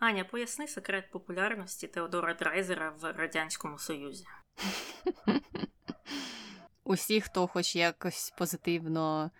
Аня, 0.00 0.24
поясни 0.24 0.66
секрет 0.66 1.10
популярності 1.10 1.86
Теодора 1.86 2.34
Драйзера 2.34 2.92
в 3.00 3.12
Радянському 3.12 3.78
Союзі. 3.78 4.24
Усі, 6.84 7.20
хто 7.20 7.46
хоч 7.46 7.76
якось 7.76 8.32
позитивно 8.38 9.30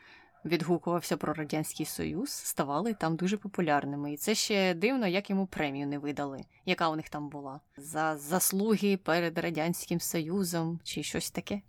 відгукувався 0.45 1.17
про 1.17 1.35
Радянський 1.35 1.87
Союз, 1.87 2.31
ставали 2.31 2.95
там 2.95 3.17
дуже 3.17 3.37
популярними. 3.37 4.12
І 4.12 4.17
це 4.17 4.35
ще 4.35 4.75
дивно, 4.75 5.07
як 5.07 5.31
йому 5.31 5.46
премію 5.46 5.87
не 5.87 5.99
видали, 5.99 6.44
яка 6.67 6.88
у 6.88 6.97
них 6.97 7.08
там 7.08 7.29
була. 7.29 7.61
За 7.77 8.17
заслуги 8.17 8.97
перед 8.97 9.38
Радянським 9.38 10.01
Союзом 10.01 10.81
чи 10.85 11.03
щось 11.03 11.31
таке. 11.31 11.61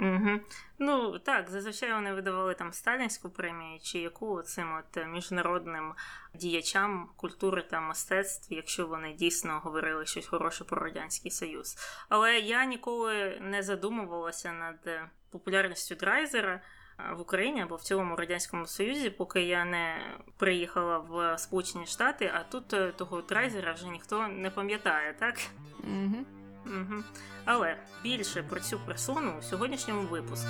Угу. 0.00 0.40
Ну 0.78 1.18
так, 1.18 1.50
зазвичай 1.50 1.92
вони 1.92 2.14
видавали 2.14 2.54
там 2.54 2.72
сталінську 2.72 3.30
премію, 3.30 3.80
чи 3.82 3.98
яку 3.98 4.42
цим 4.42 4.68
от 4.78 5.06
міжнародним 5.06 5.94
діячам 6.34 7.08
культури 7.16 7.64
та 7.70 7.80
мистецтв, 7.80 8.52
якщо 8.52 8.86
вони 8.86 9.12
дійсно 9.12 9.60
говорили 9.64 10.06
щось 10.06 10.26
хороше 10.26 10.64
про 10.64 10.82
радянський 10.82 11.30
союз. 11.30 11.76
Але 12.08 12.38
я 12.38 12.64
ніколи 12.64 13.38
не 13.40 13.62
задумувалася 13.62 14.52
над 14.52 15.10
популярністю 15.30 15.94
Драйзера 15.94 16.60
в 17.16 17.20
Україні 17.20 17.62
або 17.62 17.76
в 17.76 17.82
цілому 17.82 18.16
радянському 18.16 18.66
союзі, 18.66 19.10
поки 19.10 19.42
я 19.42 19.64
не 19.64 19.96
приїхала 20.36 20.98
в 20.98 21.38
Сполучені 21.38 21.86
Штати, 21.86 22.32
а 22.34 22.42
тут 22.42 22.72
е, 22.72 22.92
того 22.92 23.22
Драйзера 23.22 23.72
вже 23.72 23.88
ніхто 23.88 24.28
не 24.28 24.50
пам'ятає, 24.50 25.14
так? 25.18 25.34
Угу. 25.78 26.39
Угу. 26.66 27.02
Але 27.44 27.76
більше 28.02 28.42
про 28.42 28.60
цю 28.60 28.80
персону 28.86 29.38
у 29.38 29.42
сьогоднішньому 29.42 30.02
випуску. 30.02 30.48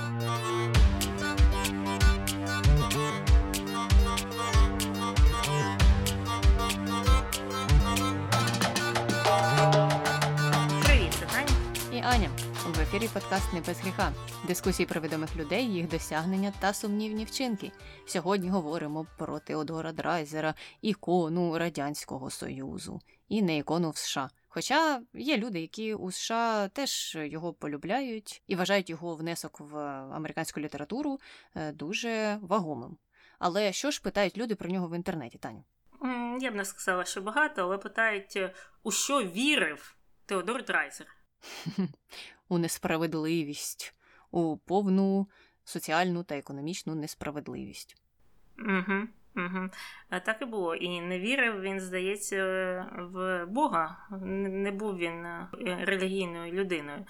Привіт, 10.85 11.13
це 11.21 11.27
Таня. 11.27 11.49
І 11.93 11.99
Аня. 11.99 12.31
В 12.77 12.81
ефірі 12.81 13.09
подкаст 13.09 13.53
«Не 13.53 13.61
без 13.61 13.81
гріха. 13.81 14.13
Дискусії 14.47 14.87
про 14.87 15.01
відомих 15.01 15.37
людей, 15.37 15.73
їх 15.73 15.89
досягнення 15.89 16.53
та 16.61 16.73
сумнівні 16.73 17.25
вчинки. 17.25 17.73
Сьогодні 18.07 18.49
говоримо 18.49 19.07
про 19.19 19.39
Теодора 19.39 19.93
Драйзера, 19.93 20.55
ікону 20.83 21.59
Радянського 21.59 22.31
Союзу 22.31 23.01
і 23.29 23.43
не 23.43 23.57
ікону 23.57 23.91
в 23.91 23.97
США. 23.97 24.31
Хоча 24.53 25.03
є 25.15 25.37
люди, 25.37 25.61
які 25.61 25.95
у 25.95 26.11
США 26.11 26.69
теж 26.69 27.19
його 27.21 27.53
полюбляють 27.53 28.43
і 28.47 28.57
вважають 28.57 28.91
його 28.91 29.17
внесок 29.17 29.61
в 29.61 29.79
американську 30.15 30.61
літературу 30.61 31.21
е, 31.55 31.73
дуже 31.73 32.39
вагомим. 32.43 32.97
Але 33.39 33.73
що 33.73 33.91
ж 33.91 34.03
питають 34.03 34.39
люди 34.39 34.55
про 34.55 34.71
нього 34.71 34.89
в 34.89 34.97
інтернеті, 34.97 35.39
Таню? 35.39 35.65
Я 36.41 36.51
б 36.51 36.55
не 36.55 36.65
сказала, 36.65 37.05
що 37.05 37.23
багато, 37.23 37.63
але 37.63 37.79
питають, 37.79 38.37
е, 38.37 38.55
у 38.83 38.91
що 38.91 39.23
вірив 39.23 39.97
Теодор 40.27 40.65
Драйзер. 40.65 41.07
У 42.49 42.59
несправедливість, 42.59 43.95
у 44.31 44.57
повну 44.57 45.29
соціальну 45.65 46.25
та 46.25 46.37
економічну 46.37 46.95
несправедливість. 46.95 47.97
Угу, 48.59 49.09
угу. 49.37 49.71
Так 50.25 50.43
і 50.43 50.45
було. 50.45 50.75
І 50.75 51.01
не 51.01 51.19
вірив 51.19 51.61
він, 51.61 51.81
здається, 51.81 52.45
в 52.99 53.47
Бога. 53.47 53.97
Не 54.21 54.71
був 54.71 54.97
він 54.97 55.27
е, 55.27 55.49
релігійною 55.81 56.53
людиною. 56.53 57.07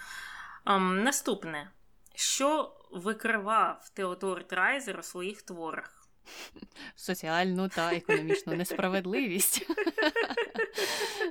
Ам, 0.63 1.03
наступне. 1.03 1.71
Що 2.15 2.75
викривав 2.91 3.89
Теодор 3.93 4.47
Драйзер 4.47 4.99
у 4.99 5.03
своїх 5.03 5.41
творах? 5.41 6.07
Соціальну 6.95 7.69
та 7.69 7.95
економічну 7.95 8.55
несправедливість. 8.55 9.67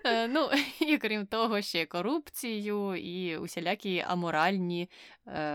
Е, 0.04 0.28
Ну, 0.28 0.50
і 0.80 0.98
крім 0.98 1.26
того, 1.26 1.62
ще 1.62 1.86
корупцію 1.86 2.94
і 2.96 3.36
усілякі 3.36 4.04
аморальні 4.08 4.90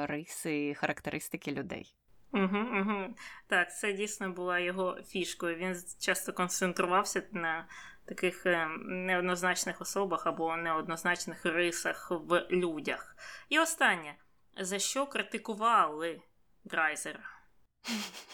риси, 0.08 0.74
характеристики 0.74 1.52
людей. 1.52 1.96
Угу, 2.36 2.58
угу. 2.58 3.16
Так, 3.48 3.76
це 3.76 3.94
дійсно 3.94 4.30
була 4.30 4.60
його 4.60 4.98
фішкою. 5.08 5.56
Він 5.56 5.76
часто 6.00 6.34
концентрувався 6.34 7.24
на 7.32 7.68
таких 8.06 8.46
е, 8.46 8.68
неоднозначних 8.86 9.82
особах 9.82 10.28
або 10.28 10.58
неоднозначних 10.58 11.46
рисах 11.46 12.12
в 12.12 12.48
людях. 12.52 13.16
І 13.50 13.60
останнє, 13.60 14.16
за 14.58 14.80
що 14.80 15.06
критикували 15.08 16.22
Драйзера? 16.64 17.35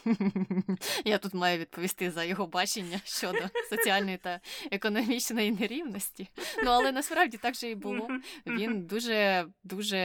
Я 1.06 1.17
тут 1.17 1.34
маю 1.34 1.59
відповісти 1.59 2.12
за 2.12 2.23
його 2.23 2.47
бачення 2.47 3.01
щодо 3.03 3.39
соціальної 3.69 4.17
та 4.17 4.39
економічної 4.72 5.51
нерівності. 5.51 6.29
Ну 6.63 6.72
але 6.72 6.91
насправді 6.91 7.38
так 7.38 7.56
же 7.56 7.69
і 7.69 7.75
було. 7.75 8.09
Він 8.47 8.85
дуже 8.85 9.47
дуже 9.63 9.97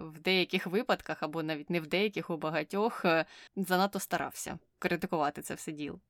в 0.00 0.18
деяких 0.18 0.66
випадках, 0.66 1.22
або 1.22 1.42
навіть 1.42 1.70
не 1.70 1.80
в 1.80 1.86
деяких, 1.86 2.30
у 2.30 2.36
багатьох 2.36 3.04
е, 3.04 3.24
занадто 3.56 4.00
старався 4.00 4.58
критикувати 4.78 5.42
це 5.42 5.54
все 5.54 5.72
діло. 5.72 6.00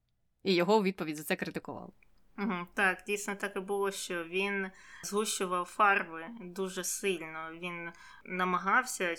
І 0.42 0.54
його 0.54 0.76
у 0.76 0.82
відповідь 0.82 1.16
за 1.16 1.22
це 1.22 1.36
критикували. 1.36 1.92
Угу, 2.38 2.66
так, 2.74 3.02
дійсно 3.06 3.34
так 3.34 3.56
і 3.56 3.60
було, 3.60 3.90
що 3.90 4.24
він 4.24 4.70
згущував 5.02 5.64
фарби 5.64 6.26
дуже 6.40 6.84
сильно. 6.84 7.50
Він 7.52 7.90
намагався 8.24 9.14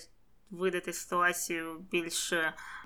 видати 0.52 0.94
ситуацію 0.94 1.80
більш 1.92 2.34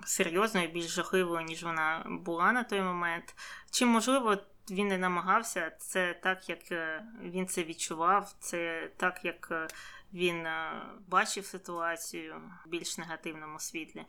серйозною, 0.05 0.67
більш 0.67 0.85
жахливою, 0.85 1.41
ніж 1.41 1.63
вона 1.63 2.05
була 2.09 2.51
на 2.51 2.63
той 2.63 2.81
момент. 2.81 3.35
Чи 3.71 3.85
можливо 3.85 4.37
він 4.71 4.87
не 4.87 4.97
намагався, 4.97 5.71
це 5.77 6.13
так, 6.13 6.49
як 6.49 6.71
е, 6.71 7.03
він 7.21 7.47
це 7.47 7.63
відчував, 7.63 8.33
це 8.39 8.91
так, 8.97 9.25
як 9.25 9.47
е, 9.51 9.67
він 10.13 10.45
е, 10.45 10.81
бачив 11.07 11.45
ситуацію 11.45 12.41
в 12.65 12.69
більш 12.69 12.97
негативному 12.97 13.59
світлі. 13.59 14.05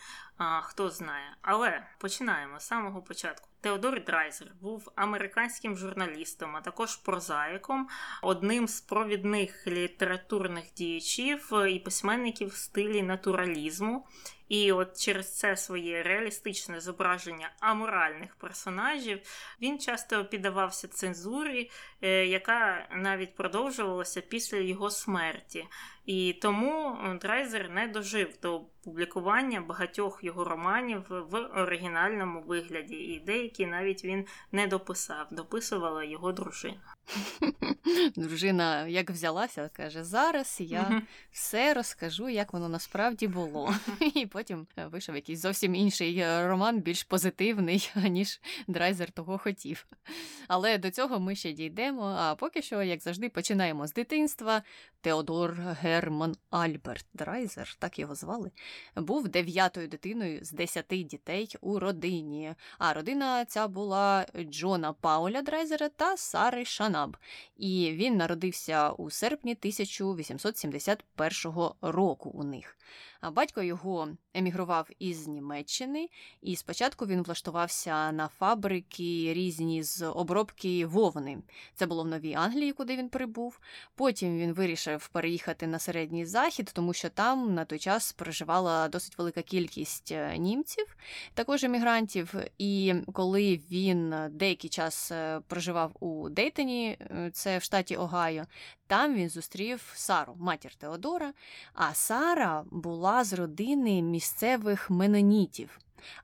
Хто 0.62 0.90
знає. 0.90 1.36
Але 1.42 1.86
починаємо 1.98 2.60
з 2.60 2.66
самого 2.66 3.02
початку. 3.02 3.48
Теодор 3.60 4.04
Драйзер 4.04 4.52
був 4.60 4.92
американським 4.96 5.76
журналістом, 5.76 6.56
а 6.56 6.60
також 6.60 6.96
прозаїком, 6.96 7.88
одним 8.22 8.68
з 8.68 8.80
провідних 8.80 9.66
літературних 9.66 10.72
діячів 10.76 11.52
і 11.68 11.78
письменників 11.78 12.48
в 12.48 12.56
стилі 12.56 13.02
натуралізму. 13.02 14.06
І 14.50 14.72
от 14.72 15.00
через 15.00 15.36
це 15.36 15.56
своє 15.56 16.02
реалістичне 16.02 16.80
зображення 16.80 17.50
аморальних 17.60 18.34
персонажів 18.34 19.20
він 19.62 19.78
часто 19.78 20.24
піддавався 20.24 20.88
цензурі, 20.88 21.70
е, 22.02 22.26
яка 22.26 22.88
навіть 22.92 23.34
продовжувалася 23.34 24.20
після 24.20 24.58
його 24.58 24.90
смерті. 24.90 25.66
І 26.06 26.32
тому 26.32 26.98
Драйзер 27.20 27.70
не 27.70 27.88
дожив 27.88 28.38
до 28.42 28.62
публікування 28.84 29.60
багатьох 29.60 30.24
його 30.24 30.44
романів 30.44 31.02
в 31.08 31.36
оригінальному 31.36 32.42
вигляді, 32.42 32.94
і 32.94 33.20
деякі 33.20 33.66
навіть 33.66 34.04
він 34.04 34.26
не 34.52 34.66
дописав, 34.66 35.26
дописувала 35.30 36.04
його 36.04 36.32
дружина. 36.32 36.80
Дружина 38.16 38.86
як 38.86 39.10
взялася, 39.10 39.70
каже: 39.72 40.04
зараз 40.04 40.56
я 40.60 41.02
все 41.30 41.74
розкажу, 41.74 42.28
як 42.28 42.52
воно 42.52 42.68
насправді 42.68 43.28
було. 43.28 43.74
І 44.14 44.26
потім 44.26 44.66
е, 44.76 44.86
вийшов 44.86 45.14
якийсь 45.14 45.40
зовсім 45.40 45.74
інший 45.74 46.18
е, 46.18 46.48
роман, 46.48 46.80
більш 46.80 47.04
позитивний, 47.04 47.90
ніж 47.96 48.40
Драйзер 48.68 49.10
того 49.10 49.38
хотів. 49.38 49.86
Але 50.48 50.78
до 50.78 50.90
цього 50.90 51.20
ми 51.20 51.36
ще 51.36 51.52
дійдемо. 51.52 52.16
А 52.18 52.34
поки 52.34 52.62
що, 52.62 52.82
як 52.82 53.00
завжди, 53.00 53.28
починаємо 53.28 53.86
з 53.86 53.92
дитинства. 53.92 54.62
Теодор 55.00 55.56
Герман 55.90 56.36
Альберт 56.50 57.06
Драйзер, 57.14 57.76
так 57.78 57.98
його 57.98 58.14
звали, 58.14 58.50
був 58.96 59.28
дев'ятою 59.28 59.88
дитиною 59.88 60.44
з 60.44 60.50
десяти 60.50 61.02
дітей 61.02 61.56
у 61.60 61.78
родині. 61.78 62.54
А 62.78 62.92
родина 62.92 63.44
ця 63.44 63.68
була 63.68 64.26
Джона 64.50 64.92
Пауля 64.92 65.42
Драйзера 65.42 65.88
та 65.88 66.16
Сари 66.16 66.64
Шанаб. 66.64 67.16
І 67.56 67.92
він 67.92 68.16
народився 68.16 68.90
у 68.90 69.10
серпні 69.10 69.52
1871 69.52 71.52
року 71.82 72.30
у 72.34 72.44
них. 72.44 72.76
А 73.20 73.30
батько 73.30 73.62
його 73.62 74.08
емігрував 74.34 74.88
із 74.98 75.26
Німеччини, 75.26 76.08
і 76.42 76.56
спочатку 76.56 77.06
він 77.06 77.22
влаштувався 77.22 78.12
на 78.12 78.28
фабрики 78.28 79.34
різні 79.34 79.82
з 79.82 80.06
обробки 80.06 80.86
вовни. 80.86 81.38
Це 81.74 81.86
було 81.86 82.02
в 82.02 82.06
Новій 82.06 82.34
Англії, 82.34 82.72
куди 82.72 82.96
він 82.96 83.08
прибув. 83.08 83.60
Потім 83.94 84.38
він 84.38 84.52
вирішив 84.52 85.08
переїхати 85.08 85.66
на 85.66 85.78
середній 85.80 86.26
захід, 86.26 86.70
тому 86.74 86.92
що 86.92 87.08
там 87.08 87.54
на 87.54 87.64
той 87.64 87.78
час 87.78 88.12
проживала 88.12 88.88
досить 88.88 89.18
велика 89.18 89.42
кількість 89.42 90.12
е, 90.12 90.38
німців, 90.38 90.96
також 91.34 91.64
емігрантів. 91.64 92.34
І 92.58 92.94
коли 93.12 93.60
він 93.70 94.14
деякий 94.30 94.70
час 94.70 95.12
е, 95.12 95.40
проживав 95.48 95.92
у 96.00 96.28
Дейтоні, 96.28 96.98
е, 97.00 97.30
це 97.32 97.58
в 97.58 97.62
штаті 97.62 97.96
Огайо, 97.96 98.44
там 98.86 99.14
він 99.14 99.28
зустрів 99.28 99.92
Сару, 99.94 100.36
матір 100.38 100.74
Теодора. 100.74 101.32
А 101.74 101.94
Сара 101.94 102.64
була 102.70 103.24
з 103.24 103.32
родини 103.32 104.02
місцевих 104.02 104.90
менонітів. 104.90 105.78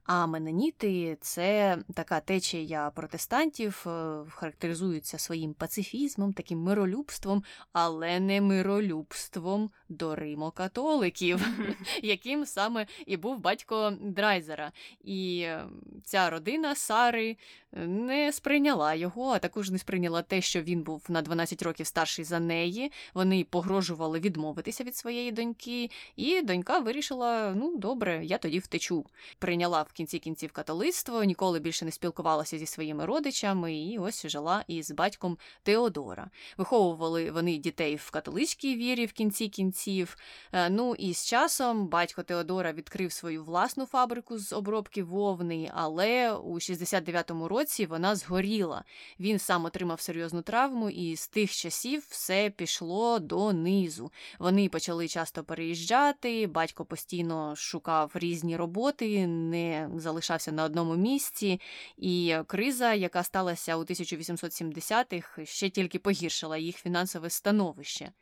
А 0.04 0.26
меноніти 0.26 1.18
це 1.20 1.78
така 1.94 2.20
течія 2.20 2.90
протестантів, 2.90 3.84
е, 3.86 4.24
характеризуються 4.30 5.18
своїм 5.18 5.54
пацифізмом, 5.54 6.32
таким 6.32 6.58
миролюбством, 6.58 7.44
але 7.72 8.20
не 8.20 8.40
миролюбством 8.40 9.70
до 9.88 10.16
римокатоликів, 10.16 11.48
яким 12.02 12.46
саме 12.46 12.86
і 13.06 13.16
був 13.16 13.38
батько 13.38 13.92
Драйзера. 14.00 14.72
І 15.04 15.40
е, 15.40 15.64
ця 16.04 16.30
родина 16.30 16.74
Сари 16.74 17.36
не 17.76 18.32
сприйняла 18.32 18.94
його, 18.94 19.30
а 19.30 19.38
також 19.38 19.70
не 19.70 19.78
сприйняла 19.78 20.22
те, 20.22 20.40
що 20.40 20.62
він 20.62 20.82
був 20.82 21.04
на 21.08 21.22
12 21.22 21.62
років 21.62 21.86
старший 21.86 22.24
за 22.24 22.40
неї. 22.40 22.92
Вони 23.14 23.44
погрожували 23.50 24.20
відмовитися 24.20 24.84
від 24.84 24.96
своєї 24.96 25.32
доньки, 25.32 25.90
і 26.16 26.42
донька 26.42 26.78
вирішила: 26.78 27.54
ну 27.56 27.76
добре, 27.76 28.24
я 28.24 28.38
тоді 28.38 28.58
втечу. 28.58 29.06
Прийняла 29.38 29.65
в 29.68 29.92
кінці 29.92 30.18
кінців 30.18 30.52
католицтво, 30.52 31.24
ніколи 31.24 31.60
більше 31.60 31.84
не 31.84 31.90
спілкувалася 31.90 32.58
зі 32.58 32.66
своїми 32.66 33.06
родичами, 33.06 33.76
і 33.76 33.98
ось 33.98 34.26
жила 34.26 34.64
із 34.68 34.90
батьком 34.90 35.38
Теодора. 35.62 36.30
Виховували 36.56 37.30
вони 37.30 37.56
дітей 37.56 37.96
в 37.96 38.10
католицькій 38.10 38.76
вірі 38.76 39.06
в 39.06 39.12
кінці 39.12 39.48
кінців. 39.48 40.16
Е, 40.52 40.70
ну 40.70 40.94
і 40.94 41.14
з 41.14 41.26
часом 41.26 41.88
батько 41.88 42.22
Теодора 42.22 42.72
відкрив 42.72 43.12
свою 43.12 43.44
власну 43.44 43.86
фабрику 43.86 44.38
з 44.38 44.52
обробки 44.52 45.02
вовни, 45.02 45.70
але 45.74 46.32
у 46.32 46.54
69-му 46.54 47.48
році 47.48 47.56
році 47.56 47.86
вона 47.86 48.16
згоріла. 48.16 48.84
Він 49.20 49.38
сам 49.38 49.64
отримав 49.64 50.00
серйозну 50.00 50.42
травму, 50.42 50.90
і 50.90 51.16
з 51.16 51.28
тих 51.28 51.52
часів 51.52 52.06
все 52.10 52.50
пішло 52.50 53.18
донизу. 53.18 54.12
Вони 54.38 54.68
почали 54.68 55.08
часто 55.08 55.44
переїжджати, 55.44 56.46
батько 56.46 56.84
постійно 56.84 57.56
шукав 57.56 58.10
різні 58.14 58.56
роботи, 58.56 59.26
не 59.56 60.00
залишався 60.00 60.52
на 60.52 60.64
одному 60.64 60.96
місці. 60.96 61.60
І 61.96 62.36
криза, 62.46 62.94
яка 62.94 63.22
сталася 63.22 63.76
у 63.76 63.80
1870-х, 63.80 65.44
ще 65.44 65.70
тільки 65.70 65.98
погіршила 65.98 66.58
їх 66.58 66.76
фінансове 66.76 67.30
становище. 67.30 68.12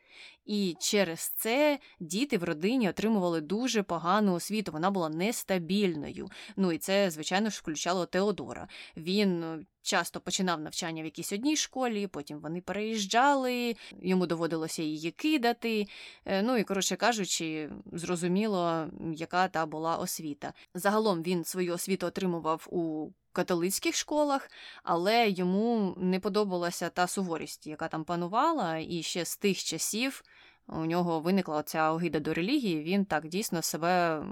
І 0.45 0.75
через 0.79 1.19
це 1.19 1.79
діти 1.99 2.37
в 2.37 2.43
родині 2.43 2.89
отримували 2.89 3.41
дуже 3.41 3.83
погану 3.83 4.33
освіту. 4.33 4.71
Вона 4.71 4.91
була 4.91 5.09
нестабільною. 5.09 6.29
Ну 6.55 6.71
і 6.71 6.77
це, 6.77 7.11
звичайно 7.11 7.49
ж, 7.49 7.59
включало 7.59 8.05
Теодора. 8.05 8.67
Він 8.97 9.43
е, 9.43 9.59
часто 9.81 10.19
починав 10.19 10.61
навчання 10.61 11.01
в 11.01 11.05
якійсь 11.05 11.33
одній 11.33 11.55
школі, 11.55 12.07
потім 12.07 12.39
вони 12.39 12.61
переїжджали, 12.61 13.75
йому 14.01 14.27
доводилося 14.27 14.83
її 14.83 15.11
кидати. 15.11 15.87
Е, 16.25 16.41
ну 16.41 16.57
і, 16.57 16.63
коротше 16.63 16.95
кажучи, 16.95 17.69
зрозуміло, 17.93 18.87
яка 19.13 19.47
та 19.47 19.65
була 19.65 19.97
освіта. 19.97 20.53
Загалом 20.73 21.23
він 21.23 21.43
свою 21.43 21.73
освіту 21.73 22.07
отримував 22.07 22.67
у 22.71 23.09
католицьких 23.35 23.95
школах, 23.95 24.49
але 24.83 25.29
йому 25.29 25.93
не 25.97 26.19
подобалася 26.19 26.89
та 26.89 27.07
суворість, 27.07 27.67
яка 27.67 27.87
там 27.87 28.03
панувала, 28.03 28.77
і 28.77 29.03
ще 29.03 29.25
з 29.25 29.37
тих 29.37 29.63
часів 29.63 30.23
у 30.67 30.85
нього 30.85 31.19
виникла 31.19 31.63
ця 31.63 31.91
огида 31.91 32.19
до 32.19 32.33
релігії, 32.33 32.83
він 32.83 33.05
так 33.05 33.27
дійсно 33.27 33.61
себе 33.61 34.23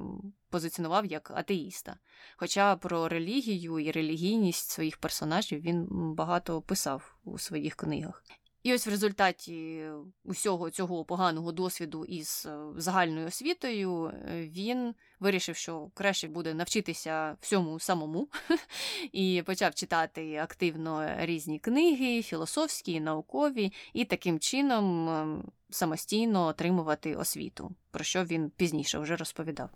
позиціонував 0.50 1.06
як 1.06 1.32
атеїста. 1.36 1.98
Хоча 2.38 2.76
про 2.76 3.08
релігію 3.08 3.80
і 3.80 3.92
релігійність 3.92 4.70
своїх 4.70 4.98
персонажів 4.98 5.62
він 5.62 5.88
багато 5.92 6.62
писав 6.62 7.16
у 7.24 7.40
своїх 7.40 7.76
книгах. 7.76 8.24
І 8.64 8.74
ось 8.74 8.88
в 8.88 8.90
результаті 8.90 9.86
усього 10.24 10.70
цього 10.70 11.06
поганого 11.06 11.52
досвіду 11.52 12.06
із 12.06 12.48
е, 12.50 12.58
загальною 12.78 13.28
освітою 13.28 14.06
е, 14.06 14.48
він 14.48 14.96
вирішив, 15.20 15.56
що 15.56 15.90
краще 15.94 16.28
буде 16.28 16.54
навчитися 16.54 17.38
всьому 17.42 17.80
самому, 17.80 18.30
і 19.12 19.44
почав 19.46 19.76
читати 19.76 20.36
активно 20.36 21.16
різні 21.20 21.60
книги, 21.60 22.22
філософські, 22.22 23.00
наукові, 23.00 23.74
і 23.94 24.06
таким 24.06 24.40
чином 24.40 25.10
ем, 25.10 25.52
самостійно 25.70 26.46
отримувати 26.46 27.16
освіту, 27.16 27.76
про 27.92 28.04
що 28.04 28.24
він 28.24 28.50
пізніше 28.50 29.00
вже 29.00 29.16
розповідав. 29.16 29.70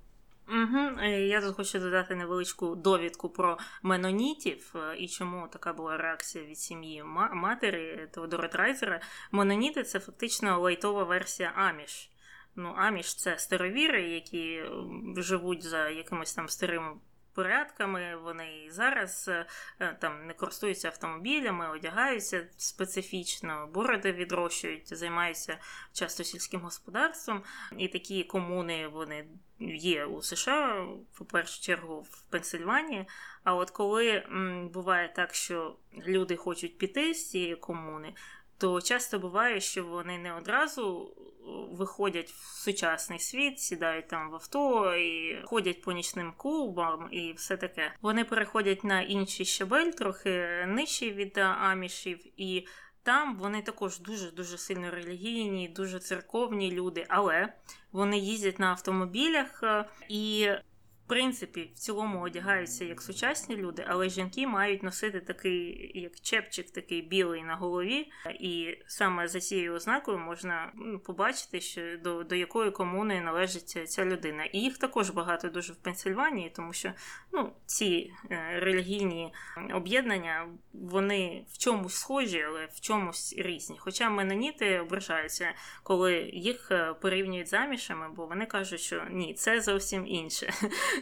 Угу. 0.49 1.01
Я 1.05 1.41
тут 1.41 1.55
хочу 1.55 1.79
додати 1.79 2.15
невеличку 2.15 2.75
довідку 2.75 3.29
про 3.29 3.57
менонітів 3.83 4.73
е, 4.75 4.97
і 4.97 5.07
чому 5.07 5.47
така 5.47 5.73
була 5.73 5.97
реакція 5.97 6.43
від 6.45 6.57
сім'ї 6.57 7.03
матері 7.33 8.07
Теодора 8.11 8.47
Трайзера. 8.47 9.01
Меноніти 9.31 9.83
це 9.83 9.99
фактично 9.99 10.59
лайтова 10.59 11.03
версія 11.03 11.51
Аміш. 11.55 12.11
Ну, 12.55 12.73
Аміш 12.77 13.15
це 13.15 13.37
старовіри, 13.37 14.09
які 14.09 14.63
живуть 15.17 15.63
за 15.63 15.89
якимось 15.89 16.33
там 16.33 16.47
старим 16.47 17.01
порядками. 17.37 18.15
Вони 18.23 18.63
і 18.65 18.71
зараз 18.71 19.27
е, 19.27 19.45
там 19.99 20.27
не 20.27 20.33
користуються 20.33 20.87
автомобілями, 20.87 21.69
одягаються 21.69 22.47
специфічно, 22.57 23.69
бороди 23.73 24.11
відрощують, 24.11 24.97
займаються 24.97 25.57
часто 25.93 26.23
сільським 26.23 26.61
господарством. 26.61 27.43
І 27.77 27.87
такі 27.87 28.23
комуни 28.23 28.87
вони 28.87 29.27
є 29.59 30.05
у 30.05 30.21
США, 30.21 30.87
по 31.17 31.25
першу 31.25 31.61
чергу, 31.61 32.01
в 32.11 32.21
Пенсильванії. 32.21 33.05
А 33.43 33.55
от 33.55 33.71
коли 33.71 34.09
м, 34.09 34.69
буває 34.69 35.13
так, 35.15 35.33
що 35.33 35.75
люди 36.07 36.35
хочуть 36.35 36.77
піти 36.77 37.13
з 37.13 37.29
цієї 37.29 37.55
комуни, 37.55 38.13
то 38.57 38.81
часто 38.81 39.19
буває, 39.19 39.61
що 39.61 39.83
вони 39.83 40.17
не 40.17 40.33
одразу 40.33 41.13
виходять 41.71 42.29
в 42.29 42.63
сучасний 42.63 43.19
світ, 43.19 43.59
сідають 43.59 44.07
там 44.07 44.29
в 44.31 44.33
авто 44.33 44.95
і 44.95 45.41
ходять 45.45 45.81
по 45.81 45.91
нічним 45.91 46.33
клубам 46.37 47.07
і 47.11 47.33
все 47.33 47.57
таке. 47.57 47.93
Вони 48.01 48.23
переходять 48.23 48.83
на 48.83 49.01
інший 49.01 49.45
щабель, 49.45 49.91
трохи 49.91 50.65
нижчий 50.67 51.11
від 51.11 51.37
амішів, 51.37 52.19
і 52.37 52.67
там 53.03 53.37
вони 53.37 53.61
також 53.61 53.99
дуже 53.99 54.31
дуже 54.31 54.57
сильно 54.57 54.91
релігійні, 54.91 55.67
дуже 55.67 55.99
церковні 55.99 56.71
люди, 56.71 57.05
але 57.09 57.53
вони 57.91 58.17
їздять 58.17 58.59
на 58.59 58.67
автомобілях 58.67 59.63
і 60.09 60.49
принципі, 61.07 61.71
в 61.75 61.79
цілому 61.79 62.21
одягаються 62.21 62.85
як 62.85 63.01
сучасні 63.01 63.55
люди, 63.55 63.85
але 63.87 64.09
жінки 64.09 64.47
мають 64.47 64.83
носити 64.83 65.19
такий, 65.19 65.91
як 65.95 66.19
чепчик, 66.19 66.71
такий 66.71 67.01
білий 67.01 67.43
на 67.43 67.55
голові. 67.55 68.11
І 68.39 68.77
саме 68.87 69.27
за 69.27 69.39
цією 69.39 69.73
ознакою 69.73 70.17
можна 70.17 70.71
ну, 70.75 70.99
побачити, 70.99 71.61
що 71.61 71.97
до 71.97 72.23
до 72.23 72.35
якої 72.35 72.71
комуни 72.71 73.21
належить 73.21 73.89
ця 73.89 74.05
людина. 74.05 74.45
І 74.45 74.59
їх 74.59 74.77
також 74.77 75.09
багато 75.09 75.49
дуже 75.49 75.73
в 75.73 75.75
Пенсильванії, 75.75 76.51
тому 76.55 76.73
що 76.73 76.93
ну, 77.31 77.53
ці 77.65 78.13
е, 78.31 78.59
релігійні 78.59 79.33
об'єднання 79.73 80.47
вони 80.73 81.45
в 81.51 81.57
чомусь 81.57 81.95
схожі, 81.95 82.41
але 82.41 82.65
в 82.65 82.79
чомусь 82.79 83.35
різні. 83.37 83.77
Хоча 83.79 84.09
меноніти 84.09 84.79
ображаються, 84.79 85.53
коли 85.83 86.29
їх 86.33 86.71
е, 86.71 86.93
порівнюють 87.01 87.47
замішами, 87.47 88.09
бо 88.15 88.25
вони 88.25 88.45
кажуть, 88.45 88.81
що 88.81 89.03
ні, 89.09 89.33
це 89.33 89.61
зовсім 89.61 90.07
інше. 90.07 90.53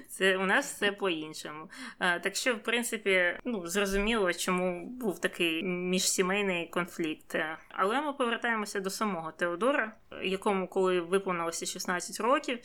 Це 0.09 0.37
у 0.37 0.45
нас 0.45 0.73
все 0.73 0.91
по-іншому. 0.91 1.69
Так 1.99 2.35
що, 2.35 2.55
в 2.55 2.59
принципі, 2.59 3.39
ну 3.45 3.67
зрозуміло, 3.67 4.33
чому 4.33 4.85
був 4.85 5.19
такий 5.19 5.63
міжсімейний 5.63 6.67
конфлікт. 6.67 7.35
Але 7.69 8.01
ми 8.01 8.13
повертаємося 8.13 8.79
до 8.79 8.89
самого 8.89 9.31
Теодора, 9.31 9.95
якому, 10.23 10.67
коли 10.67 11.01
виповнилося 11.01 11.65
16 11.65 12.19
років, 12.19 12.59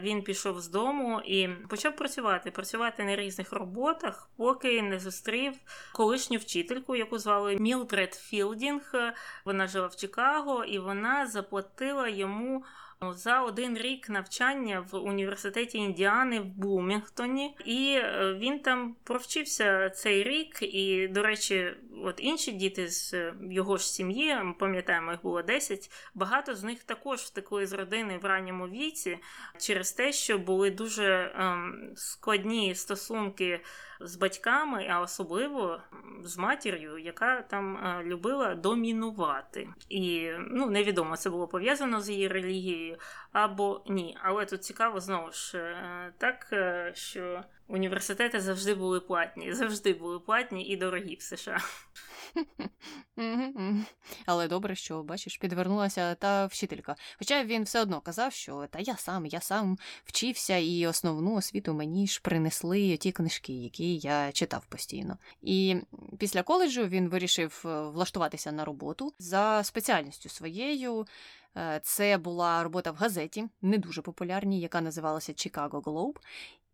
він 0.00 0.22
пішов 0.22 0.60
з 0.60 0.68
дому 0.68 1.20
і 1.20 1.48
почав 1.48 1.96
працювати, 1.96 2.50
працювати 2.50 3.04
на 3.04 3.16
різних 3.16 3.52
роботах, 3.52 4.30
поки 4.36 4.82
не 4.82 4.98
зустрів 4.98 5.52
колишню 5.94 6.38
вчительку, 6.38 6.96
яку 6.96 7.18
звали 7.18 7.56
Мілдред 7.56 8.14
Філдінг. 8.14 8.92
Вона 9.44 9.66
жила 9.66 9.86
в 9.86 9.96
Чикаго, 9.96 10.64
і 10.64 10.78
вона 10.78 11.26
заплатила 11.26 12.08
йому. 12.08 12.64
За 13.08 13.42
один 13.42 13.78
рік 13.78 14.08
навчання 14.08 14.86
в 14.90 14.96
університеті 14.96 15.78
Індіани 15.78 16.40
в 16.40 16.44
Блумінгтоні, 16.44 17.56
і 17.64 17.94
е, 17.96 18.34
він 18.38 18.58
там 18.58 18.96
провчився 19.04 19.90
цей 19.90 20.22
рік. 20.22 20.62
І, 20.62 21.08
до 21.08 21.22
речі, 21.22 21.74
от 22.04 22.14
інші 22.18 22.52
діти 22.52 22.88
з 22.88 23.14
е, 23.14 23.34
його 23.50 23.76
ж 23.76 23.92
сім'ї, 23.92 24.36
ми 24.42 24.52
пам'ятаємо, 24.52 25.10
їх 25.10 25.22
було 25.22 25.42
10, 25.42 25.90
Багато 26.14 26.54
з 26.54 26.62
них 26.62 26.84
також 26.84 27.20
втекли 27.20 27.66
з 27.66 27.72
родини 27.72 28.18
в 28.22 28.24
ранньому 28.24 28.68
віці 28.68 29.18
через 29.58 29.92
те, 29.92 30.12
що 30.12 30.38
були 30.38 30.70
дуже 30.70 31.32
ем, 31.36 31.92
складні 31.96 32.74
стосунки 32.74 33.60
з 34.00 34.16
батьками, 34.16 34.86
а 34.90 35.00
особливо 35.00 35.80
з 36.22 36.38
матір'ю, 36.38 36.98
яка 36.98 37.42
там 37.42 37.76
е, 37.76 38.02
любила 38.04 38.54
домінувати. 38.54 39.68
І 39.88 40.30
ну, 40.38 40.70
невідомо 40.70 41.16
це 41.16 41.30
було 41.30 41.48
пов'язано 41.48 42.00
з 42.00 42.10
її 42.10 42.28
релігією 42.28 42.98
або 43.32 43.82
ні. 43.88 44.18
Але 44.22 44.46
тут 44.46 44.64
цікаво 44.64 45.00
знову 45.00 45.32
ж 45.32 45.58
е, 45.58 46.12
так, 46.18 46.48
е, 46.52 46.92
що 46.94 47.44
університети 47.68 48.40
завжди 48.40 48.74
були 48.74 49.00
платні, 49.00 49.52
завжди 49.52 49.92
були 49.92 50.20
платні 50.20 50.66
і 50.66 50.76
дорогі 50.76 51.14
в 51.14 51.22
США. 51.22 51.58
Але 54.26 54.48
добре, 54.48 54.74
що, 54.74 55.02
бачиш, 55.02 55.36
підвернулася 55.36 56.14
та 56.14 56.46
вчителька. 56.46 56.96
Хоча 57.18 57.44
він 57.44 57.62
все 57.62 57.80
одно 57.80 58.00
казав, 58.00 58.32
що 58.32 58.66
та 58.70 58.78
я 58.78 58.96
сам, 58.96 59.26
я 59.26 59.40
сам 59.40 59.78
вчився, 60.04 60.56
і 60.56 60.86
основну 60.86 61.34
освіту 61.34 61.74
мені 61.74 62.06
ж 62.06 62.20
принесли 62.22 62.96
ті 62.96 63.12
книжки, 63.12 63.52
які 63.52 63.96
я 63.96 64.32
читав 64.32 64.66
постійно. 64.66 65.18
І 65.42 65.76
після 66.18 66.42
коледжу 66.42 66.86
він 66.86 67.08
вирішив 67.08 67.62
е, 67.64 67.82
влаштуватися 67.82 68.52
на 68.52 68.64
роботу 68.64 69.14
за 69.18 69.64
спеціальністю 69.64 70.28
своєю. 70.28 71.06
Е, 71.56 71.80
це 71.82 72.18
була 72.18 72.62
робота 72.62 72.90
в 72.90 72.94
газеті, 72.94 73.48
не 73.62 73.78
дуже 73.78 74.02
популярній, 74.02 74.60
яка 74.60 74.80
називалася 74.80 75.32
Chicago 75.32 75.82
Globe. 75.82 76.16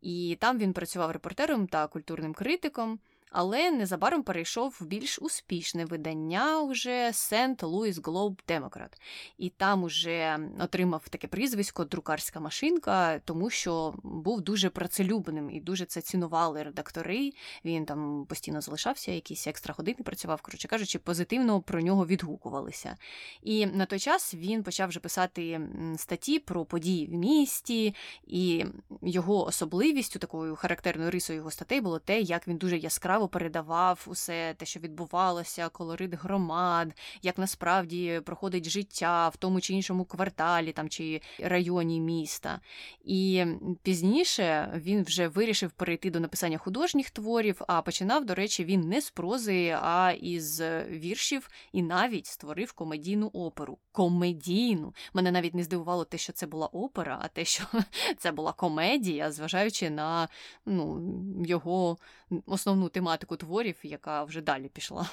І 0.01 0.37
там 0.41 0.59
він 0.59 0.73
працював 0.73 1.11
репортером 1.11 1.67
та 1.67 1.87
культурним 1.87 2.35
критиком 2.35 2.99
але 3.31 3.71
незабаром 3.71 4.23
перейшов 4.23 4.77
в 4.81 4.87
більш 4.87 5.19
успішне 5.19 5.85
видання 5.85 6.61
уже 6.61 7.11
Сент 7.13 7.63
Луїс 7.63 7.99
Глоб 7.99 8.43
Демократ. 8.49 9.01
І 9.39 9.49
там 9.49 9.85
уже 9.85 10.39
отримав 10.61 11.09
таке 11.09 11.27
прізвисько 11.27 11.85
друкарська 11.85 12.41
машинка, 12.41 13.19
тому 13.19 13.51
що 13.51 13.95
був 14.03 14.41
дуже 14.41 14.71
працелюбним 14.71 15.51
і 15.51 15.61
дуже 15.61 15.85
це 15.85 16.01
цінували 16.01 16.63
редактори. 16.63 17.33
Він 17.65 17.85
там 17.85 18.27
постійно 18.29 18.61
залишався, 18.61 19.13
якісь 19.13 19.47
екстра 19.47 19.75
години 19.79 19.99
працював, 20.05 20.43
коротше 20.43 20.69
кажучи, 20.69 20.99
позитивно 20.99 21.61
про 21.61 21.81
нього 21.81 22.07
відгукувалися. 22.07 22.97
І 23.43 23.67
на 23.67 23.87
той 23.87 23.99
час 23.99 24.35
він 24.35 24.63
почав 24.63 24.89
вже 24.89 25.01
писати 25.01 25.61
статті 25.97 26.39
про 26.39 26.65
події 26.65 27.07
в 27.07 27.13
місті, 27.13 27.95
і 28.27 28.65
його 29.03 29.47
особливістю, 29.47 30.19
такою 30.19 30.57
характерною 30.57 31.11
рисою 31.11 31.37
його 31.37 31.51
статей 31.51 31.81
було 31.81 31.99
те, 31.99 32.21
як 32.21 32.49
він 32.49 32.57
дуже 32.57 32.79
яскраво 32.79 33.16
яскраво 33.17 33.29
передавав 33.29 34.07
усе 34.07 34.55
те, 34.55 34.67
що 34.67 34.81
відбувалося, 34.81 35.69
колорит 35.69 36.15
громад, 36.15 36.95
як 37.23 37.39
насправді 37.39 38.21
проходить 38.25 38.69
життя 38.69 39.29
в 39.29 39.37
тому 39.37 39.61
чи 39.61 39.75
іншому 39.75 40.05
кварталі 40.05 40.73
там 40.73 40.89
чи 40.89 41.21
районі 41.39 42.01
міста. 42.01 42.61
І 43.05 43.45
пізніше 43.83 44.73
він 44.77 45.03
вже 45.03 45.29
вирішив 45.29 45.71
перейти 45.71 46.11
до 46.11 46.21
написання 46.21 46.59
художніх 46.59 47.11
творів, 47.11 47.63
а 47.69 47.83
починав, 47.83 48.25
до 48.25 48.35
речі, 48.35 48.65
він 48.65 48.81
не 48.81 49.01
з 49.01 49.11
прози, 49.11 49.79
а 49.83 50.13
із 50.21 50.61
віршів, 50.91 51.49
і 51.73 51.83
навіть 51.83 52.27
створив 52.27 52.73
комедійну 52.73 53.27
оперу. 53.27 53.79
Комедійну. 53.93 54.95
Мене 55.15 55.33
навіть 55.33 55.55
не 55.55 55.63
здивувало 55.63 56.05
те, 56.05 56.19
що 56.19 56.33
це 56.33 56.47
була 56.47 56.67
опера, 56.67 57.19
а 57.23 57.29
те, 57.29 57.45
що 57.45 57.65
це 58.19 58.33
була 58.33 58.53
комедія, 58.53 59.33
зважаючи 59.33 59.91
на 59.91 60.29
ну, 60.67 61.03
його 61.47 61.99
основну 62.47 62.89
тематику 62.89 63.06
творів, 63.37 63.77
яка 63.83 64.25
вже 64.25 64.41
далі 64.41 64.69
пішла. 64.69 65.11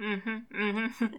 Угу, 0.00 0.42
угу. 0.50 0.80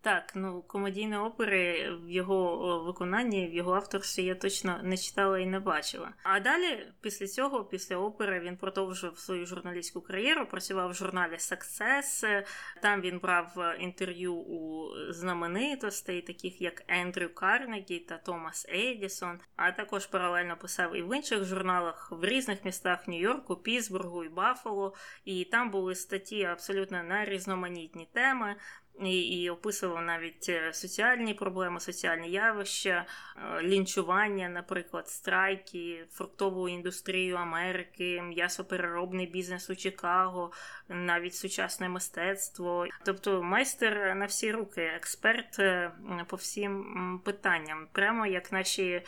Так, 0.00 0.32
ну 0.34 0.62
комедійні 0.62 1.16
опери 1.16 1.90
в 2.04 2.10
його 2.10 2.78
виконанні, 2.84 3.48
в 3.48 3.54
його 3.54 3.74
авторстві 3.74 4.24
я 4.24 4.34
точно 4.34 4.80
не 4.82 4.96
читала 4.96 5.38
і 5.38 5.46
не 5.46 5.60
бачила. 5.60 6.12
А 6.22 6.40
далі, 6.40 6.86
після 7.00 7.26
цього, 7.26 7.64
після 7.64 7.96
опери, 7.96 8.40
він 8.40 8.56
продовжив 8.56 9.18
свою 9.18 9.46
журналістську 9.46 10.00
кар'єру, 10.00 10.46
працював 10.46 10.90
в 10.90 10.94
журналі 10.94 11.34
Success, 11.34 12.44
Там 12.82 13.00
він 13.00 13.18
брав 13.18 13.76
інтерв'ю 13.80 14.34
у 14.34 14.90
знаменитостей, 15.12 16.22
таких 16.22 16.60
як 16.60 16.82
Ендрю 16.88 17.28
Карнегі 17.28 17.98
та 17.98 18.18
Томас 18.18 18.66
Едісон, 18.68 19.40
а 19.56 19.72
також 19.72 20.06
паралельно 20.06 20.56
писав 20.56 20.96
і 20.96 21.02
в 21.02 21.16
інших 21.16 21.44
журналах 21.44 22.12
в 22.12 22.24
різних 22.24 22.64
містах 22.64 23.08
Нью-Йорку, 23.08 23.56
Пісбургу 23.56 24.24
і 24.24 24.28
Баффало. 24.28 24.94
І 25.24 25.44
там 25.44 25.70
були 25.70 25.94
статті 25.94 26.44
абсолютно 26.44 27.02
на 27.02 27.24
різноманітні 27.24 28.08
теми 28.12 28.56
і 29.04 29.20
і 29.20 29.50
описував 29.50 30.02
навіть 30.02 30.48
е, 30.48 30.72
соціальні 30.72 31.34
проблеми, 31.34 31.80
соціальні 31.80 32.30
явища, 32.30 33.06
е, 33.36 33.62
лінчування, 33.62 34.48
наприклад, 34.48 35.08
страйки, 35.08 36.06
фруктову 36.10 36.68
індустрію 36.68 37.36
Америки, 37.36 38.22
м'ясопереробний 38.22 39.26
бізнес 39.26 39.70
у 39.70 39.76
Чикаго, 39.76 40.52
навіть 40.88 41.34
сучасне 41.34 41.88
мистецтво. 41.88 42.86
Тобто 43.04 43.42
майстер 43.42 44.14
на 44.16 44.26
всі 44.26 44.52
руки, 44.52 44.82
експерт 44.82 45.58
е, 45.58 45.92
по 46.26 46.36
всім 46.36 47.20
питанням, 47.24 47.88
прямо 47.92 48.26
як 48.26 48.52
наші 48.52 49.02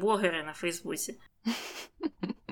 блогери 0.00 0.42
на 0.42 0.52
Фейсбуці. 0.52 1.20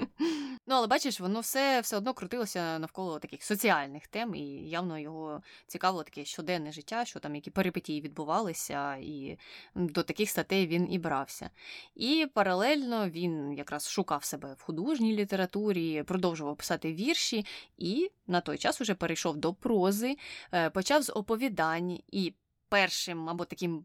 Ну, 0.67 0.75
але 0.75 0.87
бачиш, 0.87 1.21
воно 1.21 1.41
все 1.41 1.81
все 1.81 1.97
одно 1.97 2.15
крутилося 2.15 2.79
навколо 2.79 3.19
таких 3.19 3.45
соціальних 3.45 4.07
тем, 4.07 4.35
і 4.35 4.69
явно 4.69 4.99
його 4.99 5.43
цікавило 5.67 6.03
таке 6.03 6.25
щоденне 6.25 6.73
життя, 6.73 7.05
що 7.05 7.21
там 7.21 7.35
які 7.35 7.51
перипетії 7.51 8.01
відбувалися, 8.01 8.97
і 8.97 9.39
до 9.75 10.03
таких 10.03 10.31
статей 10.31 10.67
він 10.67 10.93
і 10.93 10.99
брався. 10.99 11.51
І 11.95 12.27
паралельно 12.35 13.09
він 13.09 13.53
якраз 13.53 13.89
шукав 13.89 14.25
себе 14.25 14.55
в 14.59 14.63
художній 14.63 15.17
літературі, 15.17 16.03
продовжував 16.03 16.57
писати 16.57 16.93
вірші, 16.93 17.47
і 17.79 18.11
на 18.27 18.41
той 18.41 18.59
час 18.59 18.81
уже 18.81 18.95
перейшов 18.95 19.37
до 19.37 19.55
прози, 19.55 20.17
е, 20.53 20.71
почав 20.71 21.03
з 21.03 21.13
оповідань 21.13 21.99
і 22.13 22.35
першим 22.69 23.29
або 23.29 23.45
таким. 23.45 23.85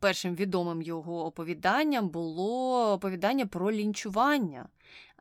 Першим 0.00 0.34
відомим 0.34 0.82
його 0.82 1.26
оповіданням 1.26 2.08
було 2.08 2.92
оповідання 2.92 3.46
про 3.46 3.72
лінчування. 3.72 4.68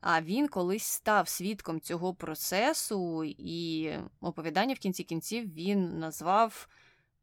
А 0.02 0.22
він 0.22 0.48
колись 0.48 0.84
став 0.84 1.28
свідком 1.28 1.82
цього 1.82 2.14
процесу, 2.14 3.24
і 3.24 3.92
оповідання 4.22 4.74
в 4.74 4.80
кінці 4.80 5.04
кінців 5.04 5.54
він 5.54 6.00
назвав 6.00 6.68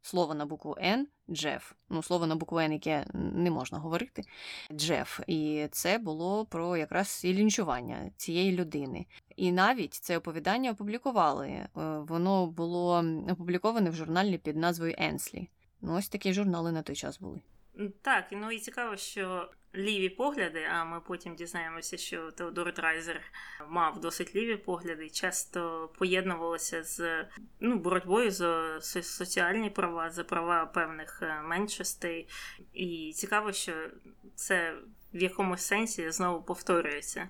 слово 0.03 0.35
на 0.35 0.47
букву 0.47 0.77
Н 0.81 1.09
Джеф. 1.31 1.73
Ну, 1.89 2.03
слово 2.03 2.27
на 2.27 2.37
букву 2.37 2.59
Н, 2.59 2.73
яке 2.73 3.07
не 3.15 3.51
можна 3.51 3.79
говорити, 3.79 4.23
Джеф. 4.73 5.21
І 5.27 5.69
це 5.71 5.99
було 5.99 6.47
про 6.47 6.77
якраз 6.77 7.23
і 7.25 7.35
лінчування 7.35 8.11
цієї 8.17 8.53
людини. 8.53 9.07
І 9.37 9.53
навіть 9.53 9.95
це 9.95 10.19
оповідання 10.19 10.71
опублікували. 10.71 11.49
Е, 11.49 11.69
воно 11.99 12.47
було 12.47 13.05
опубліковане 13.31 13.91
в 13.91 13.95
журналі 13.95 14.39
під 14.39 14.57
назвою 14.57 14.95
Енслі. 14.99 15.49
Ну, 15.81 15.95
ось 15.97 16.09
такі 16.09 16.33
журнали 16.33 16.73
на 16.73 16.83
той 16.83 16.97
час 16.97 17.21
були. 17.21 17.41
Так, 18.03 18.25
ну 18.33 18.51
і 18.51 18.59
цікаво, 18.59 18.97
що 18.97 19.51
ліві 19.77 20.09
погляди, 20.09 20.63
а 20.73 20.85
ми 20.85 21.01
потім 21.01 21.35
дізнаємося, 21.35 21.97
що 21.97 22.31
Теодор 22.31 22.75
Драйзер 22.75 23.21
мав 23.69 24.01
досить 24.01 24.35
ліві 24.37 24.57
погляди, 24.57 25.11
часто 25.11 25.91
поєднувалися 25.99 26.85
з 26.85 27.27
ну, 27.61 27.79
боротьбою 27.79 28.31
за 28.31 28.81
соціальні 28.81 29.71
права, 29.71 30.11
за 30.11 30.25
права 30.25 30.67
певних 30.67 31.23
е, 31.23 31.43
меншостей. 31.43 32.29
І 32.73 33.13
цікаво, 33.15 33.53
що 33.53 33.73
це 34.35 34.75
в 35.15 35.23
якомусь 35.23 35.63
сенсі 35.63 36.11
знову 36.11 36.43
повторюється. 36.43 37.29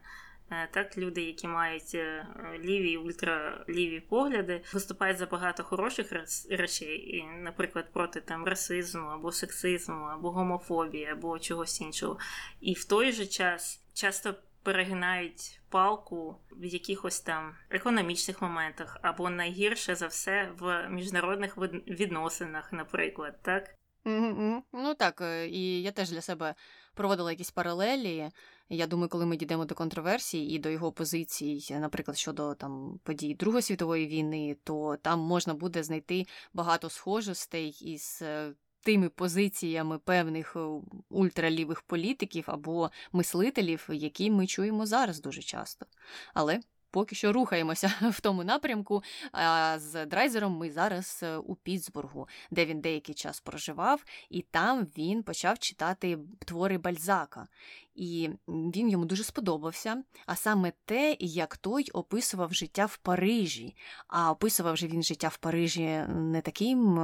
Е, 0.50 0.68
так, 0.70 0.98
люди, 0.98 1.22
які 1.22 1.48
мають 1.48 1.94
е, 1.94 2.26
ліві 2.58 2.90
і 2.90 2.96
ультраліві 2.96 4.00
погляди, 4.00 4.62
виступають 4.72 5.18
за 5.18 5.26
багато 5.26 5.62
хороших 5.62 6.12
речей, 6.50 7.24
наприклад, 7.38 7.92
проти 7.92 8.20
там 8.20 8.44
расизму 8.44 9.06
або 9.06 9.32
сексизму, 9.32 10.04
або 10.04 10.30
гомофобії, 10.30 11.06
або 11.06 11.38
чогось 11.38 11.80
іншого. 11.80 12.18
І 12.60 12.74
в 12.74 12.84
той 12.84 13.12
же 13.12 13.26
час 13.26 13.82
часто 13.94 14.34
перегинають 14.62 15.60
палку 15.68 16.36
в 16.50 16.64
якихось 16.64 17.20
там 17.20 17.54
економічних 17.70 18.42
моментах, 18.42 18.98
або 19.02 19.30
найгірше 19.30 19.94
за 19.94 20.06
все 20.06 20.52
в 20.58 20.88
міжнародних 20.88 21.56
відносинах, 21.86 22.72
наприклад, 22.72 23.42
так. 23.42 23.74
Mm-hmm. 24.04 24.60
Ну 24.72 24.94
так, 24.94 25.20
е, 25.20 25.48
і 25.48 25.82
я 25.82 25.92
теж 25.92 26.10
для 26.10 26.20
себе 26.20 26.54
проводила 26.94 27.30
якісь 27.30 27.50
паралелі. 27.50 28.30
Я 28.68 28.86
думаю, 28.86 29.08
коли 29.08 29.26
ми 29.26 29.36
дійдемо 29.36 29.64
до 29.64 29.74
контроверсій 29.74 30.44
і 30.44 30.58
до 30.58 30.68
його 30.68 30.92
позицій, 30.92 31.66
наприклад, 31.70 32.18
щодо 32.18 32.54
там 32.54 33.00
подій 33.02 33.34
Другої 33.34 33.62
світової 33.62 34.06
війни, 34.06 34.56
то 34.64 34.96
там 35.02 35.20
можна 35.20 35.54
буде 35.54 35.82
знайти 35.82 36.26
багато 36.52 36.90
схожостей 36.90 37.68
із. 37.80 38.18
Е, 38.22 38.54
тими 38.84 39.08
позиціями 39.08 39.98
певних 39.98 40.56
е, 40.56 40.60
ультралівих 41.08 41.82
політиків 41.82 42.44
або 42.46 42.90
мислителів, 43.12 43.88
які 43.92 44.30
ми 44.30 44.46
чуємо 44.46 44.86
зараз 44.86 45.20
дуже 45.20 45.42
часто. 45.42 45.86
Але 46.34 46.60
поки 46.94 47.14
що 47.14 47.32
рухаємося 47.32 47.92
в 48.10 48.20
тому 48.20 48.44
напрямку. 48.44 49.02
А 49.32 49.78
з 49.78 50.06
драйзером 50.06 50.56
ми 50.56 50.70
зараз 50.70 51.20
е, 51.22 51.36
у 51.36 51.54
Пітсбургу, 51.54 52.28
де 52.50 52.66
він 52.66 52.80
деякий 52.80 53.14
час 53.14 53.40
проживав, 53.40 54.04
і 54.30 54.42
там 54.42 54.86
він 54.98 55.22
почав 55.22 55.58
читати 55.58 56.18
твори 56.44 56.78
Бальзака. 56.78 57.48
І 57.94 58.30
він 58.48 58.90
йому 58.90 59.04
дуже 59.04 59.24
сподобався. 59.24 60.02
А 60.26 60.36
саме 60.36 60.72
те, 60.84 61.16
як 61.20 61.56
той 61.56 61.90
описував 61.90 62.54
життя 62.54 62.86
в 62.86 62.96
Парижі. 62.96 63.76
А 64.08 64.30
описував 64.30 64.76
же 64.76 64.86
він 64.86 65.02
життя 65.02 65.28
в 65.28 65.36
Парижі 65.36 66.04
не 66.08 66.40
таким 66.40 66.98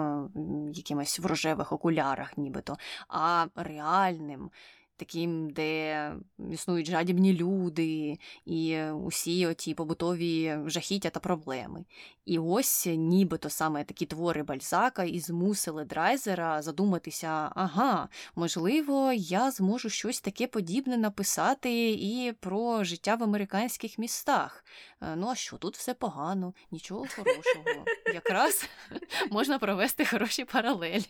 якимось 0.74 1.18
в 1.18 1.26
рожевих 1.26 1.72
окулярах, 1.72 2.38
нібито, 2.38 2.76
а 3.08 3.46
реальним 3.56 4.50
таким, 5.00 5.50
де 5.50 6.12
існують 6.52 6.86
жадібні 6.86 7.34
люди 7.34 8.18
і 8.46 8.82
усі 8.82 9.46
оті 9.46 9.74
побутові 9.74 10.58
жахіття 10.66 11.10
та 11.10 11.20
проблеми. 11.20 11.84
І 12.24 12.38
ось 12.38 12.86
нібито 12.90 13.50
саме 13.50 13.84
такі 13.84 14.06
твори 14.06 14.42
Бальзака 14.42 15.04
і 15.04 15.18
змусили 15.20 15.84
Драйзера 15.84 16.62
задуматися: 16.62 17.52
ага, 17.54 18.08
можливо, 18.34 19.12
я 19.12 19.50
зможу 19.50 19.88
щось 19.88 20.20
таке 20.20 20.46
подібне 20.46 20.96
написати 20.96 21.90
і 21.90 22.32
про 22.40 22.84
життя 22.84 23.14
в 23.14 23.22
американських 23.22 23.98
містах. 23.98 24.64
Е, 25.02 25.16
ну 25.16 25.28
а 25.28 25.34
що, 25.34 25.56
тут 25.56 25.76
все 25.76 25.94
погано, 25.94 26.54
нічого 26.70 27.06
хорошого. 27.16 27.84
Якраз 28.14 28.68
можна 29.30 29.58
провести 29.58 30.04
хороші 30.04 30.44
паралелі. 30.44 31.04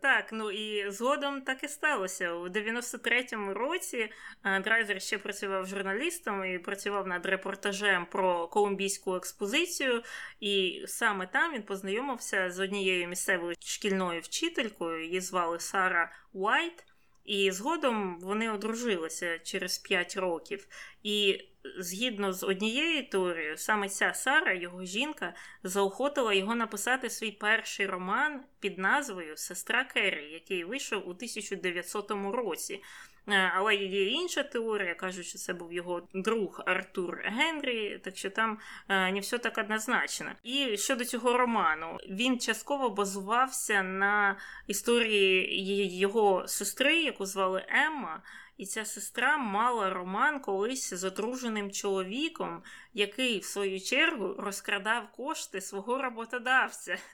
Так, 0.00 0.32
ну 0.32 0.50
і 0.50 0.90
згодом 0.90 1.42
так 1.42 1.64
і 1.64 1.68
сталося. 1.68 2.32
У 2.32 2.48
93-му 2.48 3.54
році 3.54 4.10
е, 4.44 4.60
Драйзер 4.60 5.02
ще 5.02 5.18
працював 5.18 5.66
журналістом 5.66 6.44
і 6.44 6.58
працював 6.58 7.06
над 7.06 7.26
репортажем 7.26 8.06
про 8.06 8.48
колумбійську 8.48 9.16
експозицію, 9.16 10.02
і 10.40 10.84
саме 10.86 11.26
там 11.26 11.54
він 11.54 11.62
познайомився 11.62 12.50
з 12.50 12.60
однією 12.60 13.08
місцевою 13.08 13.56
шкільною 13.60 14.20
вчителькою, 14.20 15.04
її 15.04 15.20
звали 15.20 15.60
Сара 15.60 16.12
Уайт. 16.32 16.84
І 17.24 17.50
згодом 17.50 18.18
вони 18.20 18.50
одружилися 18.50 19.38
через 19.38 19.78
5 19.78 20.16
років. 20.16 20.66
І 21.02 21.40
згідно 21.78 22.32
з 22.32 22.42
однією 22.42 23.08
теорією, 23.08 23.56
саме 23.56 23.88
ця 23.88 24.14
Сара, 24.14 24.52
його 24.52 24.84
жінка, 24.84 25.34
заохотила 25.62 26.34
його 26.34 26.54
написати 26.54 27.10
свій 27.10 27.30
перший 27.30 27.86
роман 27.86 28.40
під 28.60 28.78
назвою 28.78 29.36
Сестра 29.36 29.84
Керрі, 29.84 30.32
який 30.32 30.64
вийшов 30.64 31.08
у 31.08 31.10
1900 31.10 32.10
році. 32.10 32.82
Е, 33.28 33.52
але 33.54 33.74
є 33.74 34.06
інша 34.06 34.42
теорія, 34.42 34.94
кажуть, 34.94 35.26
що 35.26 35.38
це 35.38 35.52
був 35.52 35.72
його 35.72 36.08
друг 36.14 36.60
Артур 36.66 37.22
Генрі, 37.24 38.00
так 38.04 38.16
що 38.16 38.30
там 38.30 38.58
е, 38.88 39.12
не 39.12 39.20
все 39.20 39.38
так 39.38 39.58
однозначно. 39.58 40.26
І 40.42 40.76
щодо 40.76 41.04
цього 41.04 41.38
роману, 41.38 41.98
він 42.08 42.38
частково 42.38 42.90
базувався 42.90 43.82
на 43.82 44.36
історії 44.66 45.98
його 45.98 46.48
сестри, 46.48 47.02
яку 47.02 47.26
звали 47.26 47.64
Емма. 47.68 48.22
І 48.56 48.66
ця 48.66 48.84
сестра 48.84 49.36
мала 49.36 49.90
роман 49.90 50.40
колись 50.40 50.94
з 50.94 51.04
одруженим 51.04 51.70
чоловіком, 51.70 52.62
який, 52.92 53.38
в 53.38 53.44
свою 53.44 53.80
чергу, 53.80 54.34
розкрадав 54.38 55.12
кошти 55.12 55.60
свого 55.60 56.02
роботодавця. 56.02 56.96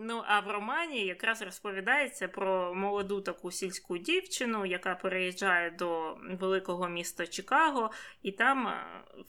Ну, 0.00 0.22
а 0.26 0.40
в 0.40 0.50
романі 0.50 1.06
якраз 1.06 1.42
розповідається 1.42 2.28
про 2.28 2.74
молоду 2.74 3.20
таку 3.20 3.50
сільську 3.50 3.98
дівчину, 3.98 4.66
яка 4.66 4.94
переїжджає 4.94 5.70
до 5.70 6.18
великого 6.40 6.88
міста 6.88 7.26
Чикаго, 7.26 7.90
і 8.22 8.32
там 8.32 8.68
е, 8.68 8.84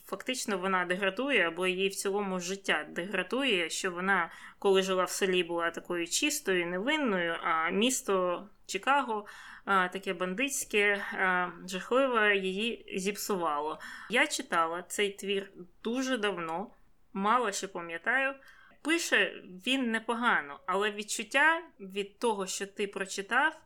фактично 0.06 0.58
вона 0.58 0.86
деградує, 0.86 1.48
або 1.48 1.68
її 1.68 1.88
в 1.90 1.96
цілому 1.96 2.40
життя 2.40 2.86
деградує, 2.90 3.70
що 3.70 3.92
вона, 3.92 4.32
коли 4.60 4.82
жила 4.82 5.04
в 5.04 5.10
селі, 5.10 5.44
була 5.44 5.72
такою 5.72 6.08
чистою, 6.08 6.68
невинною, 6.68 7.36
а 7.44 7.70
місто 7.70 8.48
Чикаго 8.66 9.26
таке 9.66 10.14
бандитське, 10.14 11.06
жахливе 11.68 12.38
її 12.38 12.94
зіпсувало. 13.00 13.80
Я 14.10 14.28
читала 14.28 14.82
цей 14.82 15.12
твір 15.12 15.52
дуже 15.84 16.18
давно, 16.18 16.72
мало 17.14 17.52
ще 17.52 17.68
пам'ятаю. 17.68 18.36
Пише 18.82 19.44
він 19.66 19.92
непогано, 19.92 20.60
але 20.66 20.92
відчуття 20.92 21.62
від 21.80 22.20
того, 22.20 22.48
що 22.48 22.68
ти 22.68 22.88
прочитав, 22.88 23.62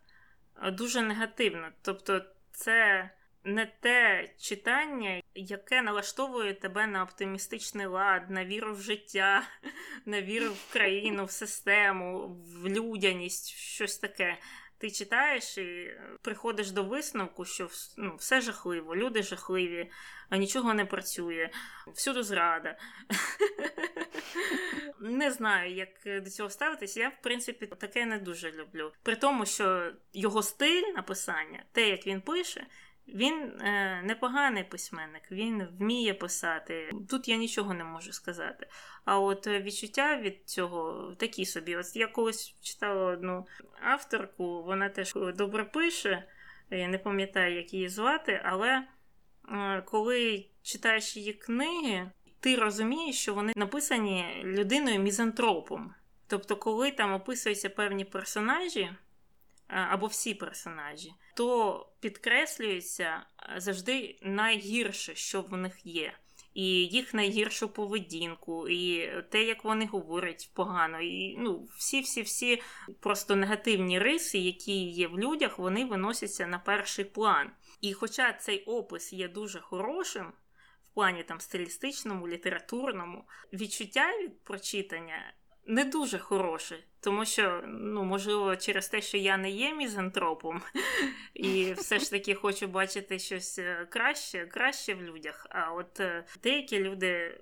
дуже 0.71 1.01
негативно. 1.01 1.69
Тобто, 1.81 2.21
це 2.51 3.09
не 3.43 3.65
те 3.65 4.29
читання, 4.39 5.21
яке 5.35 5.81
налаштовує 5.81 6.53
тебе 6.53 6.87
на 6.87 7.03
оптимістичний 7.03 7.85
лад, 7.85 8.29
на 8.29 8.45
віру 8.45 8.73
в 8.73 8.81
життя, 8.81 9.43
на 10.05 10.21
віру 10.21 10.51
в 10.53 10.73
країну, 10.73 11.25
в 11.25 11.31
систему, 11.31 12.37
в 12.45 12.67
людяність, 12.67 13.49
щось 13.49 13.97
таке 13.97 14.37
ти 14.83 14.91
читаєш 14.91 15.57
і 15.57 15.97
приходиш 16.21 16.71
до 16.71 16.83
висновку, 16.83 17.45
що 17.45 17.69
ну, 17.97 18.15
все 18.15 18.41
жахливо, 18.41 18.95
люди 18.95 19.23
жахливі, 19.23 19.91
а 20.29 20.37
нічого 20.37 20.73
не 20.73 20.85
працює, 20.85 21.49
всюди 21.93 22.23
зрада. 22.23 22.77
Не 24.99 25.31
знаю, 25.31 25.73
як 25.73 26.23
до 26.23 26.29
цього 26.29 26.49
ставитись. 26.49 26.97
Я, 26.97 27.09
в 27.09 27.21
принципі, 27.21 27.67
таке 27.67 28.05
не 28.05 28.17
дуже 28.17 28.51
люблю. 28.51 28.91
При 29.03 29.15
тому, 29.15 29.45
що 29.45 29.91
його 30.13 30.43
стиль 30.43 30.93
написання, 30.95 31.63
те, 31.71 31.89
як 31.89 32.07
він 32.07 32.21
пише, 32.21 32.67
він 33.07 33.61
е, 33.61 34.01
непоганий 34.03 34.63
письменник, 34.63 35.31
він 35.31 35.67
вміє 35.79 36.13
писати. 36.13 36.91
Тут 37.09 37.27
я 37.27 37.37
нічого 37.37 37.73
не 37.73 37.83
можу 37.83 38.13
сказати. 38.13 38.67
А 39.05 39.19
от 39.19 39.47
відчуття 39.47 40.17
від 40.17 40.49
цього 40.49 41.11
такі 41.19 41.45
собі. 41.45 41.75
От 41.75 41.95
я 41.95 42.07
колись 42.07 42.55
читала 42.61 43.05
одну 43.05 43.45
авторку, 43.81 44.63
вона 44.63 44.89
теж 44.89 45.13
добре 45.35 45.63
пише, 45.63 46.27
я 46.69 46.87
не 46.87 46.97
пам'ятаю, 46.97 47.55
як 47.55 47.73
її 47.73 47.89
звати, 47.89 48.41
але 48.45 48.87
е, 49.49 49.81
коли 49.81 50.45
читаєш 50.61 51.17
її 51.17 51.33
книги, 51.33 52.11
ти 52.39 52.55
розумієш, 52.55 53.19
що 53.19 53.33
вони 53.33 53.53
написані 53.55 54.41
людиною 54.43 54.99
мізантропом. 54.99 55.93
Тобто, 56.27 56.55
коли 56.55 56.91
там 56.91 57.13
описуються 57.13 57.69
певні 57.69 58.05
персонажі 58.05 58.89
або 59.73 60.07
всі 60.07 60.33
персонажі, 60.33 61.13
то 61.35 61.87
підкреслюється 61.99 63.25
завжди 63.57 64.19
найгірше, 64.21 65.15
що 65.15 65.41
в 65.41 65.57
них 65.57 65.85
є. 65.85 66.13
І 66.53 66.65
їх 66.67 67.13
найгіршу 67.13 67.69
поведінку, 67.69 68.69
і 68.69 69.11
те, 69.29 69.43
як 69.43 69.63
вони 69.63 69.85
говорять 69.85 70.51
погано, 70.53 71.01
і 71.01 71.37
ну, 71.37 71.67
всі-всі-всі 71.77 72.61
просто 72.99 73.35
негативні 73.35 73.99
риси, 73.99 74.37
які 74.37 74.83
є 74.83 75.07
в 75.07 75.19
людях, 75.19 75.59
вони 75.59 75.85
виносяться 75.85 76.47
на 76.47 76.59
перший 76.59 77.05
план. 77.05 77.51
І 77.81 77.93
хоча 77.93 78.33
цей 78.33 78.63
опис 78.63 79.13
є 79.13 79.27
дуже 79.27 79.59
хорошим 79.59 80.33
в 80.83 80.93
плані 80.93 81.23
там 81.23 81.39
стилістичному, 81.39 82.27
літературному, 82.27 83.25
відчуття 83.53 84.17
від 84.23 84.43
прочитання 84.43 85.33
не 85.65 85.85
дуже 85.85 86.19
хороше, 86.19 86.83
тому 86.99 87.25
що, 87.25 87.63
ну, 87.67 88.03
можливо, 88.03 88.55
через 88.55 88.87
те, 88.89 89.01
що 89.01 89.17
я 89.17 89.37
не 89.37 89.51
є 89.51 89.73
мізантропом, 89.73 90.61
і 91.33 91.73
все 91.73 91.99
ж 91.99 92.11
таки 92.11 92.35
хочу 92.35 92.67
бачити 92.67 93.19
щось 93.19 93.59
е, 93.59 93.87
краще, 93.89 94.45
краще 94.45 94.93
в 94.93 95.03
людях. 95.03 95.47
А 95.49 95.71
от 95.71 95.99
е, 95.99 96.25
деякі 96.43 96.79
люди 96.79 97.41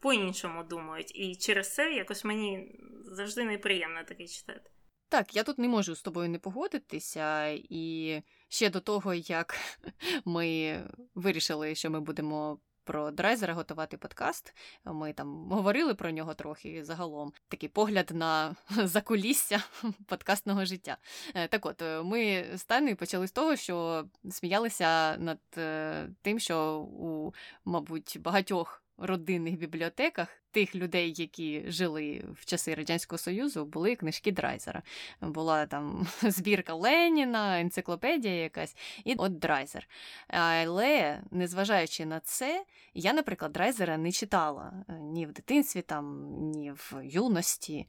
по-іншому 0.00 0.64
думають, 0.64 1.12
і 1.14 1.36
через 1.36 1.74
це 1.74 1.92
якось 1.92 2.24
мені 2.24 2.78
завжди 3.04 3.44
неприємно 3.44 4.04
таке 4.04 4.26
читати. 4.26 4.70
Так, 5.08 5.36
я 5.36 5.42
тут 5.42 5.58
не 5.58 5.68
можу 5.68 5.94
з 5.94 6.02
тобою 6.02 6.28
не 6.28 6.38
погодитися, 6.38 7.46
і 7.52 8.22
ще 8.48 8.70
до 8.70 8.80
того, 8.80 9.14
як 9.14 9.56
ми 10.24 10.78
вирішили, 11.14 11.74
що 11.74 11.90
ми 11.90 12.00
будемо 12.00 12.60
про 12.84 13.10
драйзера 13.10 13.54
готувати 13.54 13.96
подкаст. 13.96 14.54
Ми 14.84 15.12
там 15.12 15.50
говорили 15.50 15.94
про 15.94 16.10
нього 16.10 16.34
трохи 16.34 16.84
загалом. 16.84 17.32
Такий 17.48 17.68
погляд 17.68 18.10
на 18.14 18.56
закулісся 18.84 19.62
подкастного 20.06 20.64
життя. 20.64 20.96
Е, 21.34 21.48
так 21.48 21.66
от, 21.66 21.82
е, 21.82 22.02
ми 22.02 22.44
з 22.54 22.64
Таною 22.64 22.96
почали 22.96 23.26
з 23.26 23.32
того, 23.32 23.56
що 23.56 24.04
сміялися 24.30 25.16
над 25.16 25.38
е, 25.56 26.08
тим, 26.22 26.38
що 26.38 26.76
у, 26.78 27.32
мабуть, 27.64 28.16
багатьох 28.20 28.82
родинних 29.00 29.58
бібліотеках 29.58 30.28
тих 30.50 30.74
людей, 30.74 31.14
які 31.16 31.64
жили 31.66 32.24
в 32.34 32.44
часи 32.44 32.74
Радянського 32.74 33.18
Союзу, 33.18 33.64
були 33.64 33.96
книжки 33.96 34.32
Драйзера. 34.32 34.82
Була 35.20 35.66
там 35.66 36.06
збірка 36.22 36.74
Леніна, 36.74 37.60
енциклопедія 37.60 38.34
якась, 38.34 38.76
і 39.04 39.14
от 39.14 39.38
Драйзер. 39.38 39.88
Але, 40.28 41.20
незважаючи 41.30 42.06
на 42.06 42.20
це, 42.20 42.64
я, 42.94 43.12
наприклад, 43.12 43.52
Драйзера 43.52 43.96
не 43.96 44.12
читала 44.12 44.72
е, 44.88 44.92
ні 44.92 45.26
в 45.26 45.32
дитинстві, 45.32 45.82
там, 45.82 46.26
ні 46.40 46.72
в 46.72 47.00
юності. 47.04 47.86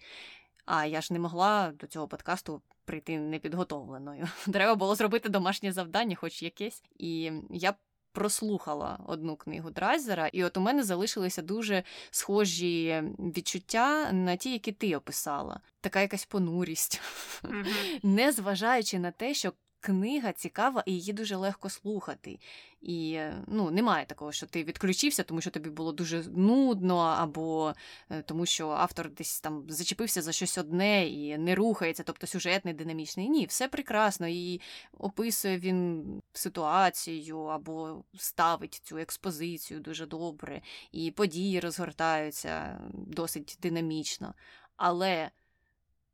А 0.66 0.86
я 0.86 1.02
ж 1.02 1.14
не 1.14 1.20
могла 1.20 1.72
до 1.72 1.88
цього 1.88 2.08
подкасту 2.08 2.62
прийти 2.86 3.20
непідготовленою. 3.20 4.28
Треба 4.54 4.76
було 4.76 4.96
зробити 4.96 5.30
домашнє 5.30 5.72
завдання, 5.72 6.16
хоч 6.16 6.44
якесь. 6.44 6.84
І 6.98 7.32
я 7.50 7.74
прослухала 8.12 9.00
одну 9.08 9.36
книгу 9.36 9.70
Драйзера, 9.70 10.28
і 10.28 10.44
от 10.44 10.58
у 10.58 10.62
мене 10.62 10.84
залишилися 10.84 11.42
дуже 11.42 11.84
схожі 12.12 13.04
відчуття 13.20 14.12
на 14.12 14.36
ті, 14.36 14.52
які 14.52 14.72
ти 14.72 14.96
описала. 14.96 15.60
Така 15.82 16.02
якась 16.02 16.26
понурість, 16.26 17.02
mm-hmm. 17.44 17.66
незважаючи 18.04 19.00
на 19.00 19.12
те, 19.12 19.34
що 19.34 19.54
книга 19.82 20.34
цікава 20.34 20.84
і 20.86 20.92
її 20.92 21.14
дуже 21.14 21.36
легко 21.36 21.70
слухати. 21.70 22.40
І 22.82 23.20
ну, 23.48 23.72
немає 23.72 24.06
такого, 24.06 24.32
що 24.32 24.46
ти 24.46 24.64
відключився, 24.64 25.24
тому 25.24 25.42
що 25.42 25.52
тобі 25.52 25.70
було 25.70 25.92
дуже 25.92 26.24
нудно, 26.24 26.98
або 26.98 27.74
е, 28.10 28.22
тому 28.22 28.46
що 28.46 28.70
автор 28.70 29.10
десь 29.10 29.42
там 29.42 29.66
зачепився 29.70 30.22
за 30.22 30.32
щось 30.32 30.58
одне 30.58 31.08
і 31.08 31.38
не 31.38 31.56
рухається, 31.56 32.04
тобто 32.04 32.28
сюжет 32.28 32.66
не 32.66 32.74
динамічний. 32.74 33.30
Ні, 33.30 33.46
все 33.46 33.68
прекрасно. 33.68 34.28
І 34.28 34.62
описує 34.98 35.60
він 35.60 36.06
ситуацію 36.34 37.40
або 37.40 38.04
ставить 38.18 38.82
цю 38.84 38.98
експозицію 38.98 39.80
дуже 39.80 40.06
добре, 40.06 40.62
і 40.92 41.12
події 41.12 41.60
розгортаються 41.60 42.80
досить 42.94 43.58
динамічно. 43.62 44.34
Але 44.78 45.32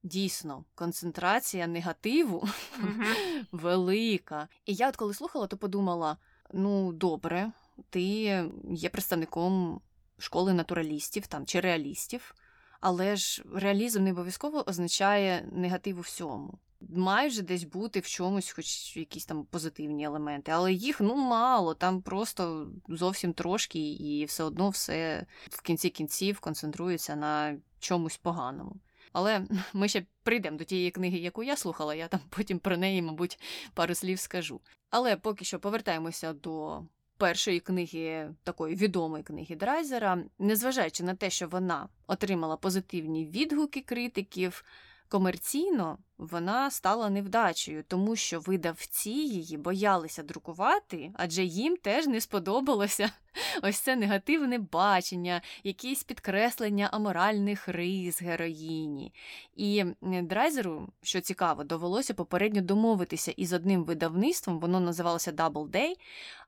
дійсно 0.08 0.64
концентрація 0.76 1.68
негативу 1.68 2.48
велика. 3.52 4.48
І 4.66 4.74
я, 4.74 4.90
от 4.90 4.96
коли 4.96 5.14
слухала, 5.14 5.48
то 5.48 5.58
подумала: 5.58 6.18
ну, 6.54 6.94
добре, 6.94 7.52
ти 7.90 8.02
є 8.70 8.90
представником 8.92 9.82
школи 10.18 10.54
натуралістів 10.54 11.28
там, 11.28 11.46
чи 11.46 11.60
реалістів, 11.60 12.36
але 12.80 13.16
ж 13.16 13.44
реалізм 13.54 14.04
не 14.04 14.12
обов'язково 14.12 14.70
означає 14.70 15.50
негатив 15.52 15.98
у 15.98 16.02
всьому. 16.02 16.60
Має 16.90 17.30
вже 17.30 17.42
десь 17.42 17.64
бути 17.64 18.00
в 18.00 18.08
чомусь, 18.08 18.52
хоч 18.52 18.98
якісь 18.98 19.26
там 19.26 19.46
позитивні 19.46 20.06
елементи, 20.06 20.52
але 20.52 20.74
їх 20.74 21.02
ну 21.02 21.16
мало, 21.16 21.74
там 21.74 22.02
просто 22.02 22.68
зовсім 22.90 23.34
трошки, 23.34 23.80
і 23.80 24.26
все 24.26 24.44
одно 24.44 24.70
все 24.70 25.26
в 25.50 25.62
кінці 25.62 25.90
кінців 25.90 26.40
концентрується 26.40 27.16
на 27.16 27.58
чомусь 27.80 28.18
поганому. 28.18 28.76
Але 29.14 29.46
ми 29.74 29.88
ще 29.88 30.06
прийдемо 30.24 30.58
до 30.58 30.64
тієї 30.64 30.92
книги, 30.92 31.18
яку 31.18 31.44
я 31.44 31.58
слухала, 31.58 31.96
я 31.96 32.08
там 32.08 32.20
потім 32.30 32.60
про 32.60 32.78
неї, 32.78 33.02
мабуть, 33.02 33.40
пару 33.74 33.96
слів 33.96 34.20
скажу. 34.20 34.62
Але 34.90 35.16
поки 35.16 35.46
що 35.46 35.60
повертаємося 35.60 36.34
до 36.34 36.82
першої 37.18 37.60
книги, 37.60 38.30
такої 38.44 38.76
відомої 38.76 39.24
книги 39.24 39.56
Драйзера, 39.56 40.24
незважаючи 40.40 41.04
на 41.04 41.16
те, 41.16 41.30
що 41.30 41.48
вона 41.48 41.90
отримала 42.08 42.58
позитивні 42.58 43.26
відгуки 43.26 43.82
критиків. 43.82 44.64
Комерційно 45.10 45.98
вона 46.18 46.72
стала 46.72 47.10
невдачею, 47.10 47.84
тому 47.88 48.16
що 48.16 48.40
видавці 48.40 49.10
її 49.10 49.58
боялися 49.58 50.24
друкувати, 50.24 51.12
адже 51.14 51.44
їм 51.44 51.78
теж 51.78 52.08
не 52.08 52.22
сподобалося 52.22 53.12
ось 53.64 53.80
це 53.80 53.96
негативне 53.96 54.58
бачення, 54.58 55.42
якісь 55.64 56.04
підкреслення 56.04 56.90
аморальних 56.92 57.68
рис 57.68 58.22
героїні. 58.22 59.14
І 59.56 59.86
Драйзеру, 60.02 60.90
що 61.02 61.22
цікаво, 61.22 61.64
довелося 61.64 62.14
попередньо 62.14 62.62
домовитися 62.62 63.32
із 63.32 63.54
одним 63.54 63.84
видавництвом, 63.84 64.60
воно 64.60 64.80
називалося 64.80 65.32
Double 65.32 65.70
Day, 65.70 65.94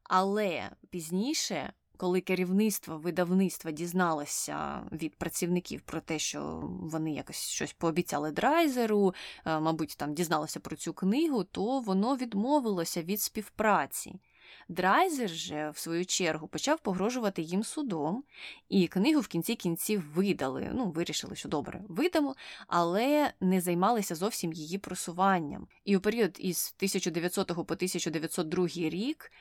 але 0.04 0.70
пізніше 0.90 1.74
коли 2.00 2.22
керівництво 2.22 2.98
видавництва 2.98 3.72
дізналося 3.72 4.82
від 4.92 5.16
працівників 5.16 5.82
про 5.82 6.02
те, 6.02 6.20
що 6.20 6.70
вони 6.82 7.14
якось 7.14 7.50
щось 7.50 7.74
пообіцяли 7.74 8.32
драйзеру, 8.32 9.14
е, 9.46 9.60
мабуть, 9.60 9.96
там 9.98 10.14
дізналося 10.14 10.60
про 10.60 10.76
цю 10.76 10.94
книгу, 10.94 11.44
то 11.44 11.80
воно 11.80 12.16
відмовилося 12.16 13.02
від 13.02 13.22
співпраці. 13.22 14.16
Драйзер 14.70 15.30
же, 15.30 15.70
в 15.70 15.78
свою 15.78 16.06
чергу, 16.06 16.48
почав 16.48 16.80
погрожувати 16.80 17.42
їм 17.42 17.64
судом, 17.64 18.24
і 18.70 18.88
книгу 18.88 19.22
в 19.22 19.28
кінці 19.28 19.56
кінців 19.56 20.04
видали. 20.14 20.72
Ну, 20.74 20.90
вирішили, 20.90 21.36
що 21.36 21.50
добре, 21.50 21.82
видамо, 21.88 22.36
але 22.68 23.34
не 23.40 23.62
займалися 23.62 24.16
зовсім 24.16 24.54
її 24.54 24.78
просуванням. 24.78 25.68
І 25.86 25.98
у 25.98 26.00
період 26.00 26.38
із 26.40 26.74
1900 26.78 27.48
по 27.48 27.62
1902 27.62 28.68
рік 28.68 29.32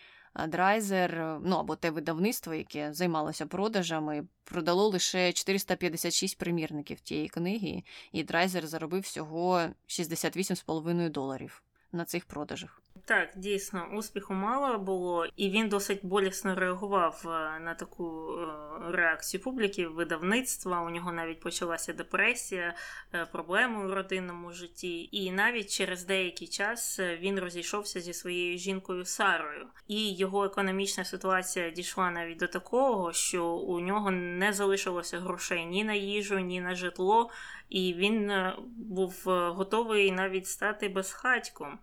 Драйзер, 0.46 1.40
ну 1.44 1.56
або 1.56 1.76
те 1.76 1.90
видавництво, 1.90 2.54
яке 2.54 2.92
займалося 2.92 3.46
продажами, 3.46 4.26
продало 4.44 4.88
лише 4.88 5.32
456 5.32 6.38
примірників 6.38 7.00
тієї 7.00 7.28
книги, 7.28 7.82
і 8.12 8.24
Драйзер 8.24 8.66
заробив 8.66 9.02
всього 9.02 9.60
68,5 9.88 11.10
доларів 11.10 11.62
на 11.92 12.04
цих 12.04 12.24
продажах. 12.24 12.82
Так, 13.04 13.28
дійсно, 13.36 13.86
успіху 13.92 14.34
мало 14.34 14.78
було, 14.78 15.26
і 15.36 15.50
він 15.50 15.68
досить 15.68 16.00
болісно 16.02 16.54
реагував 16.54 17.22
е, 17.24 17.60
на 17.60 17.74
таку 17.74 18.32
е, 18.32 18.46
реакцію 18.90 19.42
публіки, 19.42 19.86
видавництва. 19.88 20.82
У 20.82 20.90
нього 20.90 21.12
навіть 21.12 21.40
почалася 21.40 21.92
депресія, 21.92 22.74
е, 23.14 23.26
проблеми 23.32 23.86
у 23.86 23.94
родинному 23.94 24.52
житті. 24.52 25.08
І 25.12 25.32
навіть 25.32 25.70
через 25.70 26.04
деякий 26.04 26.48
час 26.48 27.00
він 27.00 27.40
розійшовся 27.40 28.00
зі 28.00 28.14
своєю 28.14 28.58
жінкою 28.58 29.04
Сарою. 29.04 29.66
І 29.88 30.14
його 30.14 30.44
економічна 30.44 31.04
ситуація 31.04 31.70
дійшла 31.70 32.10
навіть 32.10 32.38
до 32.38 32.46
такого, 32.46 33.12
що 33.12 33.46
у 33.46 33.80
нього 33.80 34.10
не 34.10 34.52
залишилося 34.52 35.20
грошей 35.20 35.66
ні 35.66 35.84
на 35.84 35.94
їжу, 35.94 36.38
ні 36.38 36.60
на 36.60 36.74
житло, 36.74 37.30
і 37.68 37.94
він 37.94 38.32
був 38.76 39.22
готовий 39.26 40.12
навіть 40.12 40.46
стати 40.46 40.88
безхатьком. 40.88 41.78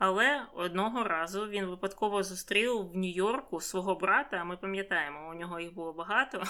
Але 0.00 0.42
одного 0.54 1.04
разу 1.04 1.48
він 1.48 1.64
випадково 1.64 2.22
зустрів 2.22 2.90
в 2.90 2.96
Нью-Йорку 2.96 3.60
свого 3.60 3.94
брата. 3.94 4.44
Ми 4.44 4.56
пам'ятаємо, 4.56 5.30
у 5.30 5.34
нього 5.34 5.60
їх 5.60 5.74
було 5.74 5.92
багато. 5.92 6.42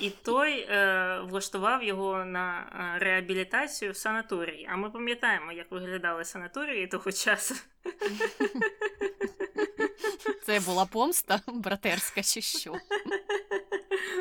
І 0.00 0.10
той 0.10 0.52
е, 0.52 1.20
влаштував 1.20 1.82
його 1.82 2.24
на 2.24 2.60
е, 2.60 2.98
реабілітацію 2.98 3.92
в 3.92 3.96
санаторії. 3.96 4.68
А 4.72 4.76
ми 4.76 4.90
пам'ятаємо, 4.90 5.52
як 5.52 5.70
виглядали 5.70 6.24
санаторії 6.24 6.86
того 6.86 7.12
часу. 7.12 7.54
Це 10.42 10.60
була 10.60 10.84
помста 10.84 11.40
братерська, 11.46 12.22
чи 12.22 12.40
що? 12.40 12.74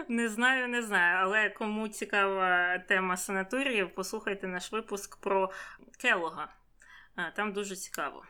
Не 0.08 0.30
знаю, 0.30 0.68
не 0.68 0.82
знаю. 0.82 1.18
Але 1.22 1.50
кому 1.50 1.88
цікава 1.88 2.78
тема 2.80 3.18
санаторіїв, 3.18 3.96
послухайте 3.96 4.48
наш 4.48 4.72
випуск 4.72 5.18
про 5.22 5.52
Келога. 6.02 6.54
Там 7.36 7.54
дуже 7.54 7.76
цікаво. 7.76 8.24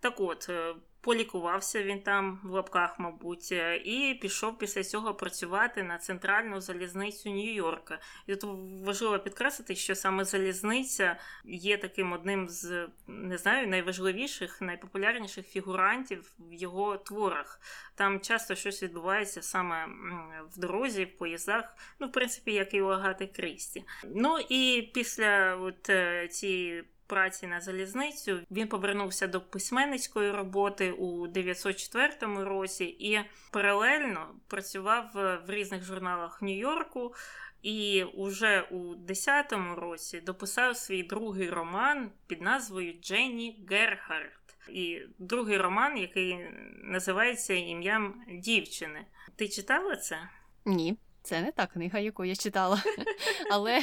Так 0.00 0.20
от, 0.20 0.46
е, 0.48 0.74
полікувався 1.04 1.82
він 1.82 2.00
там 2.00 2.40
в 2.44 2.50
лапках, 2.50 2.98
мабуть, 2.98 3.48
е, 3.52 3.76
і 3.76 4.14
пішов 4.14 4.58
після 4.58 4.84
цього 4.84 5.14
працювати 5.14 5.82
на 5.82 5.98
центральну 5.98 6.60
залізницю 6.60 7.28
Нью-Йорка. 7.28 7.98
І 8.26 8.36
тут 8.36 8.50
важливо 8.84 9.18
підкреслити, 9.18 9.76
що 9.76 9.94
саме 9.94 10.24
залізниця 10.24 11.16
є 11.44 11.78
таким 11.78 12.12
одним 12.12 12.48
з 12.48 12.88
не 13.06 13.38
знаю, 13.38 13.68
найважливіших, 13.68 14.60
найпопулярніших 14.60 15.46
фігурантів 15.46 16.32
в 16.38 16.52
його 16.52 16.96
творах. 16.96 17.60
Там 17.94 18.20
часто 18.20 18.54
щось 18.54 18.82
відбувається 18.82 19.42
саме 19.42 19.86
в 20.52 20.58
дорозі, 20.58 21.04
в 21.04 21.16
поїздах, 21.16 21.76
ну, 22.00 22.06
в 22.06 22.12
принципі, 22.12 22.52
як 22.52 22.74
і 22.74 22.82
у 22.82 22.88
Агати 22.88 23.26
Крісті. 23.26 23.84
Ну 24.04 24.38
і 24.48 24.90
після 24.94 25.56
от 25.56 25.90
е, 25.90 26.28
цієї 26.28 26.84
праці 27.06 27.46
на 27.46 27.60
залізницю. 27.60 28.40
Він 28.50 28.68
повернувся 28.68 29.26
до 29.26 29.40
письменницької 29.40 30.30
роботи 30.30 30.92
у 30.92 31.26
904 31.26 32.44
році 32.44 32.84
і 32.84 33.20
паралельно 33.50 34.34
працював 34.48 35.10
в 35.14 35.44
різних 35.48 35.84
журналах 35.84 36.42
Нью-Йорку. 36.42 37.14
І 37.62 38.04
уже 38.04 38.60
у 38.60 38.94
10-му 38.94 39.74
році 39.74 40.20
дописав 40.20 40.76
свій 40.76 41.02
другий 41.02 41.50
роман 41.50 42.10
під 42.26 42.42
назвою 42.42 42.94
Дженні 43.00 43.66
Герхард. 43.70 44.32
І 44.68 45.02
другий 45.18 45.58
роман, 45.58 45.98
який 45.98 46.36
називається 46.82 47.54
ім'ям 47.54 48.22
дівчини. 48.28 49.06
Ти 49.36 49.48
читала 49.48 49.96
це? 49.96 50.18
Ні, 50.64 50.96
це 51.22 51.40
не 51.40 51.52
та 51.52 51.66
книга, 51.66 51.98
яку 51.98 52.24
я 52.24 52.36
читала. 52.36 52.82
Але 53.50 53.82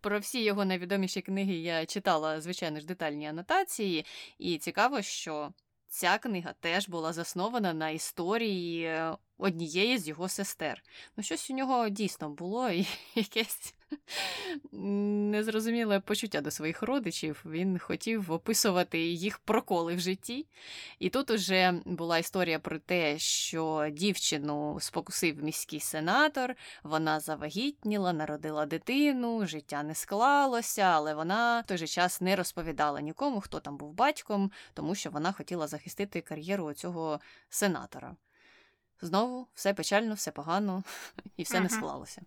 про 0.00 0.18
всі 0.18 0.44
його 0.44 0.64
найвідоміші 0.64 1.20
книги 1.20 1.52
я 1.54 1.86
читала, 1.86 2.40
звичайно 2.40 2.80
ж, 2.80 2.86
детальні 2.86 3.26
анотації, 3.26 4.04
і 4.38 4.58
цікаво, 4.58 5.02
що 5.02 5.52
ця 5.88 6.18
книга 6.18 6.54
теж 6.60 6.88
була 6.88 7.12
заснована 7.12 7.72
на 7.74 7.90
історії 7.90 8.84
е, 8.84 9.16
однієї 9.38 9.98
з 9.98 10.08
його 10.08 10.28
сестер. 10.28 10.82
Ну, 11.16 11.24
щось 11.24 11.50
у 11.50 11.54
нього 11.54 11.88
дійсно 11.88 12.30
було 12.30 12.70
і 12.70 12.86
якесь 13.14 13.74
незрозуміле 14.72 16.00
почуття 16.00 16.40
до 16.40 16.50
своїх 16.50 16.82
родичів. 16.82 17.42
Він 17.46 17.78
хотів 17.78 18.32
описувати 18.32 18.98
їх 18.98 19.38
проколи 19.38 19.94
в 19.94 20.00
житті. 20.00 20.46
І 20.98 21.10
тут 21.10 21.30
уже 21.30 21.80
була 21.84 22.18
історія 22.18 22.58
про 22.58 22.78
те, 22.78 23.18
що 23.18 23.88
дівчину 23.92 24.78
спокусив 24.80 25.44
міський 25.44 25.80
сенатор, 25.80 26.54
вона 26.82 27.20
завагітніла, 27.20 28.12
народила 28.12 28.66
дитину, 28.66 29.46
життя 29.46 29.82
не 29.82 29.94
склалося, 29.94 30.82
але 30.82 31.14
вона 31.14 31.60
в 31.60 31.66
той 31.66 31.78
же 31.78 31.86
час 31.86 32.20
не 32.20 32.36
розповідала 32.36 33.00
нікому, 33.00 33.40
хто 33.40 33.60
там 33.60 33.76
був 33.76 33.92
батьком, 33.92 34.50
тому 34.74 34.94
що 34.94 35.10
вона 35.10 35.32
хотіла 35.32 35.66
захистити 35.66 36.20
кар'єру 36.20 36.72
цього 36.74 37.20
сенатора. 37.48 38.16
Знову 39.00 39.48
все 39.54 39.74
печально, 39.74 40.14
все 40.14 40.30
погано, 40.30 40.82
і 41.36 41.42
все 41.42 41.60
не 41.60 41.68
склалося. 41.68 42.22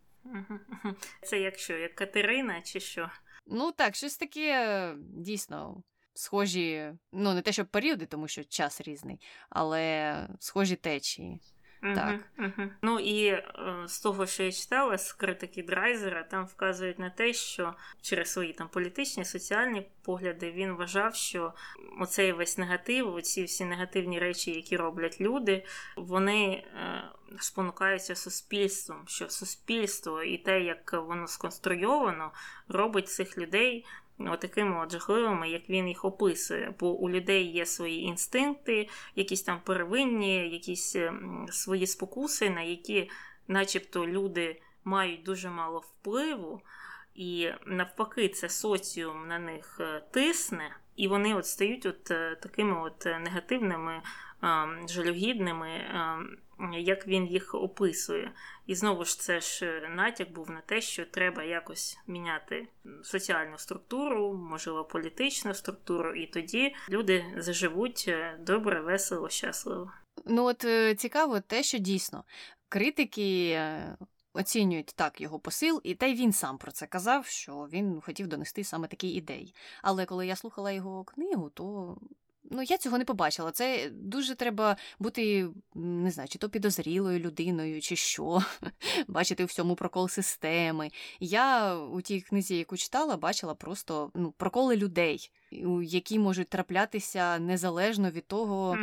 Це 1.23 1.39
якщо 1.39 1.73
як 1.77 1.95
Катерина, 1.95 2.62
чи 2.62 2.80
що? 2.80 3.12
Ну 3.45 3.71
так, 3.71 3.95
щось 3.95 4.17
таке 4.17 4.93
дійсно 4.97 5.84
схожі, 6.13 6.93
ну 7.12 7.34
не 7.34 7.41
те, 7.41 7.51
щоб 7.51 7.67
періоди, 7.67 8.06
тому 8.06 8.27
що 8.27 8.43
час 8.43 8.82
різний, 8.82 9.19
але 9.49 10.27
схожі 10.39 10.75
течії. 10.75 11.39
Угу, 11.84 11.96
Так. 11.96 12.20
Угу. 12.40 12.70
Ну 12.82 13.00
і 13.00 13.26
е, 13.26 13.44
з 13.88 14.00
того, 14.00 14.26
що 14.26 14.44
я 14.44 14.52
читала, 14.52 14.98
з 14.98 15.13
критики 15.13 15.63
Драйзера, 15.63 16.24
там 16.24 16.46
вказують 16.46 17.00
на 17.00 17.10
те, 17.10 17.34
що 17.34 17.74
через 18.02 18.32
свої 18.32 18.54
там 18.54 18.68
політичні, 18.68 19.26
соціальні 19.26 19.88
погляди 20.06 20.52
він 20.52 20.72
вважав, 20.72 21.16
що 21.16 21.54
оцей 22.00 22.32
весь 22.32 22.58
негатив, 22.58 23.13
оці 23.13 23.44
всі 23.44 23.66
негативні 23.66 24.20
речі, 24.20 24.52
які 24.52 24.78
роблять 24.78 25.22
люди, 25.22 25.66
вони 25.98 26.46
е, 26.46 27.04
спонукаються 27.40 28.16
суспільством, 28.16 29.04
що 29.08 29.30
суспільство 29.30 30.24
і 30.24 30.38
те, 30.38 30.62
як 30.62 30.94
воно 30.94 31.28
сконструйовано, 31.28 32.32
робить 32.68 33.10
цих 33.10 33.38
людей 33.38 33.86
такими 34.39 34.84
от 34.84 34.91
жахливими, 34.91 35.49
як 35.49 35.69
він 35.69 35.88
їх 35.88 36.06
описує. 36.06 36.73
Бо 36.80 36.91
у 36.91 37.10
людей 37.10 37.51
є 37.51 37.65
свої 37.65 38.01
інстинкти, 38.01 38.89
якісь 39.15 39.43
там 39.43 39.62
первинні, 39.63 40.49
якісь 40.49 40.95
ем, 40.95 41.45
свої 41.49 41.88
спокуси, 41.88 42.49
на 42.49 42.62
які, 42.62 43.10
начебто, 43.47 44.08
люди 44.08 44.62
мають 44.84 45.23
дуже 45.23 45.49
мало 45.49 45.80
впливу, 45.80 46.62
і 47.15 47.49
навпаки, 47.65 48.30
це 48.30 48.49
соціум 48.49 49.27
на 49.27 49.39
них 49.39 49.77
е, 49.80 50.03
тисне, 50.12 50.77
і 50.95 51.08
вони 51.08 51.36
от 51.36 51.45
стають 51.45 51.86
от 51.86 52.12
е, 52.12 52.36
такими 52.36 52.82
от 52.82 53.06
негативними, 53.06 54.01
ем, 54.43 54.86
жалюгідними. 54.89 55.69
Як 56.80 57.08
він 57.08 57.28
їх 57.28 57.56
описує. 57.56 58.34
І 58.65 58.76
знову 58.76 59.06
ж 59.06 59.20
це 59.20 59.39
ж 59.39 59.65
е, 59.65 59.89
натяк 59.89 60.32
був 60.32 60.50
на 60.50 60.62
те, 60.62 60.82
що 60.82 61.06
треба 61.06 61.43
якось 61.43 61.98
міняти 62.08 62.67
соціальну 63.04 63.58
структуру, 63.58 64.34
можливо, 64.34 64.86
політичну 64.86 65.54
структуру, 65.54 66.15
і 66.15 66.28
тоді 66.28 66.76
люди 66.89 67.26
заживуть 67.38 68.06
е, 68.08 68.39
добре, 68.39 68.82
весело, 68.82 69.30
щасливо. 69.30 69.91
Ну 70.26 70.46
от 70.46 70.65
е, 70.65 70.96
цікаво 70.96 71.39
те, 71.39 71.63
що 71.63 71.78
дійсно 71.78 72.24
критики. 72.70 73.60
Оцінюють 74.34 74.93
так 74.96 75.22
його 75.22 75.39
посил, 75.39 75.82
і 75.84 75.96
та 75.96 76.06
й 76.06 76.15
він 76.15 76.34
сам 76.34 76.58
про 76.58 76.72
це 76.72 76.88
казав, 76.88 77.26
що 77.26 77.67
він 77.72 78.02
хотів 78.02 78.28
донести 78.28 78.63
саме 78.63 78.88
такі 78.88 79.08
ідеї. 79.08 79.56
Але 79.82 80.06
коли 80.06 80.28
я 80.28 80.36
слухала 80.36 80.72
його 80.72 81.04
книгу, 81.04 81.50
то 81.50 81.98
Ну, 82.51 82.62
я 82.63 82.77
цього 82.77 82.97
не 82.97 83.05
побачила. 83.05 83.51
Це 83.51 83.89
дуже 83.89 84.36
треба 84.36 84.77
бути, 84.99 85.49
не 85.75 86.12
знаю, 86.12 86.29
чи 86.29 86.39
то 86.39 86.49
підозрілою 86.49 87.19
людиною, 87.19 87.81
чи 87.81 87.95
що, 87.95 88.43
бачити 89.07 89.43
в 89.43 89.47
всьому 89.47 89.75
прокол 89.75 90.10
системи. 90.10 90.89
Я 91.19 91.75
у 91.75 92.01
тій 92.01 92.21
книзі, 92.21 92.57
яку 92.57 92.77
читала, 92.77 93.17
бачила 93.17 93.55
просто 93.55 94.12
ну, 94.15 94.31
проколи 94.31 94.75
людей, 94.75 95.31
які 95.83 96.19
можуть 96.19 96.49
траплятися 96.49 97.39
незалежно 97.39 98.12
від 98.12 98.27
того. 98.27 98.77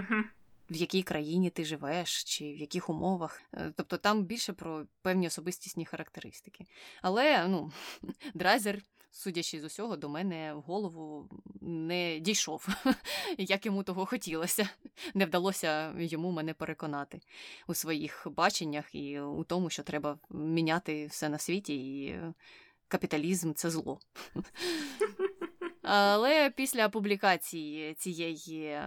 В 0.71 0.77
якій 0.77 1.03
країні 1.03 1.51
ти 1.51 1.65
живеш, 1.65 2.25
чи 2.25 2.45
в 2.45 2.57
яких 2.57 2.91
умовах. 2.91 3.43
Е, 3.55 3.73
тобто 3.77 3.97
там 3.97 4.25
більше 4.25 4.53
про 4.53 4.87
певні 5.03 5.27
особистісні 5.27 5.85
характеристики. 5.85 6.65
Але 7.03 7.49
ну, 7.49 7.73
драйзер 8.35 8.83
судячи 9.15 9.61
з 9.61 9.65
усього, 9.65 9.97
до 9.97 10.09
мене 10.09 10.55
в 10.55 10.61
голову 10.61 11.29
не 11.61 12.19
дійшов, 12.21 12.69
як 13.39 13.67
йому 13.67 13.83
того 13.83 14.07
хотілося. 14.07 14.69
Не 15.15 15.27
вдалося 15.27 15.95
йому 15.99 16.31
мене 16.31 16.55
переконати 16.55 17.21
у 17.67 17.75
своїх 17.75 18.27
баченнях 18.37 18.95
і 18.95 19.21
у 19.21 19.45
тому, 19.45 19.71
що 19.71 19.83
треба 19.83 20.19
міняти 20.31 21.07
все 21.07 21.29
на 21.29 21.39
світі, 21.39 22.05
і 22.05 22.19
капіталізм 22.89 23.53
це 23.55 23.71
зло. 23.71 24.01
Але 25.83 26.51
після 26.51 26.89
публікації 26.89 27.95
цієї 27.95 28.81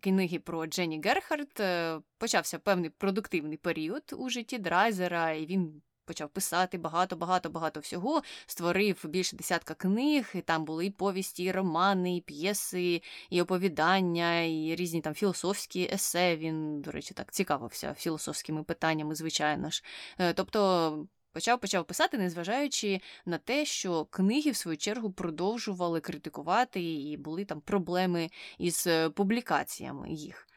книги 0.00 0.38
про 0.38 0.66
Дженні 0.66 1.00
Герхард 1.04 1.60
е, 1.60 2.00
почався 2.18 2.58
певний 2.58 2.90
продуктивний 2.90 3.56
період 3.56 4.02
у 4.16 4.28
житті 4.28 4.58
Драйзера, 4.58 5.32
і 5.32 5.46
він 5.46 5.82
почав 6.04 6.28
писати 6.28 6.78
багато-багато 6.78 7.50
багато 7.50 7.80
всього, 7.80 8.22
створив 8.46 9.04
більше 9.04 9.36
десятка 9.36 9.74
книг, 9.74 10.30
і 10.34 10.40
там 10.40 10.64
були 10.64 10.86
і 10.86 10.90
повісті, 10.90 11.44
і 11.44 11.52
романи, 11.52 12.16
і 12.16 12.20
п'єси, 12.20 13.02
і 13.30 13.42
оповідання, 13.42 14.40
і 14.40 14.74
різні 14.74 15.00
там 15.00 15.14
філософські 15.14 15.90
есе. 15.92 16.36
Він, 16.36 16.80
до 16.80 16.90
речі, 16.90 17.14
так 17.14 17.32
цікавився 17.32 17.94
філософськими 17.94 18.62
питаннями, 18.62 19.14
звичайно 19.14 19.70
ж. 19.70 19.84
Е, 20.18 20.32
тобто. 20.32 21.06
Почав 21.34 21.60
почав 21.60 21.84
писати, 21.84 22.18
незважаючи 22.18 23.00
на 23.26 23.38
те, 23.38 23.64
що 23.64 24.04
книги, 24.04 24.50
в 24.50 24.56
свою 24.56 24.76
чергу, 24.76 25.12
продовжували 25.12 26.00
критикувати, 26.00 26.82
і 26.82 27.16
були 27.16 27.44
там 27.44 27.60
проблеми 27.60 28.30
із 28.58 28.86
е, 28.86 29.10
публікаціями 29.10 30.10
їх. 30.10 30.48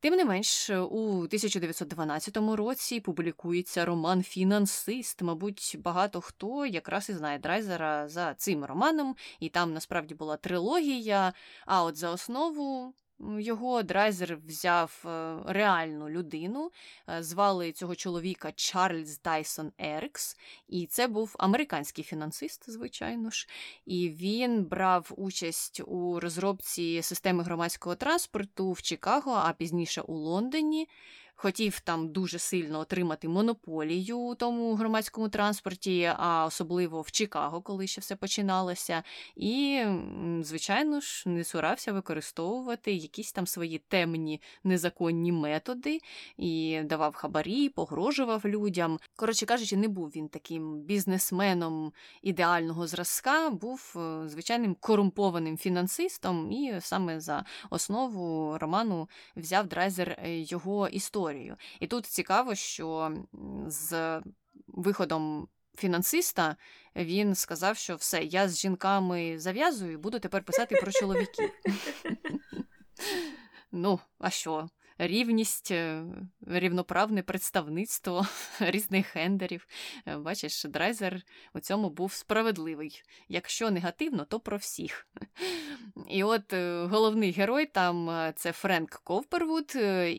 Тим 0.00 0.14
не 0.14 0.24
менш, 0.24 0.70
у 0.70 1.18
1912 1.24 2.36
році 2.36 3.00
публікується 3.00 3.84
роман 3.84 4.22
Фінансист. 4.22 5.22
Мабуть, 5.22 5.76
багато 5.78 6.20
хто 6.20 6.66
якраз 6.66 7.10
і 7.10 7.12
знає 7.12 7.38
Драйзера 7.38 8.08
за 8.08 8.34
цим 8.34 8.64
романом, 8.64 9.16
і 9.40 9.48
там 9.48 9.72
насправді 9.72 10.14
була 10.14 10.36
трилогія. 10.36 11.32
А 11.66 11.84
от 11.84 11.96
за 11.96 12.10
основу 12.10 12.94
його 13.20 13.82
драйзер 13.82 14.38
взяв 14.46 15.04
е, 15.06 15.36
реальну 15.46 16.08
людину, 16.08 16.70
е, 17.08 17.22
звали 17.22 17.72
цього 17.72 17.94
чоловіка 17.94 18.52
Чарльз 18.52 19.20
Дайсон 19.20 19.72
Еркс, 19.78 20.36
і 20.68 20.86
це 20.86 21.06
був 21.06 21.36
американський 21.38 22.04
фінансист, 22.04 22.70
звичайно 22.70 23.30
ж. 23.30 23.48
І 23.86 24.10
він 24.10 24.64
брав 24.64 25.12
участь 25.16 25.80
у 25.86 26.20
розробці 26.20 27.02
системи 27.02 27.42
громадського 27.42 27.94
транспорту 27.94 28.72
в 28.72 28.82
Чикаго, 28.82 29.32
а 29.44 29.52
пізніше 29.52 30.00
у 30.00 30.14
Лондоні 30.14 30.88
хотів 31.40 31.80
там 31.80 32.08
дуже 32.08 32.38
сильно 32.38 32.78
отримати 32.78 33.28
монополію 33.28 34.18
у 34.18 34.34
тому 34.34 34.74
громадському 34.74 35.28
транспорті, 35.28 36.12
а 36.16 36.44
особливо 36.46 37.00
в 37.00 37.10
Чикаго, 37.10 37.62
коли 37.62 37.86
ще 37.86 38.00
все 38.00 38.16
починалося. 38.16 39.02
І, 39.36 39.84
звичайно 40.40 41.00
ж, 41.00 41.28
не 41.28 41.44
цурався 41.44 41.92
використовувати 41.92 42.92
якісь 42.92 43.32
там 43.32 43.46
свої 43.46 43.78
темні 43.78 44.40
незаконні 44.64 45.32
методи 45.32 46.00
і 46.36 46.80
давав 46.84 47.14
хабарі, 47.14 47.68
погрожував 47.68 48.46
людям. 48.46 48.98
Коротше 49.16 49.46
кажучи, 49.46 49.76
не 49.76 49.88
був 49.88 50.08
він 50.08 50.28
таким 50.28 50.80
бізнесменом 50.80 51.92
ідеального 52.22 52.86
зразка, 52.86 53.50
був 53.50 53.94
е, 53.96 54.28
звичайним 54.28 54.76
корумпованим 54.80 55.56
фінансистом, 55.56 56.52
і 56.52 56.80
саме 56.80 57.20
за 57.20 57.44
основу 57.70 58.58
роману 58.58 59.08
взяв 59.36 59.66
драйзер 59.66 60.08
е, 60.10 60.40
його 60.40 60.88
історію 60.88 61.27
історію. 61.28 61.56
І 61.80 61.86
тут 61.86 62.06
цікаво, 62.06 62.54
що 62.54 63.12
з 63.66 64.20
виходом 64.66 65.48
фінансиста 65.76 66.56
він 66.96 67.34
сказав, 67.34 67.76
що 67.76 67.96
все, 67.96 68.22
я 68.22 68.48
з 68.48 68.58
жінками 68.58 69.38
зав'язую, 69.38 69.98
буду 69.98 70.18
тепер 70.18 70.42
писати 70.42 70.76
про 70.76 70.92
чоловіків. 70.92 71.50
Ну, 73.72 74.00
а 74.18 74.30
що? 74.30 74.68
Рівність, 74.98 75.70
е, 75.70 76.04
рівноправне 76.46 77.22
представництво 77.22 78.26
різних 78.60 79.16
гендерів. 79.16 79.66
Е, 80.06 80.16
бачиш, 80.16 80.64
драйзер 80.64 81.22
у 81.54 81.60
цьому 81.60 81.90
був 81.90 82.12
справедливий. 82.12 83.02
Якщо 83.28 83.70
негативно, 83.70 84.24
то 84.24 84.40
про 84.40 84.56
всіх. 84.56 85.06
І 86.08 86.24
от 86.24 86.52
е, 86.52 86.84
головний 86.84 87.32
герой 87.32 87.66
там 87.66 88.10
це 88.36 88.52
Френк 88.52 88.90
Ковпервуд, 88.90 89.72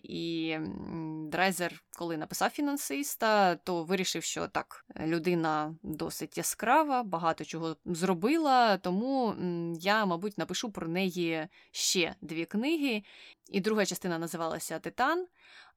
і 0.03 0.57
Драйзер, 1.29 1.83
коли 1.97 2.17
написав 2.17 2.49
фінансиста, 2.49 3.55
то 3.55 3.83
вирішив, 3.83 4.23
що 4.23 4.47
так, 4.47 4.85
людина 4.99 5.75
досить 5.83 6.37
яскрава, 6.37 7.03
багато 7.03 7.45
чого 7.45 7.75
зробила, 7.85 8.77
тому 8.77 9.35
я, 9.79 10.05
мабуть, 10.05 10.37
напишу 10.37 10.71
про 10.71 10.87
неї 10.87 11.47
ще 11.71 12.15
дві 12.21 12.45
книги. 12.45 13.03
І 13.51 13.59
друга 13.59 13.85
частина 13.85 14.19
називалася 14.19 14.68
Титан, 14.77 15.27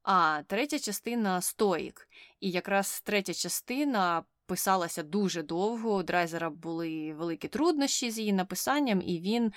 а 0.03 0.43
третя 0.47 0.79
частина 0.79 1.41
Стоїк. 1.41 2.09
І 2.41 2.51
якраз 2.51 3.01
третя 3.01 3.35
частина 3.35 4.25
писалася 4.47 5.03
дуже 5.03 5.43
довго. 5.43 5.95
У 5.95 6.03
Драйзера 6.03 6.51
були 6.51 7.15
великі 7.15 7.49
труднощі 7.49 8.11
з 8.11 8.19
її 8.19 8.33
написанням, 8.33 9.03
і 9.03 9.21
він 9.21 9.53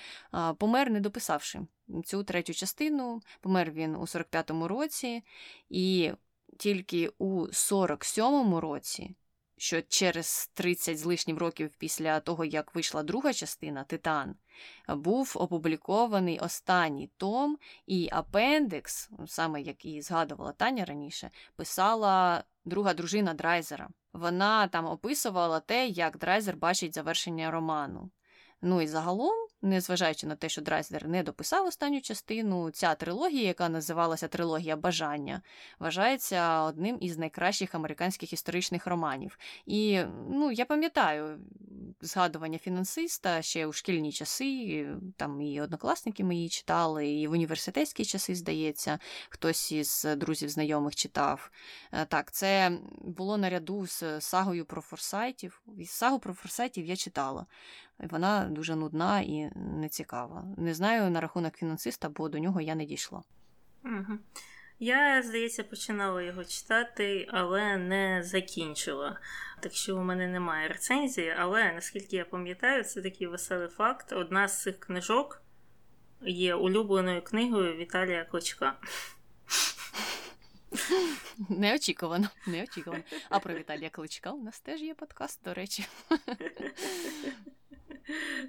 помер, 0.58 0.92
не 0.92 1.00
дописавши 1.00 1.60
цю 2.06 2.24
третю 2.24 2.54
частину. 2.54 3.22
Помер 3.42 3.72
він 3.72 3.96
у 3.96 4.02
45-му 4.02 4.68
році, 4.68 5.24
і 5.70 6.12
тільки 6.58 7.12
у 7.18 7.42
47-му 7.48 8.62
році 8.62 9.16
що 9.58 9.82
через 9.82 10.52
30 10.54 11.00
з 11.00 11.06
лишнім 11.06 11.38
років 11.38 11.72
після 11.78 12.20
того, 12.20 12.46
як 12.46 12.76
вийшла 12.76 13.04
друга 13.04 13.34
частина 13.34 13.84
Титан, 13.84 14.36
був 14.88 15.32
опублікований 15.36 16.40
останній 16.40 17.10
том, 17.18 17.58
і 17.88 18.10
апендикс, 18.12 19.10
саме 19.28 19.62
як 19.62 19.86
і 19.86 20.02
згадувала 20.02 20.52
Таня 20.52 20.86
раніше, 20.86 21.32
писала 21.56 22.44
друга 22.66 22.94
дружина 22.94 23.34
Драйзера. 23.34 23.90
Вона 24.14 24.68
там 24.68 24.86
описувала 24.86 25.60
те, 25.60 25.88
як 25.88 26.18
Драйзер 26.18 26.58
бачить 26.58 26.96
завершення 26.96 27.52
роману. 27.52 28.12
Ну 28.62 28.82
і 28.82 28.88
загалом 28.88 29.45
незважаючи 29.62 30.28
на 30.28 30.36
те, 30.36 30.50
що 30.50 30.62
Драйзер 30.62 31.08
не 31.08 31.24
дописав 31.24 31.66
останню 31.66 32.02
частину, 32.02 32.72
ця 32.72 32.96
трилогія, 32.96 33.44
яка 33.44 33.70
називалася 33.70 34.28
Трилогія 34.28 34.76
Бажання, 34.76 35.42
вважається 35.80 36.62
одним 36.62 36.98
із 37.02 37.18
найкращих 37.18 37.76
американських 37.76 38.34
історичних 38.34 38.88
романів. 38.88 39.38
І 39.66 40.02
ну, 40.30 40.52
я 40.52 40.66
пам'ятаю 40.66 41.40
згадування 42.02 42.58
фінансиста 42.58 43.42
ще 43.42 43.68
у 43.68 43.74
шкільні 43.74 44.12
часи, 44.12 44.88
там 45.18 45.42
і 45.42 45.62
однокласники 45.62 46.24
мої 46.24 46.50
читали, 46.50 47.08
і 47.08 47.28
в 47.28 47.32
університетські 47.32 48.06
часи, 48.06 48.36
здається, 48.36 49.00
хтось 49.30 49.72
із 49.72 50.08
друзів 50.18 50.50
знайомих 50.50 50.96
читав. 50.96 51.52
Е, 51.92 52.06
так, 52.06 52.32
це 52.32 52.72
було 53.02 53.38
наряду 53.38 53.88
з 53.88 54.22
сагою 54.22 54.66
про 54.66 54.82
форсайтів. 54.82 55.62
Сагу 55.86 56.20
про 56.20 56.34
форсайтів 56.34 56.86
я 56.86 56.96
читала. 56.96 57.46
Вона 58.00 58.46
дуже 58.46 58.76
нудна 58.76 59.22
і 59.22 59.50
нецікава. 59.56 60.46
Не 60.58 60.74
знаю 60.74 61.10
на 61.10 61.22
рахунок 61.22 61.58
фінансиста, 61.58 62.10
бо 62.10 62.30
до 62.30 62.40
нього 62.40 62.62
я 62.62 62.76
не 62.76 62.86
дійшла. 62.86 63.24
Я, 64.80 65.24
здається, 65.24 65.64
починала 65.64 66.22
його 66.22 66.46
читати, 66.46 67.28
але 67.32 67.78
не 67.78 68.24
закінчила. 68.24 69.20
Так 69.60 69.74
що 69.74 69.98
у 69.98 70.04
мене 70.04 70.28
немає 70.28 70.68
рецензії, 70.68 71.36
але 71.40 71.74
наскільки 71.74 72.16
я 72.16 72.26
пам'ятаю, 72.26 72.84
це 72.84 73.02
такий 73.02 73.28
веселий 73.28 73.68
факт. 73.68 74.14
Одна 74.14 74.48
з 74.48 74.62
цих 74.62 74.80
книжок 74.80 75.42
є 76.22 76.56
улюбленою 76.56 77.22
книгою 77.22 77.76
Віталія 77.78 78.26
Клочка. 78.26 78.76
Неочікувано, 81.50 82.30
неочікувано. 82.48 83.04
А 83.30 83.40
про 83.40 83.54
Віталія 83.54 83.90
Кличка 83.90 84.32
у 84.32 84.44
нас 84.44 84.60
теж 84.60 84.82
є 84.82 84.94
подкаст, 84.94 85.44
до 85.44 85.54
речі. 85.54 85.86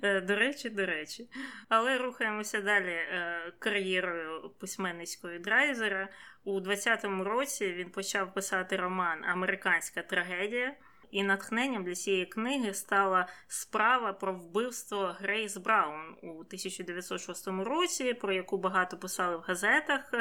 Е, 0.03 0.21
до 0.21 0.37
речі, 0.37 0.71
до 0.71 0.87
речі. 0.87 1.29
Але 1.69 1.99
рухаємося 1.99 2.61
далі 2.61 2.91
е, 2.91 3.53
кар'єрою 3.59 4.51
письменницької 4.59 5.39
драйзера. 5.39 6.09
У 6.45 6.61
20-му 6.61 7.25
році 7.25 7.73
він 7.73 7.91
почав 7.91 8.35
писати 8.35 8.77
роман 8.77 9.25
Американська 9.25 10.03
трагедія. 10.03 10.77
І 11.11 11.23
натхненням 11.23 11.85
для 11.85 11.95
цієї 11.95 12.27
книги 12.27 12.75
стала 12.75 13.29
справа 13.49 14.13
про 14.13 14.35
вбивство 14.35 15.17
Грейс 15.21 15.57
Браун 15.57 16.17
у 16.23 16.31
1906 16.31 17.49
році, 17.49 18.15
про 18.15 18.33
яку 18.33 18.59
багато 18.59 18.97
писали 18.97 19.37
в 19.37 19.41
газетах. 19.41 20.13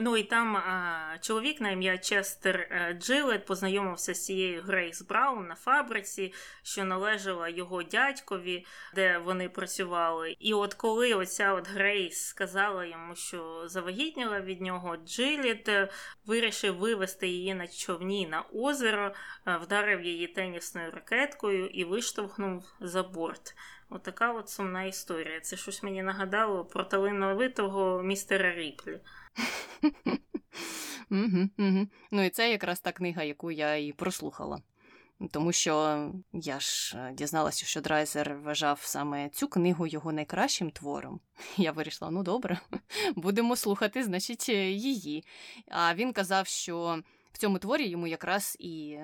Ну 0.00 0.16
і 0.16 0.22
там 0.22 0.56
а, 0.56 1.18
чоловік 1.20 1.60
на 1.60 1.70
ім'я 1.70 1.98
Честер 1.98 2.56
е, 2.60 2.96
Джилет 3.00 3.46
познайомився 3.46 4.14
з 4.14 4.24
цією 4.24 4.62
Грейс 4.62 5.02
Браун 5.02 5.46
на 5.46 5.54
фабриці, 5.54 6.32
що 6.62 6.84
належала 6.84 7.48
його 7.48 7.82
дядькові, 7.82 8.66
де 8.94 9.18
вони 9.18 9.48
працювали. 9.48 10.36
І 10.40 10.54
от 10.54 10.74
коли 10.74 11.14
оця 11.14 11.52
от 11.52 11.68
Грейс 11.68 12.26
сказала 12.26 12.84
йому, 12.84 13.14
що 13.14 13.62
завагітніла 13.68 14.40
від 14.40 14.60
нього, 14.60 14.96
Джилет 14.96 15.68
е, 15.68 15.88
вирішив 16.26 16.76
вивести 16.76 17.28
її 17.28 17.54
на 17.54 17.68
човні 17.68 18.26
на 18.26 18.40
озеро, 18.40 19.14
е, 19.46 19.56
вдарив 19.56 20.04
її 20.04 20.26
тенісною 20.26 20.90
ракеткою 20.90 21.66
і 21.66 21.84
виштовхнув 21.84 22.64
за 22.80 23.02
борт. 23.02 23.54
Отака 23.90 24.32
от, 24.32 24.38
от 24.38 24.48
сумна 24.48 24.84
історія. 24.84 25.40
Це 25.40 25.56
щось 25.56 25.82
мені 25.82 26.02
нагадало 26.02 26.64
про 26.64 26.84
талановитого 26.84 28.02
містера 28.02 28.54
Ріплі. 28.54 29.00
Ну 32.10 32.24
і 32.24 32.30
це 32.30 32.50
якраз 32.50 32.80
та 32.80 32.92
книга, 32.92 33.22
яку 33.22 33.50
я 33.50 33.76
і 33.76 33.92
прослухала. 33.92 34.62
Тому 35.30 35.52
що 35.52 36.04
я 36.32 36.60
ж 36.60 36.96
е, 36.98 37.12
дізналася, 37.12 37.66
що 37.66 37.80
Драйзер 37.80 38.34
вважав 38.34 38.80
саме 38.82 39.28
цю 39.28 39.48
книгу 39.48 39.86
його 39.86 40.12
найкращим 40.12 40.70
твором. 40.70 41.20
Я 41.56 41.72
вирішила: 41.72 42.10
ну 42.10 42.22
добре, 42.22 42.60
будемо 43.16 43.56
слухати, 43.56 44.04
значить, 44.04 44.46
е, 44.48 44.70
її. 44.70 45.24
А 45.68 45.94
він 45.94 46.12
казав, 46.12 46.46
що 46.46 47.02
в 47.32 47.38
цьому 47.38 47.58
творі 47.58 47.88
йому 47.88 48.06
якраз 48.06 48.56
і 48.60 48.98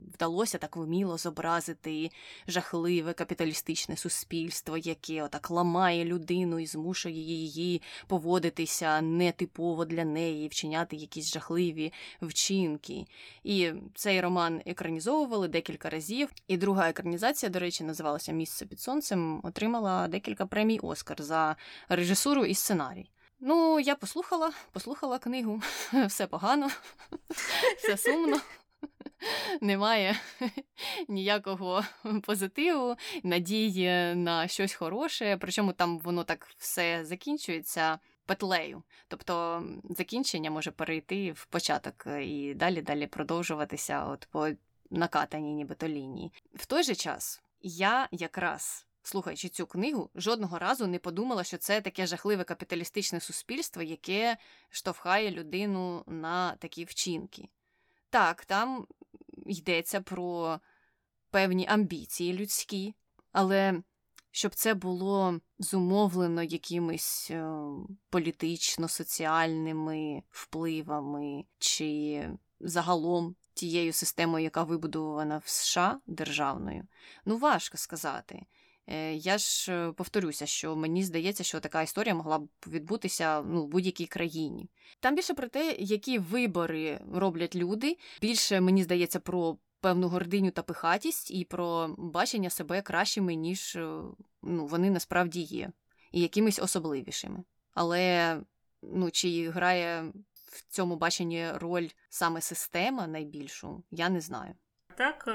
вдалося 0.00 0.58
так 0.58 0.76
вміло 0.76 1.18
зобразити 1.18 2.10
жахливе 2.48 3.12
капіталістичне 3.12 3.96
суспільство, 3.96 4.76
яке 4.76 5.22
отак 5.22 5.50
ламає 5.50 6.04
людину 6.04 6.58
і 6.58 6.66
змушує 6.66 7.20
її 7.20 7.82
поводитися 8.06 9.00
нетипово 9.00 9.84
для 9.84 10.04
неї, 10.04 10.48
вчиняти 10.48 10.96
якісь 10.96 11.32
жахливі 11.32 11.92
вчинки. 12.22 13.06
І 13.44 13.72
цей 13.94 14.20
роман 14.20 14.62
екранізовували 14.66 15.48
декілька 15.48 15.90
разів. 15.90 16.28
І 16.48 16.56
друга 16.56 16.88
екранізація, 16.88 17.50
до 17.50 17.58
речі, 17.58 17.84
називалася 17.84 18.32
Місце 18.32 18.66
під 18.66 18.80
сонцем, 18.80 19.40
отримала 19.42 20.08
декілька 20.08 20.46
премій 20.46 20.78
Оскар 20.78 21.22
за 21.22 21.56
режисуру 21.88 22.44
і 22.44 22.54
сценарій. 22.54 23.10
Ну, 23.40 23.78
я 23.78 23.94
послухала, 23.94 24.52
послухала 24.72 25.18
книгу, 25.18 25.62
все 26.06 26.26
погано, 26.26 26.70
все 27.78 27.96
сумно. 27.96 28.40
Немає 29.60 30.16
ніякого 31.08 31.84
позитиву, 32.22 32.96
надії 33.22 34.14
на 34.14 34.48
щось 34.48 34.74
хороше. 34.74 35.36
Причому 35.40 35.72
там 35.72 35.98
воно 35.98 36.24
так 36.24 36.46
все 36.58 37.04
закінчується 37.04 37.98
петлею. 38.26 38.82
Тобто 39.08 39.62
закінчення 39.90 40.50
може 40.50 40.70
перейти 40.70 41.32
в 41.32 41.46
початок 41.46 42.06
і 42.22 42.54
далі 42.54 42.82
далі 42.82 43.06
продовжуватися 43.06 44.04
от 44.04 44.28
по 44.30 44.48
накатаній 44.90 45.54
нібито 45.54 45.88
лінії. 45.88 46.32
В 46.54 46.66
той 46.66 46.82
же 46.82 46.94
час 46.94 47.42
я 47.60 48.08
якраз 48.10 48.86
слухаючи 49.04 49.48
цю 49.48 49.66
книгу, 49.66 50.10
жодного 50.14 50.58
разу 50.58 50.86
не 50.86 50.98
подумала, 50.98 51.44
що 51.44 51.58
це 51.58 51.80
таке 51.80 52.06
жахливе 52.06 52.44
капіталістичне 52.44 53.20
суспільство, 53.20 53.82
яке 53.82 54.36
штовхає 54.70 55.30
людину 55.30 56.04
на 56.06 56.56
такі 56.56 56.84
вчинки. 56.84 57.48
Так, 58.10 58.44
там 58.44 58.86
йдеться 59.46 60.00
про 60.00 60.60
певні 61.30 61.66
амбіції 61.66 62.32
людські, 62.32 62.94
але 63.32 63.82
щоб 64.30 64.54
це 64.54 64.74
було 64.74 65.40
зумовлено 65.58 66.42
якимись 66.42 67.30
е, 67.30 67.46
політично-соціальними 68.10 70.22
впливами 70.30 71.44
чи 71.58 72.28
загалом 72.60 73.36
тією 73.54 73.92
системою, 73.92 74.44
яка 74.44 74.62
вибудована 74.62 75.38
в 75.38 75.48
США 75.48 76.00
державною, 76.06 76.86
ну 77.24 77.36
важко 77.36 77.76
сказати. 77.76 78.46
Е, 78.86 79.14
я 79.14 79.38
ж 79.38 79.72
е, 79.72 79.92
повторюся, 79.92 80.46
що 80.46 80.76
мені 80.76 81.04
здається, 81.04 81.44
що 81.44 81.60
така 81.60 81.82
історія 81.82 82.14
могла 82.14 82.38
б 82.38 82.48
відбутися 82.66 83.42
ну, 83.42 83.62
в 83.64 83.68
будь-якій 83.68 84.06
країні. 84.06 84.70
Там 85.00 85.14
більше 85.14 85.34
про 85.34 85.48
те, 85.48 85.76
які 85.78 86.18
вибори 86.18 87.00
роблять 87.12 87.56
люди. 87.56 87.98
Більше 88.20 88.60
мені 88.60 88.82
здається 88.82 89.20
про 89.20 89.58
певну 89.80 90.08
гординю 90.08 90.50
та 90.50 90.62
пихатість 90.62 91.30
і 91.30 91.44
про 91.44 91.94
бачення 91.98 92.50
себе 92.50 92.82
кращими, 92.82 93.34
ніж 93.34 93.76
е, 93.76 94.02
ну, 94.42 94.66
вони 94.66 94.90
насправді 94.90 95.40
є, 95.40 95.70
і 96.12 96.20
якимись 96.20 96.58
особливішими. 96.58 97.44
Але 97.74 98.40
ну, 98.82 99.10
чи 99.10 99.50
грає 99.50 100.12
в 100.46 100.62
цьому 100.68 100.96
баченні 100.96 101.52
роль 101.52 101.88
саме 102.08 102.40
система 102.40 103.06
найбільшу, 103.06 103.82
я 103.90 104.08
не 104.08 104.20
знаю. 104.20 104.54
Так, 104.96 105.28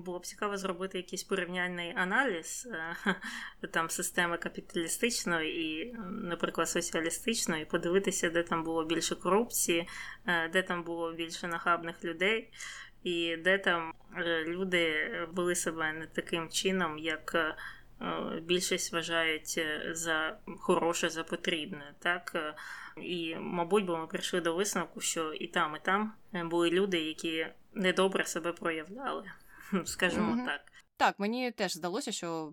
було 0.00 0.18
б 0.18 0.26
цікаво 0.26 0.56
зробити 0.56 0.98
якийсь 0.98 1.24
порівняльний 1.24 1.92
аналіз 1.96 2.68
е, 2.72 3.16
там 3.72 3.90
системи 3.90 4.38
капіталістичної 4.38 5.80
і, 5.80 5.94
наприклад, 6.10 6.68
соціалістичної, 6.68 7.64
подивитися, 7.64 8.30
де 8.30 8.42
там 8.42 8.64
було 8.64 8.84
більше 8.84 9.14
корупції, 9.14 9.88
е, 10.26 10.48
де 10.48 10.62
там 10.62 10.84
було 10.84 11.12
більше 11.12 11.48
нахабних 11.48 12.04
людей, 12.04 12.50
і 13.02 13.36
де 13.36 13.58
там 13.58 13.94
е, 14.16 14.44
люди 14.44 15.10
вели 15.32 15.54
себе 15.54 15.92
не 15.92 16.06
таким 16.06 16.48
чином, 16.48 16.98
як. 16.98 17.56
Більшість 18.42 18.92
вважають 18.92 19.60
за 19.90 20.38
хороше, 20.58 21.08
за 21.08 21.24
потрібне. 21.24 21.94
Так? 21.98 22.54
І, 22.96 23.36
мабуть, 23.40 23.84
бо 23.84 23.96
ми 23.96 24.06
прийшли 24.06 24.40
до 24.40 24.54
висновку, 24.54 25.00
що 25.00 25.32
і 25.32 25.46
там, 25.46 25.76
і 25.76 25.78
там 25.84 26.12
були 26.34 26.70
люди, 26.70 27.00
які 27.00 27.46
недобре 27.74 28.24
себе 28.24 28.52
проявляли. 28.52 29.24
скажімо 29.84 30.32
mm-hmm. 30.32 30.46
так. 30.46 30.60
Так, 30.96 31.18
мені 31.18 31.50
теж 31.50 31.72
здалося, 31.72 32.12
що 32.12 32.52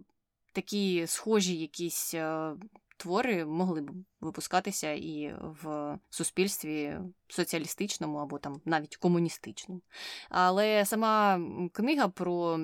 такі 0.53 1.07
схожі 1.07 1.55
якісь 1.55 2.13
е, 2.13 2.53
твори 2.97 3.45
могли 3.45 3.81
б 3.81 3.91
випускатися 4.21 4.91
і 4.91 5.35
в 5.41 5.97
суспільстві 6.09 6.97
соціалістичному 7.27 8.17
або 8.17 8.39
там 8.39 8.61
навіть 8.65 8.97
комуністичному. 8.97 9.81
Але 10.29 10.85
сама 10.85 11.41
книга 11.73 12.07
про 12.07 12.59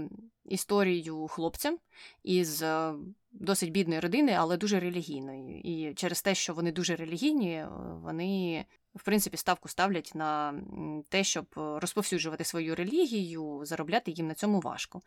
історію 0.48 1.28
хлопця 1.28 1.78
із 2.24 2.62
е, 2.62 2.94
досить 3.32 3.72
бідної 3.72 4.00
родини, 4.00 4.32
але 4.32 4.58
дуже 4.58 4.80
релігійної. 4.80 5.62
І 5.62 5.94
через 5.94 6.22
те, 6.22 6.36
що 6.36 6.54
вони 6.54 6.72
дуже 6.72 6.96
релігійні, 6.96 7.52
е, 7.52 7.70
вони. 8.04 8.66
В 8.96 9.04
принципі, 9.04 9.38
ставку 9.38 9.70
ставлять 9.70 10.12
на 10.16 10.62
те, 11.10 11.24
щоб 11.24 11.46
розповсюджувати 11.56 12.44
свою 12.44 12.76
релігію, 12.76 13.62
заробляти 13.64 14.12
їм 14.12 14.28
на 14.28 14.34
цьому 14.34 14.60
важко. 14.60 15.02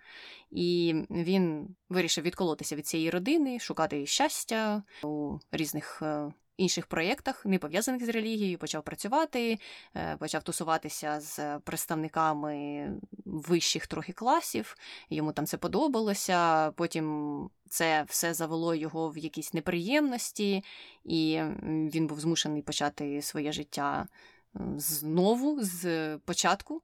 І 0.50 0.94
він 1.10 1.76
вирішив 1.88 2.24
відколотися 2.24 2.76
від 2.76 2.86
цієї 2.86 3.10
родини, 3.10 3.58
шукати 3.58 4.06
щастя 4.06 4.82
у 5.02 5.38
різних 5.52 6.02
інших 6.56 6.86
проєктах, 6.86 7.46
не 7.46 7.58
пов'язаних 7.58 8.04
з 8.04 8.08
релігією, 8.08 8.58
почав 8.58 8.82
працювати, 8.82 9.58
е, 9.96 10.16
почав 10.16 10.42
тусуватися 10.42 11.20
з 11.20 11.58
представниками 11.58 12.86
вищих 13.24 13.86
трохи 13.86 14.12
класів. 14.12 14.76
Йому 15.10 15.32
там 15.32 15.46
це 15.46 15.56
подобалося. 15.56 16.70
Потім 16.70 17.48
це 17.68 18.04
все 18.08 18.34
завело 18.34 18.74
його 18.74 19.10
в 19.10 19.18
якісь 19.18 19.54
неприємності, 19.54 20.64
і 21.04 21.40
він 21.62 22.06
був 22.06 22.20
змушений 22.20 22.62
почати 22.62 23.22
своє 23.22 23.52
життя 23.52 24.08
знову 24.76 25.64
з 25.64 26.16
початку. 26.18 26.82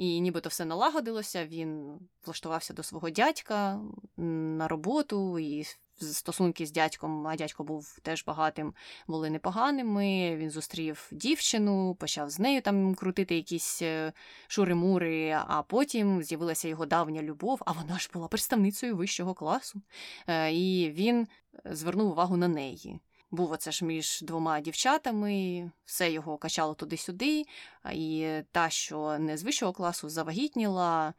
І 0.00 0.20
нібито 0.20 0.48
все 0.48 0.64
налагодилося, 0.64 1.46
він 1.46 1.98
влаштувався 2.26 2.74
до 2.74 2.82
свого 2.82 3.10
дядька 3.10 3.80
на 4.16 4.68
роботу, 4.68 5.38
і 5.38 5.64
стосунки 6.02 6.66
з 6.66 6.72
дядьком, 6.72 7.26
а 7.26 7.36
дядько 7.36 7.64
був 7.64 7.98
теж 8.02 8.24
багатим, 8.24 8.74
були 9.06 9.30
непоганими. 9.30 10.36
Він 10.36 10.50
зустрів 10.50 11.08
дівчину, 11.12 11.94
почав 11.94 12.30
з 12.30 12.38
нею 12.38 12.62
там 12.62 12.94
крутити 12.94 13.36
якісь 13.36 13.82
е, 13.82 14.12
шури-мури, 14.48 15.30
а 15.46 15.62
потім 15.62 16.22
з'явилася 16.22 16.68
його 16.68 16.86
давня 16.86 17.22
любов, 17.22 17.62
а 17.66 17.72
вона 17.72 17.98
ж 17.98 18.10
була 18.12 18.28
представницею 18.28 18.96
вищого 18.96 19.34
класу. 19.34 19.82
Е, 20.26 20.52
і 20.52 20.90
він 20.90 21.28
звернув 21.64 22.10
увагу 22.10 22.36
на 22.36 22.48
неї. 22.48 23.00
Був 23.30 23.52
оце 23.52 23.72
ж 23.72 23.84
між 23.84 24.22
двома 24.22 24.60
дівчатами, 24.60 25.70
все 25.84 26.12
його 26.12 26.36
качало 26.36 26.74
туди-сюди, 26.74 27.44
і 27.92 28.28
та, 28.52 28.70
що 28.70 29.18
не 29.18 29.36
з 29.36 29.42
вищого 29.42 29.72
класу, 29.72 30.08
завагітніла, 30.08 31.14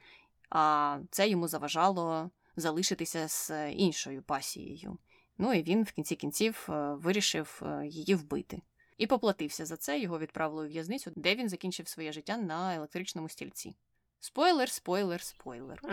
а 0.50 0.98
це 1.12 1.30
йому 1.30 1.48
заважало 1.48 2.30
залишитися 2.56 3.28
з 3.28 3.72
іншою 3.72 4.24
пасією. 4.24 4.97
Ну 5.38 5.54
і 5.54 5.64
він 5.64 5.84
в 5.84 5.91
кінці 5.91 6.16
кінців 6.16 6.68
е, 6.70 6.93
вирішив 6.93 7.62
е, 7.66 7.88
її 7.88 8.16
вбити. 8.16 8.62
І 8.97 9.08
поплатився 9.08 9.66
за 9.66 9.78
це, 9.78 9.99
його 9.99 10.20
відправили 10.20 10.66
у 10.66 10.70
в'язницю, 10.70 11.12
де 11.16 11.36
він 11.36 11.49
закінчив 11.49 11.88
своє 11.88 12.12
життя 12.12 12.38
на 12.38 12.76
електричному 12.76 13.30
стільці. 13.30 13.76
Спойлер, 14.20 14.70
спойлер, 14.70 15.22
спойлер. 15.22 15.82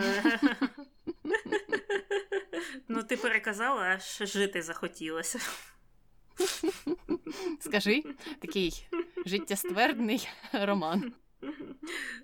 Ну, 2.87 3.03
ти 3.03 3.17
переказала, 3.17 3.81
аж 3.81 4.21
жити 4.21 4.61
захотілося. 4.61 5.39
Скажи, 7.59 8.03
такий 8.41 8.87
життєствердний 9.25 10.29
роман. 10.53 11.13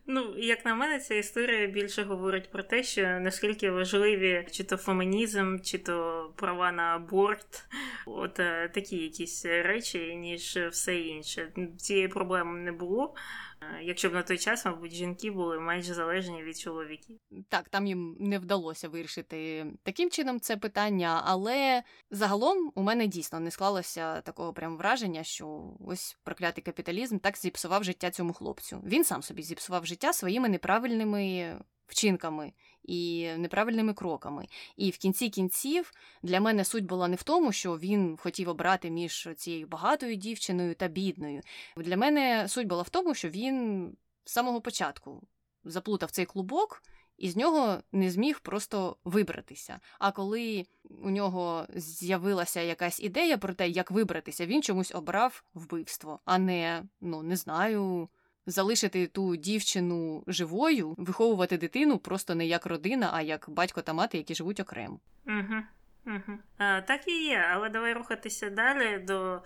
Ну, 0.07 0.34
як 0.38 0.66
на 0.66 0.76
мене, 0.76 0.99
ця 0.99 1.16
історія 1.16 1.68
більше 1.68 2.03
говорить 2.03 2.51
про 2.51 2.63
те, 2.63 2.84
що 2.84 3.01
наскільки 3.01 3.72
важливі 3.72 4.47
чи 4.51 4.63
то 4.63 4.78
фемінізм, 4.78 5.57
чи 5.63 5.78
то 5.78 6.30
права 6.36 6.72
на 6.72 6.84
аборт, 6.84 7.66
от 8.05 8.39
е, 8.39 8.70
такі 8.74 8.97
якісь 8.97 9.45
речі, 9.45 10.16
ніж 10.16 10.57
все 10.72 10.99
інше. 10.99 11.51
Цієї 11.78 12.07
проблеми 12.07 12.59
не 12.59 12.72
було. 12.72 13.16
Е, 13.61 13.83
якщо 13.83 14.09
б 14.09 14.13
на 14.13 14.23
той 14.23 14.37
час, 14.37 14.65
мабуть, 14.65 14.93
жінки 14.93 15.31
були 15.31 15.59
майже 15.59 15.93
залежні 15.93 16.43
від 16.43 16.57
чоловіків. 16.57 17.19
Так, 17.49 17.69
там 17.69 17.87
їм 17.87 18.17
не 18.19 18.39
вдалося 18.39 18.89
вирішити 18.89 19.65
таким 19.83 20.09
чином 20.09 20.39
це 20.39 20.57
питання, 20.57 21.21
але 21.25 21.83
загалом 22.11 22.71
у 22.75 22.81
мене 22.81 23.07
дійсно 23.07 23.39
не 23.39 23.51
склалося 23.51 24.21
такого 24.21 24.53
прям 24.53 24.77
враження, 24.77 25.23
що 25.23 25.73
ось 25.87 26.17
проклятий 26.23 26.63
капіталізм 26.63 27.17
так 27.17 27.37
зіпсував 27.37 27.83
життя 27.83 28.11
цьому 28.11 28.33
хлопцю. 28.33 28.81
Він 28.85 29.03
сам 29.03 29.21
собі 29.21 29.43
зіпсував 29.43 29.85
життя 29.85 30.13
своїми 30.13 30.49
неправильними 30.49 31.55
вчинками 31.87 32.53
і 32.88 33.29
неправильними 33.38 33.93
кроками. 33.93 34.47
І 34.77 34.89
в 34.89 34.97
кінці 34.97 35.29
кінців 35.29 35.91
для 36.23 36.39
мене 36.39 36.65
суть 36.65 36.86
була 36.86 37.07
не 37.07 37.15
в 37.15 37.23
тому, 37.23 37.51
що 37.51 37.77
він 37.77 38.17
хотів 38.17 38.49
обрати 38.49 38.89
між 38.89 39.29
цією 39.38 39.67
багатою 39.67 40.15
дівчиною 40.15 40.75
та 40.75 40.88
бідною. 40.88 41.41
Для 41.77 41.97
мене 41.97 42.47
суть 42.47 42.67
була 42.67 42.81
в 42.81 42.89
тому, 42.89 43.13
що 43.13 43.29
він 43.29 43.97
з 44.25 44.31
самого 44.31 44.61
початку 44.61 45.21
заплутав 45.63 46.11
цей 46.11 46.25
клубок. 46.25 46.83
І 47.17 47.29
з 47.29 47.36
нього 47.36 47.77
не 47.91 48.11
зміг 48.11 48.39
просто 48.39 48.97
вибратися. 49.03 49.79
А 49.99 50.11
коли 50.11 50.65
у 51.03 51.09
нього 51.09 51.65
з'явилася 51.75 52.61
якась 52.61 52.99
ідея 52.99 53.38
про 53.38 53.53
те, 53.53 53.69
як 53.69 53.91
вибратися, 53.91 54.45
він 54.45 54.63
чомусь 54.63 54.95
обрав 54.95 55.43
вбивство, 55.53 56.19
а 56.25 56.38
не 56.38 56.83
ну 57.01 57.23
не 57.23 57.36
знаю, 57.36 58.09
залишити 58.45 59.07
ту 59.07 59.35
дівчину 59.35 60.23
живою, 60.27 60.95
виховувати 60.97 61.57
дитину 61.57 61.97
просто 61.97 62.35
не 62.35 62.45
як 62.45 62.65
родина, 62.65 63.09
а 63.13 63.21
як 63.21 63.45
батько 63.49 63.81
та 63.81 63.93
мати, 63.93 64.17
які 64.17 64.35
живуть 64.35 64.59
окремо. 64.59 64.99
Угу. 65.27 65.63
Угу. 66.07 66.37
А, 66.57 66.81
Так 66.81 67.07
і 67.07 67.25
є, 67.25 67.45
але 67.51 67.69
давай 67.69 67.93
рухатися 67.93 68.49
далі 68.49 68.99
до 68.99 69.41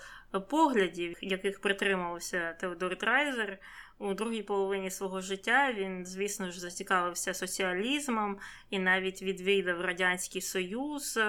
поглядів, 0.49 1.17
яких 1.21 1.61
притримувався 1.61 2.53
Теодор 2.53 2.97
Трайзер. 2.97 3.57
У 3.99 4.13
другій 4.13 4.43
половині 4.43 4.91
свого 4.91 5.21
життя 5.21 5.73
він, 5.73 6.05
звісно 6.05 6.51
ж, 6.51 6.59
зацікавився 6.59 7.33
соціалізмом 7.33 8.37
і 8.69 8.79
навіть 8.79 9.21
відвідав 9.21 9.81
Радянський 9.81 10.41
Союз, 10.41 11.19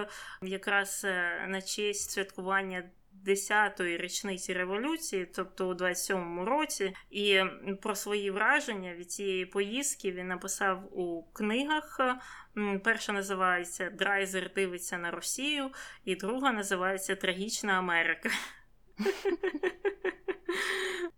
якраз 0.43 1.03
е, 1.05 1.47
на 1.49 1.63
честь 1.63 2.11
святкування 2.11 2.83
10-ї 3.27 3.97
річниці 3.97 4.53
революції, 4.53 5.27
тобто 5.35 5.69
у 5.69 5.75
27-му 5.75 6.45
році, 6.45 6.95
і 7.11 7.41
про 7.83 7.95
свої 7.95 8.31
враження 8.31 8.95
від 8.95 9.11
цієї 9.11 9.47
поїздки 9.47 10.13
він 10.13 10.29
написав 10.29 10.99
у 10.99 11.23
книгах. 11.33 12.01
Перша 12.85 13.13
називається 13.13 13.91
Драйзер 13.91 14.53
дивиться 14.55 14.99
на 14.99 15.11
Росію, 15.11 15.71
і 16.05 16.17
друга 16.17 16.53
називається 16.53 17.17
Трагічна 17.17 17.73
Америка. 17.73 18.31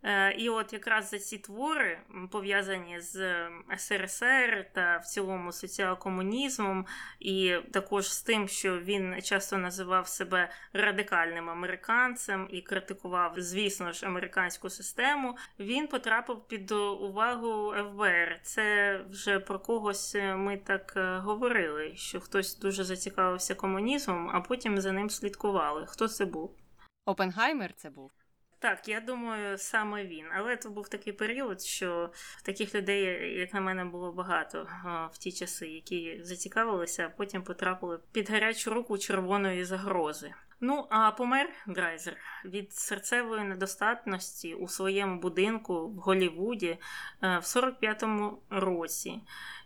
Е, 0.05 0.33
і 0.33 0.49
от 0.49 0.73
якраз 0.73 1.11
за 1.11 1.19
ці 1.19 1.39
твори, 1.39 1.99
пов'язані 2.31 3.01
з 3.01 3.49
СРСР 3.77 4.67
та 4.73 4.97
в 4.97 5.05
цілому 5.05 5.51
соціал-комунізмом, 5.51 6.85
і 7.21 7.57
також 7.73 8.13
з 8.13 8.23
тим, 8.23 8.49
що 8.49 8.81
він 8.81 9.23
часто 9.23 9.59
називав 9.59 10.09
себе 10.09 10.51
радикальним 10.73 11.51
американцем 11.51 12.49
і 12.51 12.61
критикував, 12.61 13.35
звісно 13.37 13.93
ж, 13.93 14.07
американську 14.07 14.71
систему, 14.71 15.37
він 15.59 15.87
потрапив 15.87 16.49
під 16.49 16.73
увагу 16.73 17.73
ФБР. 17.73 18.41
Це 18.43 18.99
вже 19.11 19.41
про 19.41 19.59
когось 19.59 20.17
ми 20.37 20.57
так 20.57 20.93
е, 20.97 21.19
говорили, 21.19 21.93
що 21.97 22.21
хтось 22.21 22.59
дуже 22.59 22.85
зацікавився 22.85 23.55
комунізмом, 23.55 24.31
а 24.35 24.41
потім 24.41 24.81
за 24.81 24.93
ним 24.93 25.11
слідкували. 25.11 25.87
Хто 25.87 26.09
це 26.09 26.25
був? 26.25 26.62
Опенгаймер 27.05 27.73
це 27.77 27.91
був. 27.91 28.11
Так, 28.59 28.89
я 28.89 29.01
думаю, 29.01 29.59
саме 29.59 30.07
він. 30.07 30.27
Але 30.37 30.57
це 30.57 30.69
був 30.69 30.89
такий 30.89 31.13
період, 31.13 31.63
що 31.63 32.11
таких 32.43 32.75
людей, 32.75 33.05
як 33.39 33.55
на 33.55 33.61
мене, 33.61 33.85
було 33.85 34.13
багато 34.13 34.69
в 35.13 35.19
ті 35.19 35.33
часи, 35.33 35.69
які 35.69 36.21
зацікавилися, 36.23 37.07
а 37.07 37.17
потім 37.17 37.43
потрапили 37.43 38.01
під 38.13 38.31
гарячу 38.31 38.75
руку 38.75 38.99
червоної 38.99 39.65
загрози. 39.65 40.35
Ну, 40.65 40.87
а 40.91 41.11
помер 41.11 41.51
Драйзер 41.67 42.17
від 42.45 42.73
серцевої 42.73 43.45
недостатності 43.45 44.55
у 44.55 44.69
своєму 44.69 45.21
будинку 45.21 45.89
в 45.89 45.97
Голівуді 45.97 46.69
е, 46.69 46.79
в 47.21 47.43
45-му 47.43 48.39
році. 48.51 49.21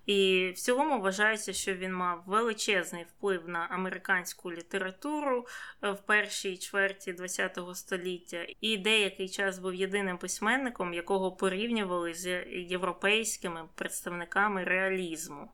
І 0.06 0.50
в 0.54 0.58
цілому 0.58 1.00
вважається, 1.00 1.52
що 1.52 1.74
він 1.74 1.94
мав 1.94 2.22
величезний 2.26 3.04
вплив 3.04 3.48
на 3.48 3.58
американську 3.58 4.52
літературу 4.52 5.46
е, 5.82 5.90
в 5.90 6.00
першій 6.00 6.56
чверті 6.56 7.12
ХХ 7.12 7.74
століття, 7.74 8.46
і 8.60 8.76
деякий 8.76 9.28
час 9.28 9.58
був 9.58 9.74
єдиним 9.74 10.18
письменником, 10.18 10.94
якого 10.94 11.32
порівнювали 11.32 12.14
з 12.14 12.44
європейськими 12.48 13.68
представниками 13.74 14.64
реалізму. 14.64 15.50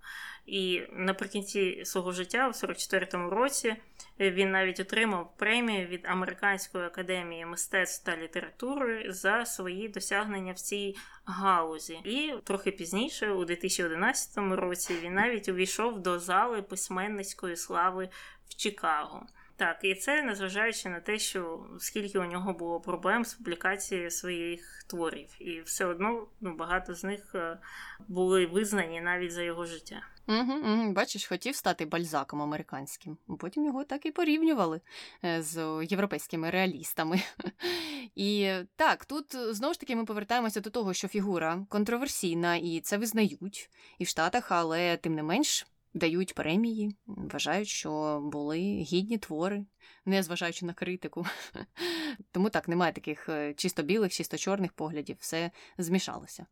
І 0.46 0.82
наприкінці 0.92 1.84
свого 1.84 2.12
життя, 2.12 2.48
у 2.48 2.50
44-му 2.50 3.30
році, 3.30 3.76
він 4.20 4.50
навіть 4.50 4.80
отримав 4.80 5.36
премію 5.36 5.86
від 5.86 6.06
Американської 6.06 6.84
академії 6.84 7.46
мистецтв 7.46 8.06
та 8.06 8.16
літератури 8.16 9.12
за 9.12 9.44
свої 9.44 9.88
досягнення 9.88 10.52
в 10.52 10.58
цій 10.58 10.96
галузі. 11.24 11.94
І 12.04 12.34
трохи 12.44 12.70
пізніше, 12.70 13.32
у 13.32 13.44
2011 13.44 14.38
році, 14.38 14.94
він 15.02 15.14
навіть 15.14 15.48
увійшов 15.48 16.00
до 16.00 16.18
зали 16.18 16.62
письменницької 16.62 17.56
слави 17.56 18.08
в 18.48 18.54
Чикаго. 18.54 19.26
Так, 19.62 19.78
і 19.82 19.94
це 19.94 20.22
незважаючи 20.22 20.88
на 20.88 21.00
те, 21.00 21.18
що 21.18 21.66
скільки 21.78 22.18
у 22.18 22.24
нього 22.24 22.52
було 22.52 22.80
проблем 22.80 23.24
з 23.24 23.34
публікацією 23.34 24.10
своїх 24.10 24.84
творів, 24.86 25.28
і 25.38 25.60
все 25.60 25.84
одно 25.84 26.26
ну, 26.40 26.54
багато 26.56 26.94
з 26.94 27.04
них 27.04 27.34
е, 27.34 27.58
були 28.08 28.46
визнані 28.46 29.00
навіть 29.00 29.32
за 29.32 29.42
його 29.42 29.66
життя. 29.66 30.02
Угу, 30.28 30.52
угу. 30.64 30.92
Бачиш, 30.92 31.26
хотів 31.26 31.56
стати 31.56 31.86
бальзаком 31.86 32.42
американським. 32.42 33.18
Потім 33.38 33.64
його 33.64 33.84
так 33.84 34.06
і 34.06 34.10
порівнювали 34.10 34.80
е, 35.24 35.42
з 35.42 35.86
європейськими 35.90 36.50
реалістами. 36.50 37.20
І 38.14 38.52
так, 38.76 39.04
тут 39.04 39.36
знову 39.50 39.74
ж 39.74 39.80
таки 39.80 39.96
ми 39.96 40.04
повертаємося 40.04 40.60
до 40.60 40.70
того, 40.70 40.94
що 40.94 41.08
фігура 41.08 41.66
контроверсійна, 41.68 42.56
і 42.56 42.80
це 42.80 42.96
визнають 42.98 43.70
і 43.98 44.04
в 44.04 44.08
Штатах, 44.08 44.52
але 44.52 44.96
тим 44.96 45.14
не 45.14 45.22
менш 45.22 45.66
дають 45.94 46.34
премії, 46.34 46.96
вважають, 47.06 47.68
що 47.68 48.20
були 48.32 48.58
гідні 48.60 49.18
твори, 49.18 49.64
не 50.04 50.22
зважаючи 50.22 50.66
на 50.66 50.74
критику. 50.74 51.26
Тому 52.32 52.50
так, 52.50 52.68
немає 52.68 52.92
таких 52.92 53.28
е, 53.28 53.54
чисто 53.54 53.82
білих, 53.82 54.12
чисто 54.12 54.36
чорних 54.36 54.72
поглядів, 54.72 55.16
все 55.20 55.50
змішалося. 55.78 56.46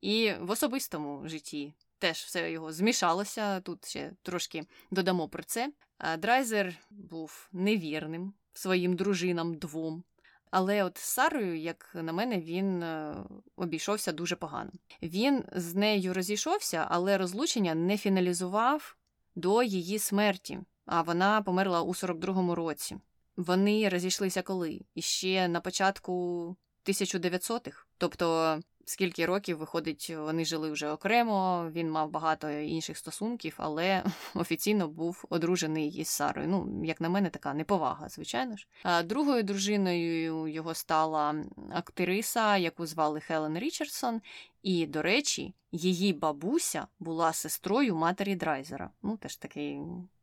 І 0.00 0.32
в 0.40 0.50
особистому 0.50 1.28
житті 1.28 1.74
теж 1.98 2.16
все 2.16 2.52
його 2.52 2.72
змішалося. 2.72 3.60
Тут 3.60 3.88
ще 3.88 4.12
трошки 4.22 4.64
додамо 4.90 5.28
про 5.28 5.42
це. 5.42 5.72
Драйзер 6.18 6.74
був 6.90 7.48
невірним 7.52 8.32
своїм 8.52 8.96
дружинам 8.96 9.54
двом. 9.54 10.04
Але 10.50 10.84
от 10.84 10.98
з 10.98 11.02
Сарою, 11.02 11.58
як 11.58 11.90
на 11.94 12.12
мене, 12.12 12.40
він 12.40 12.82
е, 12.82 13.16
обійшовся 13.56 14.12
дуже 14.12 14.36
погано. 14.36 14.70
Він 15.02 15.44
з 15.52 15.74
нею 15.74 16.14
розійшовся, 16.14 16.86
але 16.90 17.18
розлучення 17.18 17.74
не 17.74 17.96
фіналізував 17.96 18.96
до 19.34 19.62
її 19.62 19.98
смерті, 19.98 20.58
а 20.86 21.02
вона 21.02 21.42
померла 21.42 21.82
у 21.82 21.92
42-му 21.92 22.54
році. 22.54 22.96
Вони 23.36 23.88
розійшлися 23.88 24.42
коли? 24.42 24.80
Іще 24.94 25.48
на 25.48 25.60
початку 25.60 26.56
1900-х. 26.84 27.86
Тобто 27.98 28.58
скільки 28.90 29.26
років, 29.26 29.58
виходить, 29.58 30.10
вони 30.18 30.44
жили 30.44 30.70
вже 30.70 30.90
окремо, 30.90 31.68
він 31.72 31.90
мав 31.90 32.10
багато 32.10 32.50
інших 32.50 32.98
стосунків, 32.98 33.54
але 33.56 34.04
офіційно 34.34 34.88
був 34.88 35.24
одружений 35.30 35.88
із 35.88 36.08
Сарою. 36.08 36.48
Ну, 36.48 36.84
як 36.84 37.00
на 37.00 37.08
мене, 37.08 37.30
така 37.30 37.54
неповага, 37.54 38.08
звичайно 38.08 38.56
ж. 38.56 38.66
А 38.82 39.02
другою 39.02 39.42
дружиною 39.42 40.46
його 40.46 40.74
стала 40.74 41.34
актриса, 41.72 42.56
яку 42.56 42.86
звали 42.86 43.20
Хелен 43.20 43.58
Річардсон. 43.58 44.20
І, 44.62 44.86
до 44.86 45.02
речі, 45.02 45.54
її 45.72 46.12
бабуся 46.12 46.86
була 46.98 47.32
сестрою 47.32 47.96
матері 47.96 48.34
Драйзера. 48.34 48.90
Ну, 49.02 49.16
теж 49.16 49.36
такий 49.36 49.80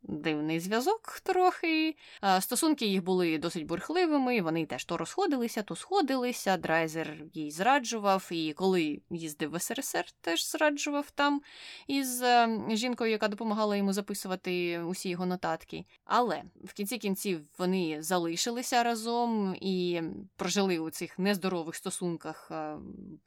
дивний 0.08 0.60
зв'язок 0.60 1.20
трохи. 1.24 1.96
Стосунки 2.40 2.86
їх 2.86 3.04
були 3.04 3.38
досить 3.38 3.66
бурхливими, 3.66 4.42
вони 4.42 4.66
теж 4.66 4.86
то 4.86 4.98
розходилися, 4.98 5.64
то 5.64 5.76
сходилися. 5.76 6.58
Драйзер 6.58 7.18
їй 7.34 7.52
зраджував, 7.52 8.28
і 8.32 8.54
коли 8.54 9.02
їздив 9.10 9.52
в 9.52 9.60
СРСР, 9.62 10.06
теж 10.22 10.52
зраджував 10.52 11.12
там 11.12 11.42
із 11.88 12.22
е, 12.22 12.60
жінкою, 12.70 13.12
яка 13.12 13.28
допомагала 13.28 13.76
йому 13.76 13.94
записувати 13.94 14.80
усі 14.80 15.10
його 15.10 15.26
нотатки. 15.26 15.86
Але 16.06 16.44
в 16.64 16.74
кінці 16.74 16.98
кінців 16.98 17.42
вони 17.58 18.04
залишилися 18.04 18.84
разом 18.84 19.56
і 19.62 20.02
прожили 20.36 20.80
у 20.80 20.90
цих 20.90 21.20
нездорових 21.20 21.76
стосунках 21.76 22.52
е, 22.52 22.78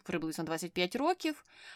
приблизно 0.02 0.44
25 0.44 0.96
років. 0.96 0.99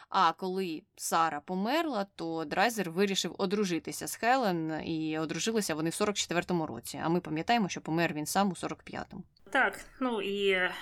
А 0.08 0.32
коли 0.32 0.82
Сара 0.96 1.40
померла, 1.40 2.06
то 2.16 2.44
Драйзер 2.44 2.90
вирішив 2.90 3.34
одружитися 3.38 4.06
з 4.06 4.16
Хелен, 4.16 4.86
і 4.86 5.18
одружилися 5.18 5.74
вони 5.74 5.90
в 5.90 5.92
44-му 5.92 6.66
році. 6.66 7.00
А 7.04 7.08
ми 7.08 7.20
пам'ятаємо, 7.20 7.68
що 7.68 7.80
помер 7.80 8.12
він 8.14 8.26
сам 8.26 8.48
у 8.50 8.54
45-му. 8.54 9.24
Так, 9.50 9.80
ну 10.00 10.22
і 10.22 10.48
е, 10.50 10.72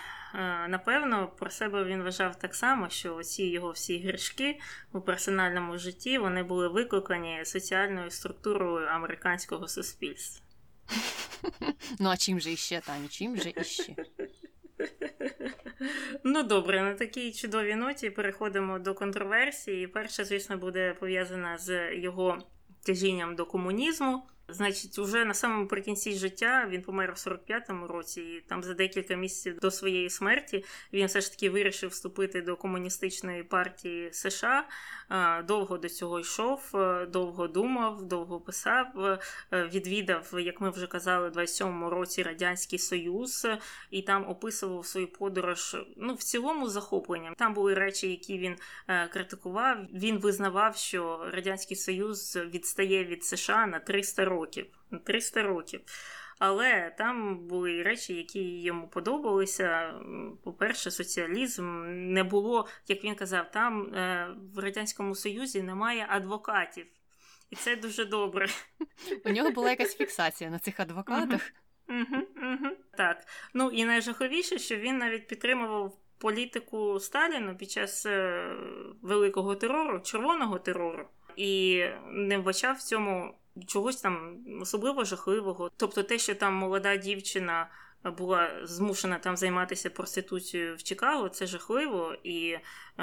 напевно 0.68 1.28
про 1.38 1.50
себе 1.50 1.84
він 1.84 2.02
вважав 2.02 2.38
так 2.38 2.54
само, 2.54 2.88
що 2.88 3.22
ці 3.22 3.44
його 3.44 3.70
всі 3.70 3.98
грішки 3.98 4.60
у 4.92 5.00
персональному 5.00 5.78
житті 5.78 6.18
вони 6.18 6.42
були 6.42 6.68
викликані 6.68 7.44
соціальною 7.44 8.10
структурою 8.10 8.86
американського 8.86 9.68
суспільства. 9.68 10.46
Ну 11.98 12.08
а 12.08 12.16
чим 12.16 12.40
же 12.40 12.52
іще, 12.52 12.80
Тані? 12.80 13.08
Чим 13.08 13.36
же 13.36 13.52
іще? 13.56 13.94
Ну 16.24 16.42
добре, 16.42 16.82
на 16.82 16.94
такій 16.94 17.32
чудовій 17.32 17.74
ноті 17.74 18.10
переходимо 18.10 18.78
до 18.78 18.94
контроверсії. 18.94 19.86
Перша, 19.86 20.24
звісно, 20.24 20.56
буде 20.56 20.96
пов'язана 21.00 21.58
з 21.58 21.94
його 21.94 22.38
тяжінням 22.82 23.36
до 23.36 23.46
комунізму. 23.46 24.22
Значить, 24.52 24.98
уже 24.98 25.24
на 25.24 25.34
самому 25.34 25.66
прикінці 25.66 26.14
життя 26.14 26.66
він 26.68 26.82
помер 26.82 27.12
в 27.12 27.14
45-му 27.14 27.86
році, 27.86 28.20
і 28.20 28.40
там 28.48 28.62
за 28.62 28.74
декілька 28.74 29.14
місяців 29.14 29.58
до 29.58 29.70
своєї 29.70 30.10
смерті 30.10 30.64
він 30.92 31.06
все 31.06 31.20
ж 31.20 31.30
таки 31.30 31.50
вирішив 31.50 31.90
вступити 31.90 32.42
до 32.42 32.56
комуністичної 32.56 33.42
партії 33.42 34.12
США. 34.12 34.64
Довго 35.44 35.78
до 35.78 35.88
цього 35.88 36.20
йшов, 36.20 36.70
довго 37.08 37.48
думав, 37.48 38.02
довго 38.02 38.40
писав. 38.40 39.18
Відвідав, 39.52 40.34
як 40.38 40.60
ми 40.60 40.70
вже 40.70 40.86
казали, 40.86 41.28
в 41.28 41.32
27-му 41.32 41.90
році 41.90 42.22
Радянський 42.22 42.78
Союз 42.78 43.46
і 43.90 44.02
там 44.02 44.28
описував 44.28 44.86
свою 44.86 45.12
подорож. 45.12 45.76
Ну, 45.96 46.14
в 46.14 46.22
цілому 46.22 46.68
захопленням. 46.68 47.34
Там 47.34 47.54
були 47.54 47.74
речі, 47.74 48.10
які 48.10 48.38
він 48.38 48.56
е, 48.88 49.08
критикував. 49.08 49.76
Він 49.94 50.18
визнавав, 50.18 50.76
що 50.76 51.30
Радянський 51.32 51.76
Союз 51.76 52.36
відстає 52.36 53.04
від 53.04 53.24
США 53.24 53.66
на 53.66 53.78
300 53.78 54.24
років 54.24 54.41
років. 54.42 54.66
300 55.04 55.42
років. 55.42 55.80
Але 56.38 56.94
там 56.98 57.46
були 57.46 57.82
речі, 57.82 58.14
які 58.14 58.62
йому 58.62 58.88
подобалися. 58.88 59.94
По-перше, 60.44 60.90
соціалізм 60.90 61.82
не 62.12 62.24
було, 62.24 62.68
як 62.88 63.04
він 63.04 63.14
казав, 63.14 63.50
там 63.50 63.94
е, 63.94 64.28
в 64.54 64.58
Радянському 64.58 65.14
Союзі 65.14 65.62
немає 65.62 66.06
адвокатів. 66.08 66.86
І 67.50 67.56
це 67.56 67.76
дуже 67.76 68.04
добре. 68.04 68.48
У 69.24 69.30
нього 69.30 69.50
була 69.50 69.70
якась 69.70 69.96
фіксація 69.96 70.50
на 70.50 70.58
цих 70.58 70.80
адвокатах. 70.80 71.52
Угу, 71.88 72.22
угу, 72.36 72.76
Так. 72.96 73.26
Ну 73.54 73.70
і 73.70 73.84
найжаховіше, 73.84 74.58
що 74.58 74.76
він 74.76 74.98
навіть 74.98 75.26
підтримував 75.26 75.98
політику 76.18 77.00
Сталіна 77.00 77.54
під 77.54 77.70
час 77.70 78.06
е, 78.06 78.46
великого 79.02 79.54
терору, 79.54 80.00
червоного 80.00 80.58
терору, 80.58 81.08
і 81.36 81.84
не 82.06 82.38
вбачав 82.38 82.76
в 82.76 82.82
цьому 82.82 83.34
чогось 83.66 84.00
там 84.00 84.44
особливо 84.60 85.04
жахливого. 85.04 85.70
Тобто, 85.76 86.02
те, 86.02 86.18
що 86.18 86.34
там 86.34 86.54
молода 86.54 86.96
дівчина 86.96 87.68
була 88.10 88.66
змушена 88.66 89.18
там 89.18 89.36
займатися 89.36 89.90
проституцією 89.90 90.76
в 90.76 90.82
Чикаго, 90.82 91.28
це 91.28 91.46
жахливо, 91.46 92.16
і 92.22 92.48
е, 92.50 92.62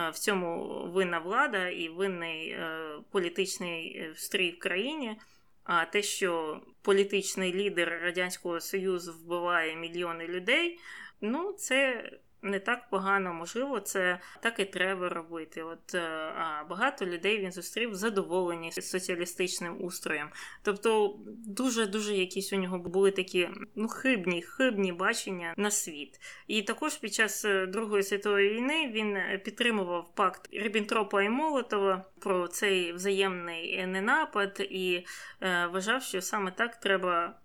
в 0.10 0.20
цьому 0.20 0.84
винна 0.94 1.20
влада 1.20 1.68
і 1.68 1.90
винний 1.90 2.50
е, 2.50 2.90
політичний 3.12 3.98
е, 3.98 4.14
стрій 4.16 4.52
в 4.52 4.60
країні. 4.60 5.18
А 5.64 5.86
те, 5.86 6.02
що 6.02 6.62
політичний 6.82 7.54
лідер 7.54 8.00
Радянського 8.04 8.60
Союзу 8.60 9.14
вбиває 9.14 9.76
мільйони 9.76 10.28
людей, 10.28 10.80
ну 11.22 11.54
це 11.54 12.12
не 12.42 12.60
так 12.60 12.90
погано, 12.90 13.34
можливо, 13.34 13.80
це 13.80 14.20
так 14.42 14.60
і 14.60 14.66
треба 14.66 15.10
робити. 15.10 15.64
От 15.64 15.96
е, 15.96 16.02
а 16.38 16.64
багато 16.70 17.06
людей 17.06 17.40
він 17.40 17.52
зустрів 17.52 17.96
задоволені 17.96 18.72
соціалістичним 18.72 19.84
устроєм. 19.84 20.30
Тобто, 20.64 21.16
дуже 21.48 21.86
дуже 21.86 22.16
якісь 22.16 22.54
у 22.54 22.56
нього 22.56 22.80
були 22.80 23.12
такі 23.12 23.50
ну 23.76 23.88
хибні, 23.88 24.42
хибні 24.42 24.94
бачення 24.94 25.54
на 25.58 25.72
світ. 25.72 26.20
І 26.48 26.62
також 26.62 26.98
під 26.98 27.14
час 27.14 27.46
е, 27.46 27.66
Другої 27.66 28.04
світової 28.04 28.50
війни 28.50 28.92
він 28.94 29.18
підтримував 29.44 30.16
пакт 30.16 30.50
Рібінтропа 30.52 31.24
і 31.24 31.30
Молотова 31.30 32.06
про 32.20 32.48
цей 32.48 32.94
взаємний 32.94 33.88
ненапад 33.88 34.68
і 34.70 35.06
е, 35.42 35.68
вважав, 35.68 36.04
що 36.04 36.22
саме 36.22 36.52
так 36.52 36.80
треба 36.80 37.40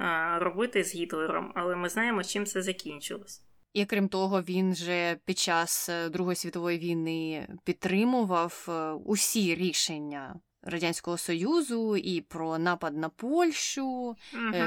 е, 0.00 0.38
робити 0.38 0.84
з 0.84 0.94
Гітлером. 0.94 1.52
Але 1.54 1.76
ми 1.76 1.88
знаємо, 1.88 2.24
чим 2.24 2.46
це 2.46 2.62
закінчилось. 2.62 3.47
І 3.72 3.84
крім 3.84 4.08
того, 4.08 4.42
він 4.42 4.74
же 4.74 5.18
під 5.24 5.38
час 5.38 5.88
е, 5.88 6.08
Другої 6.08 6.36
світової 6.36 6.78
війни 6.78 7.48
підтримував 7.64 8.66
е, 8.68 8.92
усі 8.92 9.54
рішення 9.54 10.40
Радянського 10.62 11.18
Союзу 11.18 11.96
і 11.96 12.20
про 12.20 12.58
напад 12.58 12.96
на 12.96 13.08
Польщу. 13.08 13.86
Угу. 13.86 14.16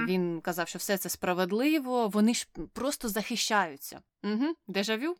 Він 0.07 0.41
казав, 0.41 0.67
що 0.67 0.79
все 0.79 0.97
це 0.97 1.09
справедливо, 1.09 2.07
вони 2.07 2.33
ж 2.33 2.47
просто 2.73 3.09
захищаються. 3.09 4.01
Угу, 4.23 4.45
Дежавю? 4.67 5.17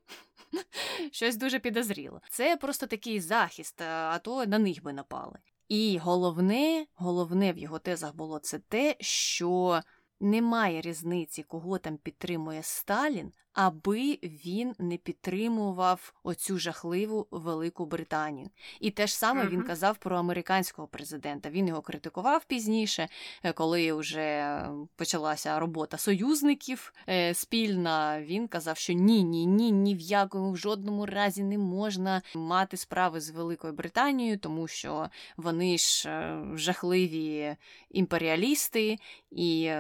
Щось 1.11 1.35
дуже 1.35 1.59
підозріло. 1.59 2.21
Це 2.29 2.57
просто 2.57 2.87
такий 2.87 3.19
захист, 3.19 3.81
а 3.81 4.19
то 4.19 4.45
на 4.45 4.59
них 4.59 4.83
би 4.83 4.93
напали. 4.93 5.37
І 5.67 5.97
головне, 5.97 6.85
головне 6.95 7.53
в 7.53 7.57
його 7.57 7.79
тезах 7.79 8.15
було 8.15 8.39
це 8.39 8.59
те, 8.59 8.95
що 8.99 9.81
немає 10.19 10.81
різниці, 10.81 11.43
кого 11.43 11.77
там 11.77 11.97
підтримує 11.97 12.63
Сталін, 12.63 13.31
аби 13.53 14.19
він 14.23 14.73
не 14.79 14.97
підтримував 14.97 16.13
оцю 16.23 16.59
жахливу 16.59 17.27
Велику 17.31 17.85
Британію. 17.85 18.49
І 18.79 18.91
те 18.91 19.07
ж 19.07 19.17
саме 19.17 19.47
він 19.47 19.63
казав 19.63 19.97
про 19.97 20.17
американського 20.17 20.87
президента. 20.87 21.49
Він 21.49 21.67
його 21.67 21.81
критикував 21.81 22.45
пізніше, 22.45 23.07
е, 23.43 23.53
коли 23.53 23.93
вже 23.93 24.59
почалася 24.95 25.59
робота 25.59 25.97
союзників 25.97 26.93
е, 27.09 27.33
спільна. 27.33 28.21
Він 28.21 28.47
казав, 28.47 28.77
що 28.77 28.93
ні, 28.93 29.23
ні, 29.23 29.45
ні, 29.45 29.71
ні 29.71 29.95
в 29.95 29.99
якому 29.99 30.51
в 30.51 30.57
жодному 30.57 31.05
разі 31.05 31.43
не 31.43 31.57
можна 31.57 32.21
мати 32.35 32.77
справи 32.77 33.21
з 33.21 33.29
Великою 33.29 33.73
Британією, 33.73 34.37
тому 34.37 34.67
що 34.67 35.09
вони 35.37 35.77
ж 35.77 36.09
е, 36.09 36.41
жахливі 36.55 37.55
імперіалісти, 37.91 38.97
і 39.31 39.71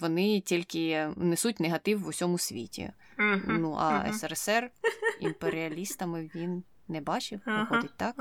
вони 0.00 0.40
тільки 0.40 1.08
несуть 1.16 1.60
негатив 1.60 2.02
в 2.02 2.08
усьому 2.08 2.38
світі. 2.38 2.92
Мгм, 3.16 3.60
Ну 3.60 3.76
а 3.78 3.98
мгм. 3.98 4.12
СРСР 4.12 4.70
імперіалістами 5.20 6.30
він 6.34 6.62
не 6.88 7.00
бачив, 7.00 7.40
виходить 7.46 7.96
так. 7.96 8.14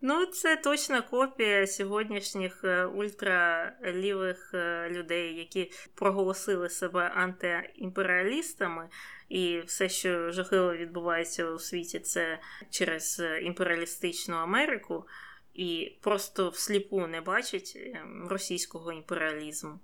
Ну, 0.00 0.26
це 0.26 0.56
точна 0.56 1.02
копія 1.02 1.66
сьогоднішніх 1.66 2.64
е, 2.64 2.84
ультралівих 2.84 4.50
е, 4.54 4.90
людей, 4.90 5.34
які 5.34 5.72
проголосили 5.94 6.68
себе 6.68 7.08
антиімперіалістами, 7.08 8.88
і 9.28 9.60
все, 9.66 9.88
що 9.88 10.32
жахливо 10.32 10.76
відбувається 10.76 11.50
у 11.50 11.58
світі, 11.58 12.00
це 12.00 12.38
через 12.70 13.20
е, 13.20 13.40
імперіалістичну 13.40 14.36
Америку, 14.36 15.06
і 15.54 15.98
просто 16.00 16.48
всліпу 16.48 17.06
не 17.06 17.20
бачать 17.20 17.72
е, 17.76 18.02
російського 18.28 18.92
імперіалізму. 18.92 19.78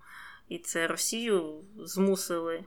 І 0.49 0.59
це 0.59 0.87
Росію 0.87 1.65
змусили 1.77 2.65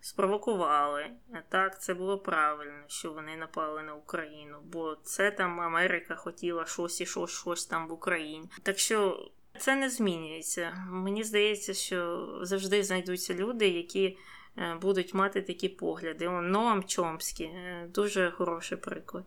спровокували. 0.00 1.10
Так, 1.48 1.82
це 1.82 1.94
було 1.94 2.18
правильно, 2.18 2.84
що 2.86 3.12
вони 3.12 3.36
напали 3.36 3.82
на 3.82 3.94
Україну, 3.94 4.58
бо 4.64 4.96
це 5.02 5.30
там 5.30 5.60
Америка 5.60 6.14
хотіла 6.14 6.66
щось 6.66 7.00
і 7.00 7.06
щось, 7.06 7.30
щось 7.30 7.66
там 7.66 7.88
в 7.88 7.92
Україні. 7.92 8.48
Так 8.62 8.78
що 8.78 9.28
це 9.58 9.76
не 9.76 9.90
змінюється. 9.90 10.86
Мені 10.90 11.24
здається, 11.24 11.74
що 11.74 12.28
завжди 12.42 12.82
знайдуться 12.82 13.34
люди, 13.34 13.68
які 13.68 14.18
е, 14.58 14.78
будуть 14.82 15.14
мати 15.14 15.42
такі 15.42 15.68
погляди. 15.68 16.28
Ноам 16.28 16.84
Чомський 16.84 17.46
е, 17.46 17.88
дуже 17.94 18.30
хороший 18.30 18.78
приклад. 18.78 19.24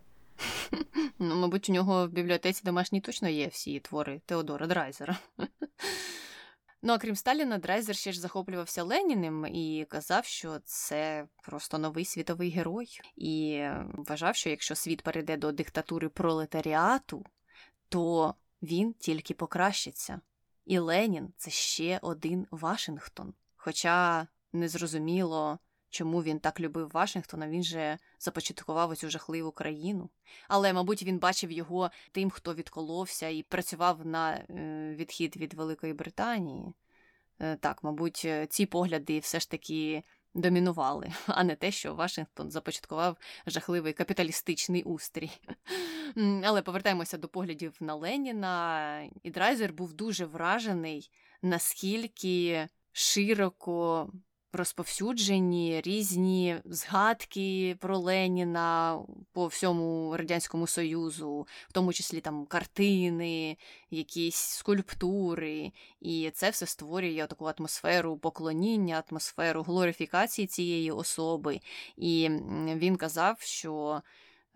Ну, 1.20 1.36
мабуть, 1.36 1.70
у 1.70 1.74
нього 1.74 2.08
в 2.08 2.10
бібліотеці 2.10 2.62
домашній 2.66 3.02
точно 3.02 3.30
є 3.30 3.48
всі 3.48 3.80
твори 3.80 4.22
Теодора 4.26 4.68
Драйзера. 4.68 5.18
Ну, 6.84 6.94
а 6.94 6.98
крім 6.98 7.16
Сталіна, 7.16 7.58
Драйзер 7.58 7.96
ще 7.96 8.12
ж 8.12 8.20
захоплювався 8.20 8.84
Леніним 8.84 9.46
і 9.46 9.86
казав, 9.90 10.26
що 10.26 10.60
це 10.66 11.28
просто 11.44 11.78
новий 11.78 12.06
світовий 12.06 12.50
герой. 12.50 13.00
І 13.16 13.64
вважав, 13.94 14.36
що 14.36 14.50
якщо 14.50 14.76
світ 14.76 15.02
перейде 15.02 15.38
до 15.38 15.52
диктатури 15.52 16.10
пролетаріату, 16.10 17.26
то 17.90 18.36
він 18.62 18.94
тільки 18.94 19.34
покращиться. 19.34 20.22
І 20.66 20.80
Ленін 20.80 21.34
це 21.38 21.52
ще 21.52 22.00
один 22.02 22.48
Вашингтон. 22.52 23.34
Хоча 23.56 24.28
незрозуміло, 24.54 25.60
чому 25.92 26.24
він 26.24 26.40
так 26.40 26.60
любив 26.60 26.90
Вашингтона, 26.94 27.48
він 27.48 27.64
же 27.64 27.98
започаткував 28.20 28.90
оцю 28.90 29.10
жахливу 29.10 29.52
країну. 29.52 30.10
Але, 30.48 30.74
мабуть, 30.74 31.04
він 31.04 31.20
бачив 31.20 31.52
його 31.52 31.92
тим, 32.12 32.30
хто 32.30 32.54
відколовся 32.54 33.28
і 33.28 33.44
працював 33.44 34.06
на 34.06 34.34
е, 34.34 34.46
відхід 34.96 35.38
від 35.38 35.54
Великої 35.54 35.94
Британії. 35.94 36.74
Е, 37.40 37.56
Так, 37.56 37.84
мабуть, 37.84 38.22
е, 38.26 38.48
ці 38.48 38.66
погляди 38.66 39.20
все 39.20 39.40
ж 39.40 39.50
таки 39.50 40.04
домінували, 40.34 41.12
а 41.28 41.44
не 41.44 41.56
те, 41.56 41.72
що 41.72 41.96
Вашингтон 41.96 42.52
започаткував 42.52 43.18
жахливий 43.48 43.94
капіталістичний 43.94 44.84
устрій. 44.84 45.32
Але 46.44 46.62
повертаємося 46.62 47.18
до 47.18 47.28
поглядів 47.28 47.78
на 47.80 47.96
Леніна. 47.96 49.02
І 49.24 49.32
Драйзер 49.32 49.74
був 49.74 49.94
дуже 49.94 50.26
вражений, 50.26 51.12
наскільки 51.42 52.68
широко 52.92 54.10
розповсюджені 54.54 55.82
різні 55.86 56.56
згадки 56.66 57.78
про 57.80 57.98
Леніна 57.98 59.00
по 59.32 59.48
всьому 59.48 60.18
радянському 60.18 60.68
союзу, 60.68 61.48
в 61.70 61.74
тому 61.74 61.94
числі 61.94 62.22
там 62.22 62.46
картини, 62.46 63.58
якісь 63.92 64.36
скульптури, 64.36 65.72
і 66.00 66.32
це 66.34 66.50
все 66.50 66.66
створює 66.66 67.28
таку 67.30 67.46
атмосферу 67.46 68.18
поклоніння, 68.18 69.04
атмосферу 69.10 69.64
глорифікації 69.64 70.48
цієї 70.48 70.92
особи. 70.92 71.60
І 71.98 72.30
він 72.76 72.96
казав, 72.96 73.42
що 73.42 74.02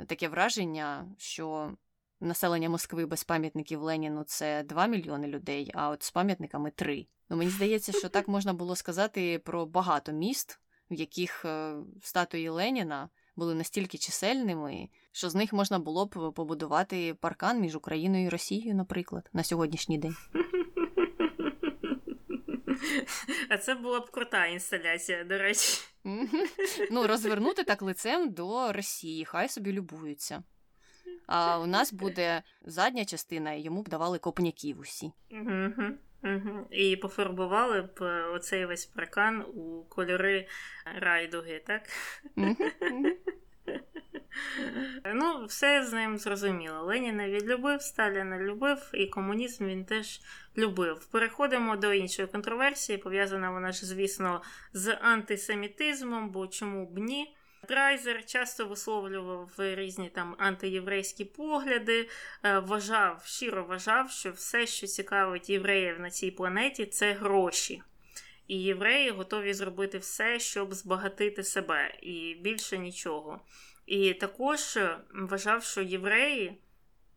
таке 0.07 0.27
враження, 0.27 1.05
що 1.17 1.71
населення 2.19 2.69
Москви 2.69 3.05
без 3.05 3.23
пам'ятників 3.23 3.81
Леніну 3.81 4.23
це 4.23 4.63
2 4.63 4.87
мільйони 4.87 5.27
людей, 5.27 5.71
а 5.73 5.89
от 5.89 6.03
з 6.03 6.11
пам'ятниками 6.11 6.71
3. 6.71 7.07
Ну, 7.29 7.37
мені 7.37 7.51
здається, 7.51 7.91
що 7.91 8.09
так 8.09 8.27
можна 8.27 8.53
було 8.53 8.75
сказати 8.75 9.39
про 9.39 9.65
багато 9.65 10.11
міст, 10.11 10.59
в 10.91 10.93
яких 10.93 11.45
е, 11.45 11.75
статуї 12.01 12.49
Леніна 12.49 13.09
були 13.35 13.55
настільки 13.55 13.97
чисельними, 13.97 14.89
що 15.11 15.29
з 15.29 15.35
них 15.35 15.53
можна 15.53 15.79
було 15.79 16.05
б 16.05 16.33
побудувати 16.35 17.13
паркан 17.13 17.59
між 17.61 17.75
Україною 17.75 18.25
і 18.25 18.29
Росією, 18.29 18.75
наприклад, 18.75 19.29
на 19.33 19.43
сьогоднішній 19.43 19.97
день. 19.97 20.15
А 23.49 23.57
це 23.57 23.75
була 23.75 23.99
б 23.99 24.11
крута 24.11 24.45
інсталяція, 24.45 25.23
до 25.23 25.37
речі. 25.37 25.81
Ну, 26.91 27.07
розвернути 27.07 27.63
так 27.63 27.81
лицем 27.81 28.31
до 28.31 28.73
Росії, 28.73 29.25
хай 29.25 29.49
собі 29.49 29.71
любуються. 29.71 30.43
А 31.27 31.59
у 31.59 31.65
нас 31.65 31.93
буде 31.93 32.43
задня 32.65 33.05
частина, 33.05 33.53
і 33.53 33.61
йому 33.61 33.81
б 33.81 33.89
давали 33.89 34.19
копняків 34.19 34.79
усі. 34.79 35.11
Мгм, 35.31 35.97
мгм. 36.25 36.65
І 36.71 36.95
пофарбували 36.95 37.81
б 37.81 38.03
е, 38.03 38.23
оцей 38.23 38.65
весь 38.65 38.85
паркан 38.85 39.41
у 39.41 39.83
кольори 39.89 40.47
райдуги, 40.99 41.61
так? 41.67 41.81
Ну, 45.13 45.45
все 45.45 45.85
з 45.85 45.93
ним 45.93 46.17
зрозуміло. 46.17 46.81
Леніна 46.81 47.29
він 47.29 47.41
любив, 47.41 47.81
Сталіна 47.81 48.39
любив, 48.39 48.91
і 48.93 49.07
комунізм 49.07 49.65
він 49.65 49.85
теж 49.85 50.21
любив. 50.57 51.05
Переходимо 51.11 51.75
до 51.75 51.93
іншої 51.93 52.27
контроверсії. 52.27 52.97
Пов'язана 52.97 53.51
вона 53.51 53.71
ж, 53.71 53.85
звісно, 53.85 54.41
з 54.73 54.97
антисемітизмом, 55.01 56.29
бо 56.29 56.47
чому 56.47 56.85
б 56.85 56.97
ні? 56.97 57.35
Драйзер 57.67 58.25
часто 58.25 58.65
висловлював 58.65 59.49
різні 59.57 60.09
там 60.09 60.35
антиєврейські 60.37 61.25
погляди, 61.25 62.09
е, 62.43 62.59
вважав, 62.59 63.23
щиро 63.25 63.63
вважав, 63.63 64.11
що 64.11 64.31
все, 64.31 64.67
що 64.67 64.87
цікавить 64.87 65.49
євреїв 65.49 65.99
на 65.99 66.09
цій 66.09 66.31
планеті, 66.31 66.85
це 66.85 67.13
гроші. 67.13 67.81
І 68.47 68.61
євреї 68.63 69.09
готові 69.09 69.53
зробити 69.53 69.97
все, 69.97 70.39
щоб 70.39 70.73
збагатити 70.73 71.43
себе, 71.43 71.97
і 72.01 72.37
більше 72.41 72.77
нічого. 72.77 73.41
І 73.85 74.13
також 74.13 74.77
е, 74.77 74.97
вважав, 75.13 75.63
що 75.63 75.81
євреї 75.81 76.57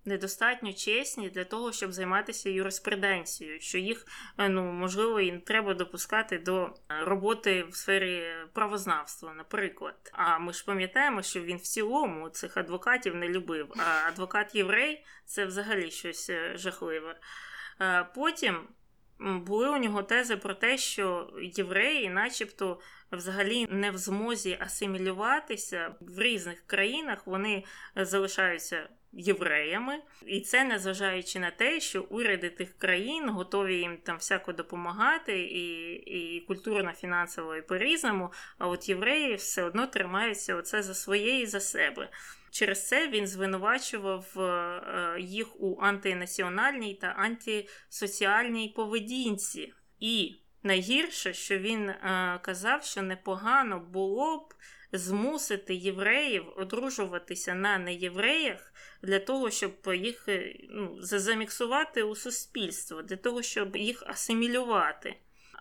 недостатньо 0.08 0.72
чесні 0.72 1.30
для 1.30 1.44
того, 1.44 1.72
щоб 1.72 1.92
займатися 1.92 2.50
юриспруденцією, 2.50 3.60
що 3.60 3.78
їх 3.78 4.06
е, 4.38 4.48
ну 4.48 4.62
можливо 4.62 5.20
і 5.20 5.32
не 5.32 5.38
треба 5.38 5.74
допускати 5.74 6.38
до 6.38 6.64
е, 6.64 6.70
роботи 7.04 7.62
в 7.62 7.76
сфері 7.76 8.22
правознавства, 8.52 9.34
наприклад. 9.34 10.10
А 10.12 10.38
ми 10.38 10.52
ж 10.52 10.64
пам'ятаємо, 10.64 11.22
що 11.22 11.40
він 11.40 11.56
в 11.56 11.62
цілому 11.62 12.28
цих 12.28 12.56
адвокатів 12.56 13.14
не 13.14 13.28
любив. 13.28 13.72
А 13.76 14.08
адвокат 14.08 14.54
єврей 14.54 15.04
це 15.24 15.46
взагалі 15.46 15.90
щось 15.90 16.30
е, 16.30 16.52
жахливе. 16.56 17.20
Потім 18.14 18.68
були 19.20 19.68
у 19.68 19.76
нього 19.76 20.02
тези 20.02 20.36
про 20.36 20.54
те, 20.54 20.78
що 20.78 21.30
євреї, 21.42 22.08
начебто, 22.08 22.80
взагалі 23.12 23.66
не 23.70 23.90
в 23.90 23.98
змозі 23.98 24.58
асимілюватися 24.60 25.94
в 26.00 26.20
різних 26.20 26.66
країнах, 26.66 27.26
вони 27.26 27.64
залишаються 27.96 28.88
євреями, 29.12 29.98
і 30.26 30.40
це 30.40 30.64
незважаючи 30.64 31.38
на 31.38 31.50
те, 31.50 31.80
що 31.80 32.02
уряди 32.02 32.50
тих 32.50 32.78
країн 32.78 33.28
готові 33.28 33.76
їм 33.76 33.96
там 33.96 34.16
всяко 34.16 34.52
допомагати, 34.52 35.40
і, 35.40 35.92
і 35.92 36.40
культурно, 36.40 36.92
фінансово, 36.92 37.56
і 37.56 37.62
по-різному. 37.62 38.32
А 38.58 38.68
от 38.68 38.88
євреї 38.88 39.34
все 39.34 39.64
одно 39.64 39.86
тримаються 39.86 40.54
оце 40.54 40.82
за 40.82 40.94
своє 40.94 41.40
і 41.40 41.46
за 41.46 41.60
себе. 41.60 42.08
Через 42.50 42.88
це 42.88 43.08
він 43.08 43.26
звинувачував 43.26 44.40
е, 44.40 45.20
їх 45.20 45.60
у 45.60 45.78
антинаціональній 45.80 46.94
та 46.94 47.06
антисоціальній 47.06 48.72
поведінці. 48.76 49.72
І 50.00 50.36
найгірше, 50.62 51.32
що 51.32 51.58
він 51.58 51.88
е, 51.88 52.38
казав, 52.42 52.84
що 52.84 53.02
непогано 53.02 53.80
було 53.80 54.36
б 54.36 54.54
змусити 54.92 55.74
євреїв 55.74 56.44
одружуватися 56.56 57.54
на 57.54 57.78
неєвреях 57.78 58.72
для 59.02 59.18
того, 59.18 59.50
щоб 59.50 59.72
їх 59.94 60.28
ну, 60.70 60.96
заміксувати 61.00 62.02
у 62.02 62.16
суспільство, 62.16 63.02
для 63.02 63.16
того, 63.16 63.42
щоб 63.42 63.76
їх 63.76 64.02
асимілювати. 64.06 65.16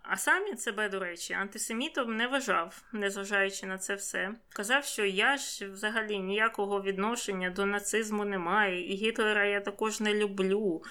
А 0.09 0.17
сам 0.17 0.43
він 0.43 0.57
себе, 0.57 0.89
до 0.89 0.99
речі, 0.99 1.33
антисемітом 1.33 2.17
не 2.17 2.27
вважав, 2.27 2.83
незважаючи 2.93 3.65
на 3.65 3.77
це 3.77 3.95
все. 3.95 4.33
Казав, 4.49 4.85
що 4.85 5.05
я 5.05 5.37
ж 5.37 5.67
взагалі 5.67 6.19
ніякого 6.19 6.81
відношення 6.81 7.49
до 7.49 7.65
нацизму 7.65 8.25
не 8.25 8.37
маю, 8.37 8.85
і 8.85 8.95
Гітлера 8.95 9.45
я 9.45 9.61
також 9.61 9.99
не 9.99 10.13
люблю. 10.13 10.83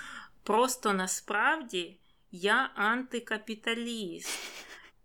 Просто 0.42 0.92
насправді 0.92 1.98
я 2.30 2.70
антикапіталіст. 2.74 4.38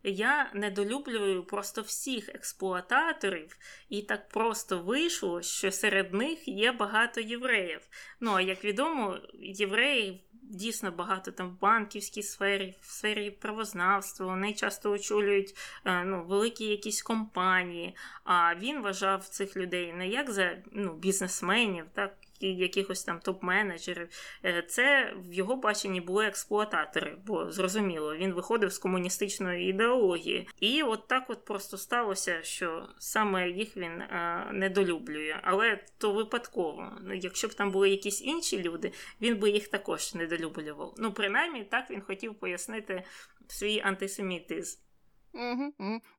Я 0.04 0.52
недолюблюю 0.54 1.44
просто 1.44 1.82
всіх 1.82 2.30
експлуататорів, 2.30 3.58
і 3.90 4.02
так 4.02 4.30
просто 4.30 4.80
вийшло, 4.80 5.42
що 5.42 5.72
серед 5.72 6.14
них 6.14 6.48
є 6.48 6.72
багато 6.72 7.22
євреїв. 7.22 7.82
Ну 8.20 8.32
а 8.32 8.42
як 8.42 8.66
відомо, 8.66 9.18
євреїв 9.40 10.16
дійсно 10.52 10.92
багато 10.92 11.32
там 11.32 11.50
в 11.50 11.60
банківській 11.60 12.24
сфері, 12.24 12.76
в 12.82 12.86
сфері 12.86 13.32
правознавства, 13.32 14.26
вони 14.26 14.54
часто 14.54 14.92
очолюють 14.92 15.56
е, 15.86 16.04
ну, 16.04 16.26
великі 16.26 16.66
якісь 16.66 17.02
компанії. 17.02 17.96
А 18.24 18.56
він 18.56 18.82
вважав 18.82 19.28
цих 19.28 19.58
людей 19.58 19.94
не 19.94 20.08
як 20.08 20.32
за 20.32 20.58
ну, 20.72 20.94
бізнесменів, 20.94 21.86
так 21.94 22.18
якихось 22.48 23.04
там 23.04 23.20
топ-менеджерів. 23.20 24.08
Е, 24.46 24.64
це 24.68 25.14
в 25.30 25.34
його 25.34 25.56
баченні 25.56 26.02
були 26.02 26.26
експлуататори, 26.26 27.18
бо 27.26 27.52
зрозуміло, 27.52 28.16
він 28.16 28.34
виходив 28.34 28.74
з 28.74 28.78
комуністичної 28.78 29.70
ідеології. 29.70 30.48
І 30.60 30.84
от 30.84 31.08
так 31.08 31.30
от 31.30 31.46
просто 31.46 31.78
сталося, 31.78 32.44
що 32.44 32.88
саме 33.00 33.50
їх 33.50 33.78
він 33.78 34.02
е, 34.02 34.48
недолюблює. 34.54 35.40
Але 35.44 35.80
то 35.98 36.12
випадково. 36.12 36.92
Ну, 37.02 37.14
якщо 37.14 37.48
б 37.48 37.54
там 37.54 37.72
були 37.72 37.90
якісь 37.90 38.22
інші 38.22 38.64
люди, 38.64 38.92
він 39.22 39.38
би 39.38 39.50
їх 39.50 39.68
також 39.68 40.16
недолюблював. 40.16 40.94
Ну, 40.98 41.14
принаймні, 41.14 41.64
так 41.64 41.92
він 41.92 42.02
хотів 42.02 42.36
пояснити 42.36 43.04
свій 43.48 43.80
антисемітизм. 43.80 44.80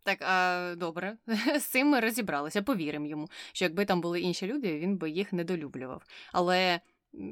Так, 0.02 0.18
а 0.22 0.74
добре, 0.76 1.16
з 1.58 1.62
цим 1.62 1.88
ми 1.88 2.00
розібралися, 2.00 2.62
повіримо 2.62 3.06
йому, 3.06 3.28
що 3.52 3.64
якби 3.64 3.84
там 3.84 4.00
були 4.00 4.20
інші 4.20 4.46
люди, 4.46 4.78
він 4.78 4.96
би 4.96 5.10
їх 5.10 5.32
недолюблював. 5.32 6.02
Але 6.32 6.80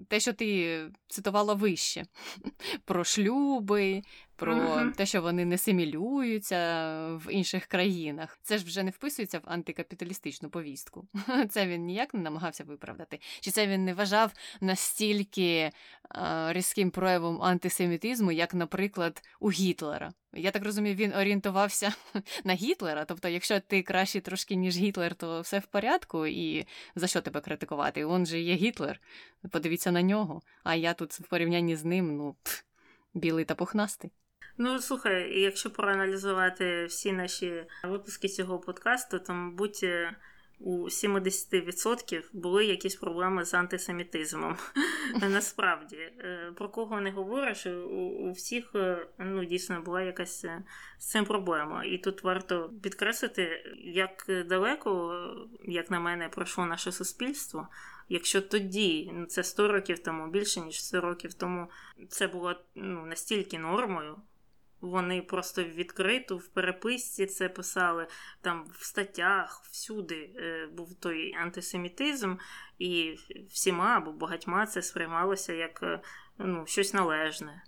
те, 0.08 0.20
що 0.20 0.32
ти 0.32 0.80
цитувала 1.08 1.54
вище 1.54 2.04
про 2.84 3.04
шлюби, 3.04 4.02
про 4.40 4.54
uh-huh. 4.54 4.92
те, 4.92 5.06
що 5.06 5.22
вони 5.22 5.44
не 5.44 5.58
симілюються 5.58 6.58
в 7.24 7.32
інших 7.32 7.66
країнах, 7.66 8.38
це 8.42 8.58
ж 8.58 8.64
вже 8.64 8.82
не 8.82 8.90
вписується 8.90 9.38
в 9.38 9.42
антикапіталістичну 9.44 10.50
повістку. 10.50 11.06
Це 11.50 11.66
він 11.66 11.84
ніяк 11.84 12.14
не 12.14 12.20
намагався 12.20 12.64
виправдати. 12.64 13.20
Чи 13.40 13.50
це 13.50 13.66
він 13.66 13.84
не 13.84 13.94
вважав 13.94 14.32
настільки 14.60 15.70
а, 16.08 16.52
різким 16.52 16.90
проявом 16.90 17.42
антисемітизму, 17.42 18.32
як, 18.32 18.54
наприклад, 18.54 19.22
у 19.40 19.50
Гітлера? 19.50 20.12
Я 20.32 20.50
так 20.50 20.64
розумію, 20.64 20.94
він 20.94 21.14
орієнтувався 21.14 21.94
на 22.44 22.54
Гітлера. 22.54 23.04
Тобто, 23.04 23.28
якщо 23.28 23.60
ти 23.60 23.82
краще 23.82 24.20
трошки, 24.20 24.54
ніж 24.54 24.76
Гітлер, 24.76 25.14
то 25.14 25.40
все 25.40 25.58
в 25.58 25.66
порядку, 25.66 26.26
і 26.26 26.66
за 26.94 27.06
що 27.06 27.20
тебе 27.20 27.40
критикувати? 27.40 28.04
Он 28.04 28.26
же 28.26 28.40
є 28.40 28.54
Гітлер. 28.54 29.00
Подивіться 29.50 29.90
на 29.90 30.02
нього. 30.02 30.42
А 30.64 30.74
я 30.74 30.94
тут 30.94 31.12
в 31.12 31.22
порівнянні 31.22 31.76
з 31.76 31.84
ним, 31.84 32.16
ну, 32.16 32.36
білий 33.14 33.44
та 33.44 33.54
пухнастий. 33.54 34.10
Ну, 34.62 34.78
слухай, 34.78 35.40
якщо 35.40 35.70
проаналізувати 35.70 36.86
всі 36.86 37.12
наші 37.12 37.64
випуски 37.84 38.28
цього 38.28 38.58
подкасту, 38.58 39.18
то, 39.18 39.34
мабуть, 39.34 39.80
е, 39.82 40.16
у 40.58 40.90
70% 40.90 42.22
були 42.32 42.64
якісь 42.64 42.96
проблеми 42.96 43.44
з 43.44 43.54
антисемітизмом. 43.54 44.56
Насправді, 45.22 45.96
е, 45.96 46.52
про 46.56 46.68
кого 46.68 47.00
не 47.00 47.10
говориш, 47.10 47.66
у 47.66 48.32
всіх 48.32 48.70
е, 48.74 49.06
ну, 49.18 49.44
дійсно 49.44 49.82
була 49.82 50.02
якась 50.02 50.44
з 50.98 51.06
цим 51.06 51.24
проблема. 51.24 51.84
І 51.84 51.98
тут 51.98 52.24
варто 52.24 52.70
підкреслити, 52.82 53.74
як 53.84 54.44
далеко, 54.46 55.14
як 55.64 55.90
на 55.90 56.00
мене, 56.00 56.28
пройшло 56.28 56.66
наше 56.66 56.92
суспільство. 56.92 57.68
Якщо 58.08 58.42
тоді, 58.42 59.10
ну 59.14 59.26
це 59.26 59.44
100 59.44 59.68
років 59.68 59.98
тому, 59.98 60.30
більше 60.30 60.60
ніж 60.60 60.84
100 60.84 61.00
років 61.00 61.34
тому, 61.34 61.70
це 62.08 62.26
було 62.26 62.54
ну, 62.74 63.06
настільки 63.06 63.58
нормою, 63.58 64.16
вони 64.80 65.22
просто 65.22 65.64
відкрито 65.64 66.36
в 66.36 66.48
переписці 66.48 67.26
це 67.26 67.48
писали 67.48 68.06
там 68.40 68.66
в 68.72 68.84
статтях, 68.84 69.62
всюди 69.70 70.30
е, 70.36 70.66
був 70.72 70.94
той 70.94 71.34
антисемітизм, 71.34 72.36
і 72.78 73.18
всіма 73.50 73.96
або 73.96 74.12
багатьма 74.12 74.66
це 74.66 74.82
сприймалося 74.82 75.52
як 75.52 75.82
е, 75.82 76.00
ну, 76.38 76.66
щось 76.66 76.94
належне. 76.94 77.62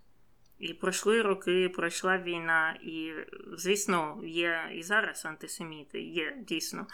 І 0.58 0.74
пройшли 0.74 1.22
роки, 1.22 1.68
пройшла 1.68 2.18
війна, 2.18 2.78
і, 2.82 3.12
звісно, 3.56 4.20
є 4.24 4.70
і 4.74 4.82
зараз 4.82 5.24
антисеміти, 5.24 6.02
є 6.02 6.36
дійсно, 6.48 6.86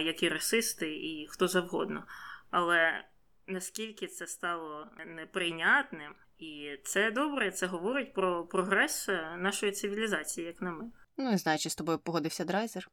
як 0.00 0.22
і 0.22 0.28
расисти, 0.28 0.96
і 0.96 1.26
хто 1.30 1.48
завгодно. 1.48 2.04
Але 2.50 3.04
наскільки 3.46 4.06
це 4.06 4.26
стало 4.26 4.86
неприйнятним, 5.06 6.14
і 6.38 6.70
це 6.84 7.10
добре, 7.10 7.50
це 7.50 7.66
говорить 7.66 8.12
про 8.12 8.46
прогрес 8.46 9.08
е, 9.08 9.36
нашої 9.38 9.72
цивілізації, 9.72 10.46
як 10.46 10.62
на 10.62 10.70
мене. 10.70 10.90
Ну, 11.16 11.30
не 11.30 11.38
знаю, 11.38 11.58
чи 11.58 11.70
з 11.70 11.74
тобою 11.74 11.98
погодився 11.98 12.44
драйзер, 12.44 12.90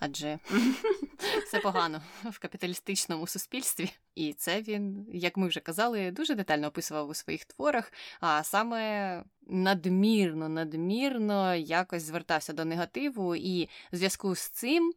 адже 0.00 0.38
все 1.46 1.58
погано 1.58 2.02
в 2.30 2.38
капіталістичному 2.38 3.26
суспільстві. 3.26 3.90
І 4.14 4.32
це 4.32 4.62
він, 4.62 5.06
як 5.12 5.36
ми 5.36 5.48
вже 5.48 5.60
казали, 5.60 6.10
дуже 6.10 6.34
детально 6.34 6.66
описував 6.66 7.08
у 7.08 7.14
своїх 7.14 7.44
творах, 7.44 7.92
а 8.20 8.42
саме 8.42 9.24
надмірно, 9.46 10.48
надмірно 10.48 11.54
якось 11.54 12.02
звертався 12.02 12.52
до 12.52 12.64
негативу, 12.64 13.36
і 13.36 13.68
в 13.92 13.96
зв'язку 13.96 14.34
з 14.34 14.48
цим 14.48 14.92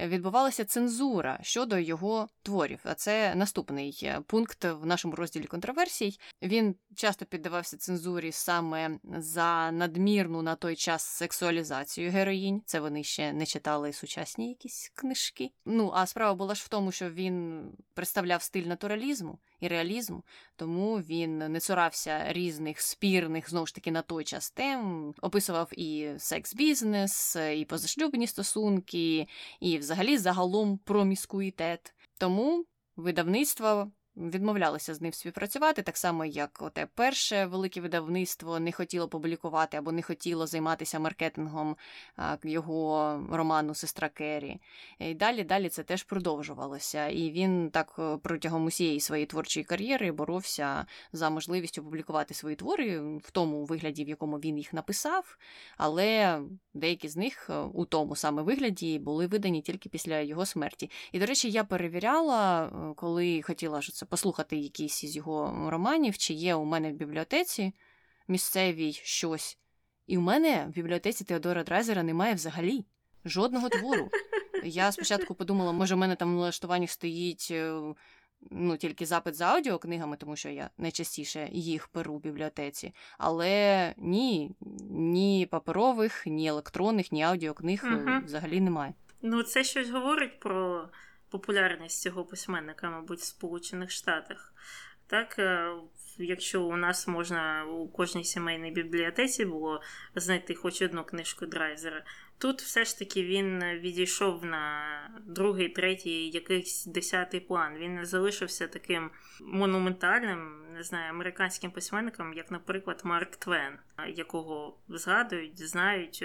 відбувалася 0.00 0.64
цензура 0.64 1.38
щодо 1.42 1.78
його 1.78 2.28
творів. 2.42 2.80
А 2.84 2.94
це 2.94 3.34
наступний 3.34 4.00
е, 4.02 4.20
пункт 4.26 4.64
в 4.64 4.86
нашому 4.86 5.14
розділі 5.14 5.44
контроверсій. 5.44 6.18
Він 6.42 6.74
часто 6.96 7.24
піддавався 7.24 7.76
цензурі 7.76 8.32
саме 8.32 8.98
за 9.18 9.70
надмірну 9.70 10.42
на 10.42 10.54
той 10.54 10.76
час 10.76 11.02
сексуалізацію 11.02 12.10
героїнь. 12.10 12.62
Це 12.66 12.80
вони 12.80 13.02
ще 13.02 13.32
не 13.32 13.46
читали 13.46 13.92
сучасні 13.92 14.48
якісь 14.48 14.92
книжки. 14.94 15.50
Ну 15.64 15.90
а 15.94 16.06
справа 16.06 16.34
була 16.34 16.54
ж 16.54 16.62
в 16.64 16.68
тому, 16.68 16.92
що 16.92 17.10
він 17.10 17.64
представляв 17.94 18.42
стиль 18.42 18.66
натуралізму 18.66 19.38
і 19.62 19.68
реалізм, 19.68 20.20
тому 20.56 20.96
він 20.96 21.38
не 21.38 21.60
цурався 21.60 22.32
різних 22.32 22.80
спірних 22.80 23.50
знову 23.50 23.66
ж 23.66 23.74
таки 23.74 23.90
на 23.90 24.02
той 24.02 24.24
час 24.24 24.50
тем, 24.50 25.14
описував 25.22 25.70
і 25.72 26.10
секс-бізнес, 26.18 27.36
і 27.56 27.64
позашлюбні 27.64 28.26
стосунки, 28.26 29.26
і 29.60 29.78
взагалі 29.78 30.18
загалом 30.18 30.78
проміскуїтет. 30.78 31.94
Тому 32.18 32.64
видавництво 32.96 33.90
відмовлялися 34.16 34.94
з 34.94 35.00
ним 35.00 35.12
співпрацювати, 35.12 35.82
так 35.82 35.96
само, 35.96 36.24
як 36.24 36.58
оте 36.62 36.88
перше 36.94 37.46
велике 37.46 37.80
видавництво 37.80 38.60
не 38.60 38.72
хотіло 38.72 39.08
публікувати 39.08 39.76
або 39.76 39.92
не 39.92 40.02
хотіло 40.02 40.46
займатися 40.46 40.98
маркетингом 40.98 41.76
його 42.42 43.20
роману 43.30 43.74
Сестра 43.74 44.08
Керрі. 44.08 44.60
І 44.98 45.14
далі 45.14 45.44
далі 45.44 45.68
це 45.68 45.82
теж 45.82 46.02
продовжувалося. 46.02 47.08
І 47.08 47.30
він 47.30 47.70
так 47.70 47.94
е, 47.98 48.16
протягом 48.22 48.64
усієї 48.64 49.00
своєї 49.00 49.26
творчої 49.26 49.64
кар'єри 49.64 50.12
боровся 50.12 50.86
за 51.12 51.30
можливість 51.30 51.78
опублікувати 51.78 52.34
свої 52.34 52.56
твори 52.56 53.00
в 53.18 53.30
тому 53.30 53.64
вигляді, 53.64 54.04
в 54.04 54.08
якому 54.08 54.36
він 54.36 54.58
їх 54.58 54.72
написав, 54.72 55.38
але 55.76 56.40
деякі 56.74 57.08
з 57.08 57.16
них 57.16 57.50
е, 57.50 57.58
у 57.58 57.84
тому 57.84 58.16
саме 58.16 58.42
вигляді 58.42 58.98
були 58.98 59.26
видані 59.26 59.62
тільки 59.62 59.88
після 59.88 60.20
його 60.20 60.46
смерті. 60.46 60.90
І, 61.12 61.18
до 61.18 61.26
речі, 61.26 61.50
я 61.50 61.64
перевіряла, 61.64 62.66
е, 62.66 62.94
коли 62.96 63.42
хотіла 63.42 63.82
що 63.82 63.92
послухати 64.08 64.56
якийсь 64.56 65.04
із 65.04 65.16
його 65.16 65.70
романів, 65.70 66.18
чи 66.18 66.34
є 66.34 66.54
у 66.54 66.64
мене 66.64 66.92
в 66.92 66.94
бібліотеці 66.94 67.72
місцевій 68.28 68.92
щось. 68.92 69.58
І 70.06 70.18
у 70.18 70.20
мене 70.20 70.66
в 70.68 70.70
бібліотеці 70.70 71.24
Теодора 71.24 71.64
Драйзера 71.64 72.02
немає 72.02 72.34
взагалі 72.34 72.84
жодного 73.24 73.68
твору. 73.68 74.10
Я 74.64 74.92
спочатку 74.92 75.34
подумала, 75.34 75.72
може, 75.72 75.94
у 75.94 75.98
мене 75.98 76.16
там 76.16 76.32
в 76.32 76.36
налаштуванні 76.36 76.86
стоїть 76.86 77.48
е, 77.50 77.94
ну, 78.50 78.76
тільки 78.76 79.06
запит 79.06 79.34
за 79.34 79.46
аудіокнигами, 79.46 80.16
тому 80.16 80.36
що 80.36 80.48
я 80.48 80.70
найчастіше 80.78 81.48
їх 81.52 81.90
беру 81.94 82.14
в 82.14 82.20
бібліотеці. 82.20 82.94
Але 83.18 83.94
ні, 83.96 84.50
ні 84.90 85.48
паперових, 85.50 86.26
ні 86.26 86.46
електронних, 86.46 87.12
ні 87.12 87.22
аудіокниг 87.22 87.84
угу. 87.84 88.10
взагалі 88.24 88.60
немає. 88.60 88.94
Ну, 89.22 89.42
це 89.42 89.64
щось 89.64 89.90
говорить 89.90 90.40
про 90.40 90.88
популярність 91.32 92.02
цього 92.02 92.24
письменника, 92.24 92.90
мабуть, 92.90 93.18
в 93.18 93.24
Сполучених 93.24 93.90
Штатах. 93.90 94.54
Так, 95.06 95.38
е, 95.38 95.72
якщо 96.18 96.62
у 96.62 96.76
нас 96.76 97.08
можна 97.08 97.64
у 97.64 97.88
кожній 97.88 98.24
сімейній 98.24 98.70
бібліотеці 98.70 99.44
було 99.44 99.82
знайти 100.14 100.54
хоч 100.54 100.82
одну 100.82 101.04
книжку 101.04 101.46
Драйзера, 101.46 102.04
тут 102.38 102.62
все 102.62 102.84
ж 102.84 102.98
таки 102.98 103.22
він 103.22 103.64
відійшов 103.64 104.44
на 104.44 104.84
другий, 105.26 105.68
третій, 105.68 106.28
якийсь 106.28 106.86
десятий 106.86 107.40
план. 107.40 107.76
Він 107.78 107.94
не 107.94 108.06
залишився 108.06 108.68
таким 108.68 109.10
монументальним, 109.40 110.72
не 110.72 110.82
знаю, 110.82 111.10
американським 111.10 111.70
письменником, 111.70 112.34
як, 112.34 112.50
наприклад, 112.50 113.00
Марк 113.04 113.36
Твен, 113.36 113.78
якого 114.08 114.78
згадують, 114.88 115.68
знають. 115.68 116.24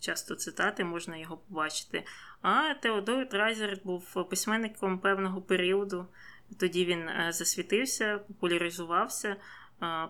Часто 0.00 0.34
цитати 0.34 0.84
можна 0.84 1.16
його 1.16 1.36
побачити. 1.36 2.04
А 2.48 2.74
Теодор 2.74 3.28
Драйзер 3.28 3.78
був 3.84 4.28
письменником 4.30 4.98
певного 4.98 5.42
періоду. 5.42 6.06
Тоді 6.58 6.84
він 6.84 7.10
засвітився, 7.28 8.18
популяризувався, 8.18 9.36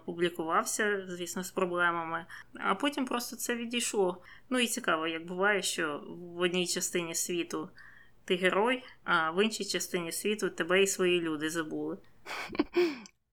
публікувався, 0.04 1.06
звісно, 1.08 1.44
з 1.44 1.50
проблемами, 1.50 2.26
а 2.54 2.74
потім 2.74 3.06
просто 3.06 3.36
це 3.36 3.54
відійшло. 3.54 4.22
Ну 4.50 4.58
і 4.58 4.66
цікаво, 4.66 5.06
як 5.06 5.26
буває, 5.26 5.62
що 5.62 6.04
в 6.08 6.40
одній 6.40 6.66
частині 6.66 7.14
світу 7.14 7.70
ти 8.24 8.36
герой, 8.36 8.84
а 9.04 9.30
в 9.30 9.44
іншій 9.44 9.64
частині 9.64 10.12
світу 10.12 10.50
тебе 10.50 10.82
і 10.82 10.86
свої 10.86 11.20
люди 11.20 11.50
забули. 11.50 11.98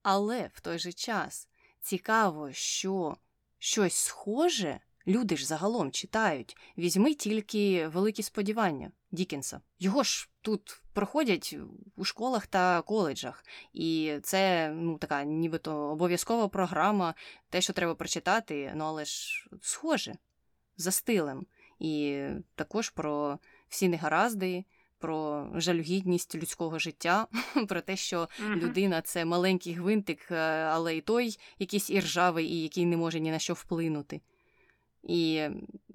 Але 0.03 0.49
в 0.53 0.59
той 0.61 0.79
же 0.79 0.93
час 0.93 1.49
цікаво, 1.81 2.51
що 2.51 3.17
щось 3.59 3.95
схоже 3.95 4.79
люди 5.07 5.37
ж 5.37 5.45
загалом 5.45 5.91
читають. 5.91 6.57
Візьми 6.77 7.13
тільки 7.13 7.87
великі 7.87 8.23
сподівання 8.23 8.91
Дікенса. 9.11 9.61
Його 9.79 10.03
ж 10.03 10.29
тут 10.41 10.81
проходять 10.93 11.55
у 11.95 12.03
школах 12.03 12.47
та 12.47 12.81
коледжах, 12.81 13.45
і 13.73 14.17
це 14.23 14.69
ну 14.69 14.97
така, 14.97 15.23
нібито 15.23 15.75
обов'язкова 15.75 16.47
програма, 16.47 17.13
те, 17.49 17.61
що 17.61 17.73
треба 17.73 17.95
прочитати, 17.95 18.73
ну 18.75 18.83
але 18.83 19.05
ж 19.05 19.47
схоже 19.61 20.15
за 20.77 20.91
стилем. 20.91 21.45
І 21.79 22.25
також 22.55 22.89
про 22.89 23.39
всі 23.69 23.89
негаразди, 23.89 24.65
про 24.99 25.47
жалюгідність 25.55 26.35
людського 26.35 26.79
життя, 26.79 27.27
про 27.67 27.81
те, 27.81 27.95
що 27.95 28.29
людина 28.39 29.01
це 29.01 29.25
маленький 29.25 29.73
гвинтик, 29.73 30.31
е, 30.31 30.35
але 30.63 30.97
і 30.97 31.01
той 31.01 31.37
якийсь 31.59 31.89
іржавий, 31.89 32.47
і 32.47 32.63
який 32.63 32.85
не 32.85 32.97
може 32.97 33.19
ні 33.19 33.31
на 33.31 33.39
що 33.39 33.53
вплинути. 33.53 34.21
І 35.03 35.47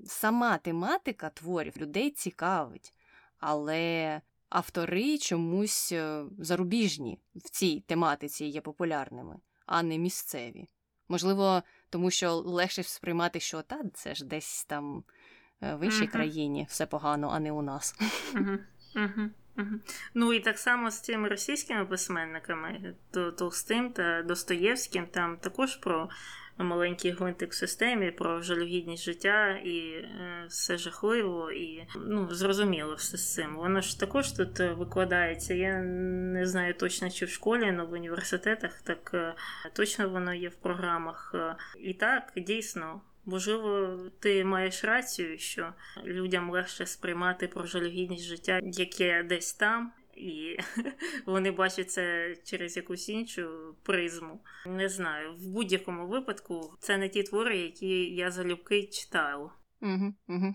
сама 0.06 0.59
тематика 0.59 1.30
творів 1.30 1.76
людей 1.76 2.11
цікавить, 2.11 2.94
але 3.38 4.20
автори 4.48 5.18
чомусь 5.18 5.92
е, 5.92 6.24
зарубіжні 6.38 7.18
в 7.34 7.50
цій 7.50 7.84
тематиці 7.86 8.44
є 8.44 8.61
популярними, 8.61 9.36
а 9.66 9.82
не 9.82 9.98
місцеві. 9.98 10.68
Можливо, 11.09 11.62
тому 11.90 12.11
що 12.11 12.34
легше 12.34 12.82
сприймати, 12.82 13.40
що 13.40 13.62
та 13.62 13.80
це 13.94 14.14
ж 14.14 14.24
десь 14.24 14.64
там 14.64 15.04
е, 15.62 15.74
в 15.74 15.84
іншій 15.84 16.04
uh-huh. 16.04 16.12
країні 16.12 16.66
все 16.68 16.86
погано, 16.86 17.28
а 17.32 17.40
не 17.40 17.52
у 17.52 17.62
нас. 17.62 17.94
Uh-huh. 18.34 18.59
Uh-huh. 18.94 19.30
Ну 20.14 20.32
і 20.32 20.40
так 20.40 20.59
само 20.59 20.90
з 20.90 21.00
цими 21.00 21.28
російськими 21.28 21.86
письменниками, 21.86 22.94
Толстим 23.38 23.92
та 23.92 24.22
Достоєвським, 24.22 25.06
там 25.06 25.36
також 25.36 25.76
про 25.76 26.09
маленький 26.64 27.11
гвинтик 27.11 27.52
в 27.52 27.54
системі, 27.54 28.11
про 28.11 28.42
жалюгідність 28.42 29.04
життя 29.04 29.50
і 29.64 29.78
е, 29.78 30.44
все 30.48 30.78
жахливо, 30.78 31.52
і 31.52 31.86
ну, 31.96 32.34
зрозуміло 32.34 32.94
все 32.94 33.16
з 33.16 33.34
цим. 33.34 33.56
Воно 33.56 33.80
ж 33.80 34.00
також 34.00 34.32
тут 34.32 34.61
е, 34.61 34.72
викладається. 34.72 35.54
Я 35.54 35.82
не 35.82 36.46
знаю 36.46 36.74
точно, 36.74 37.11
чи 37.11 37.24
в 37.24 37.30
школі, 37.30 37.74
але 37.78 37.84
в 37.84 37.92
університетах 37.92 38.82
так 38.82 39.11
е, 39.14 39.34
точно 39.72 40.09
воно 40.09 40.34
є 40.34 40.48
в 40.48 40.54
програмах. 40.54 41.34
І 41.78 41.94
так, 41.94 42.32
дійсно. 42.36 43.00
Можливо, 43.24 43.98
ти 44.20 44.44
маєш 44.44 44.84
рацію, 44.84 45.38
що 45.38 45.72
людям 46.04 46.50
легше 46.50 46.86
сприймати 46.86 47.48
про 47.48 47.66
жалюгідність 47.66 48.24
життя, 48.24 48.61
яке 48.62 49.22
десь 49.22 49.52
там, 49.52 49.92
і 50.19 50.61
вони 51.27 51.51
бачать 51.51 51.91
це 51.91 52.37
через 52.45 52.77
якусь 52.77 53.09
іншу 53.09 53.75
призму. 53.83 54.41
Не 54.66 54.89
знаю, 54.89 55.35
в 55.35 55.47
будь-якому 55.49 56.07
випадку 56.07 56.75
це 56.81 56.99
не 56.99 57.09
ті 57.09 57.23
твори, 57.23 57.59
які 57.59 58.14
я 58.14 58.31
залюбки 58.31 58.87
читаю. 58.87 59.51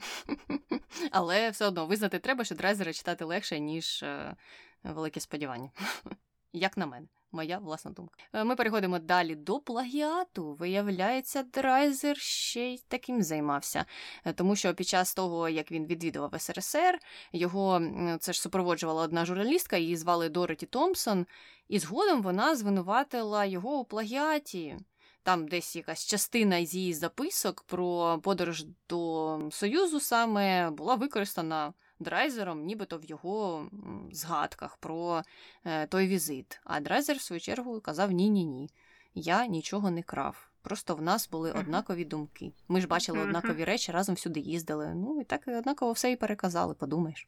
Але 1.11 1.49
все 1.49 1.68
одно 1.68 1.86
визнати 1.86 2.20
треба, 2.20 2.43
що 2.43 2.55
драйзера 2.55 2.93
читати 2.93 3.26
легше, 3.26 3.59
ніж 3.59 4.03
е, 4.03 4.36
велике 4.84 5.20
сподівання. 5.20 5.70
Як 6.53 6.78
на 6.78 6.86
мене 6.86 7.07
моя 7.34 7.57
власна 7.59 7.91
думка. 7.91 8.15
Е, 8.34 8.43
ми 8.43 8.55
переходимо 8.55 8.99
далі 8.99 9.36
до 9.36 9.59
плагіату. 9.59 10.53
Виявляється, 10.53 11.43
Драйзер 11.43 12.17
ще 12.17 12.73
й 12.73 12.84
таким 12.88 13.23
займався, 13.23 13.86
е, 14.25 14.34
тому 14.34 14.55
що 14.55 14.73
під 14.73 14.88
час 14.88 15.13
того, 15.13 15.49
як 15.49 15.71
він 15.71 15.86
відвідував 15.86 16.41
СРСР, 16.41 16.99
його 17.34 17.81
це 18.19 18.34
ж 18.34 18.41
супроводжувала 18.41 19.03
одна 19.03 19.25
журналістка, 19.25 19.77
її 19.77 19.97
звали 19.97 20.29
Дороті 20.29 20.65
Томпсон, 20.65 21.25
і 21.67 21.79
згодом 21.79 22.21
вона 22.21 22.55
звинуватила 22.55 23.45
його 23.45 23.79
у 23.79 23.86
плагіаті. 23.86 24.77
Там 25.23 25.47
десь 25.47 25.75
якась 25.75 26.05
частина 26.05 26.65
з 26.65 26.75
її 26.75 26.93
записок 26.93 27.63
про 27.63 28.19
подорож 28.23 28.65
до 28.89 29.39
Союзу 29.51 29.99
саме 29.99 30.69
була 30.69 30.95
використана 30.95 31.73
драйзером, 32.03 32.65
нібито 32.65 32.97
в 32.97 33.05
його 33.05 33.67
згадках 34.11 34.77
про 34.77 35.21
е, 35.65 35.87
той 35.87 36.07
візит. 36.07 36.59
А 36.63 36.79
драйзер, 36.79 37.17
в 37.17 37.21
свою 37.21 37.39
чергу, 37.39 37.81
казав: 37.81 38.11
ні-ні 38.11 38.45
ні, 38.45 38.69
я 39.15 39.45
нічого 39.45 39.91
не 39.91 40.03
крав. 40.03 40.49
Просто 40.61 40.95
в 40.95 41.01
нас 41.01 41.29
були 41.29 41.51
однакові 41.51 42.05
думки. 42.05 42.51
Ми 42.67 42.81
ж 42.81 42.87
бачили 42.87 43.19
однакові 43.19 43.63
речі, 43.63 43.91
разом 43.91 44.15
всюди 44.15 44.39
їздили. 44.39 44.93
Ну 44.95 45.21
і 45.21 45.23
так 45.23 45.41
однаково 45.47 45.91
все 45.91 46.11
і 46.11 46.15
переказали, 46.15 46.73
подумаєш. 46.73 47.27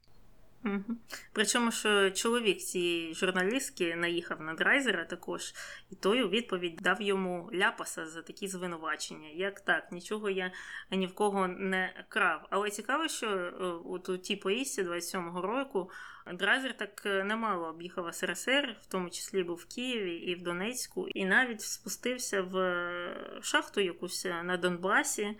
Причому, 1.33 1.71
що 1.71 2.11
чоловік 2.11 2.57
цієї 2.57 3.13
журналістки 3.13 3.95
наїхав 3.95 4.41
на 4.41 4.53
драйзера 4.53 5.05
також, 5.05 5.53
і 5.89 5.95
той 5.95 6.23
у 6.23 6.29
відповідь 6.29 6.75
дав 6.75 7.01
йому 7.01 7.49
ляпаса 7.53 8.05
за 8.05 8.21
такі 8.21 8.47
звинувачення. 8.47 9.29
Як 9.29 9.59
так, 9.59 9.91
нічого 9.91 10.29
я 10.29 10.51
ні 10.91 11.07
в 11.07 11.15
кого 11.15 11.47
не 11.47 12.05
крав. 12.09 12.47
Але 12.49 12.69
цікаво, 12.69 13.07
що 13.07 13.27
е, 13.27 13.51
от 13.85 14.09
у 14.09 14.17
тій 14.17 14.35
поїздці 14.35 14.83
27-го 14.83 15.41
року 15.41 15.91
Драйзер 16.33 16.77
так 16.77 17.01
е, 17.05 17.23
немало 17.23 17.67
об'їхав 17.67 18.15
СРСР, 18.15 18.75
в 18.81 18.85
тому 18.85 19.09
числі 19.09 19.43
був 19.43 19.57
в 19.57 19.75
Києві 19.75 20.13
і 20.13 20.35
в 20.35 20.41
Донецьку, 20.41 21.07
і 21.07 21.25
навіть 21.25 21.61
спустився 21.61 22.41
в 22.41 22.57
е, 22.57 23.39
шахту 23.41 23.81
якусь 23.81 24.25
на 24.25 24.57
Донбасі. 24.57 25.37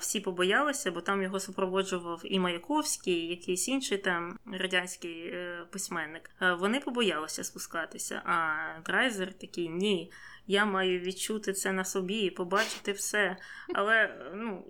Всі 0.00 0.20
побоялися, 0.20 0.90
бо 0.90 1.00
там 1.00 1.22
його 1.22 1.40
супроводжував 1.40 2.20
і 2.24 2.38
Маяковський, 2.38 3.14
і 3.14 3.28
якийсь 3.28 3.68
інший 3.68 3.98
там 3.98 4.38
радянський 4.52 5.26
е, 5.26 5.66
письменник. 5.70 6.30
Вони 6.40 6.80
побоялися 6.80 7.44
спускатися. 7.44 8.22
А 8.24 8.56
Драйзер 8.84 9.32
такий 9.32 9.68
ні. 9.68 10.12
Я 10.46 10.64
маю 10.64 11.00
відчути 11.00 11.52
це 11.52 11.72
на 11.72 11.84
собі 11.84 12.30
побачити 12.30 12.92
все. 12.92 13.36
Але 13.74 14.18
ну, 14.34 14.66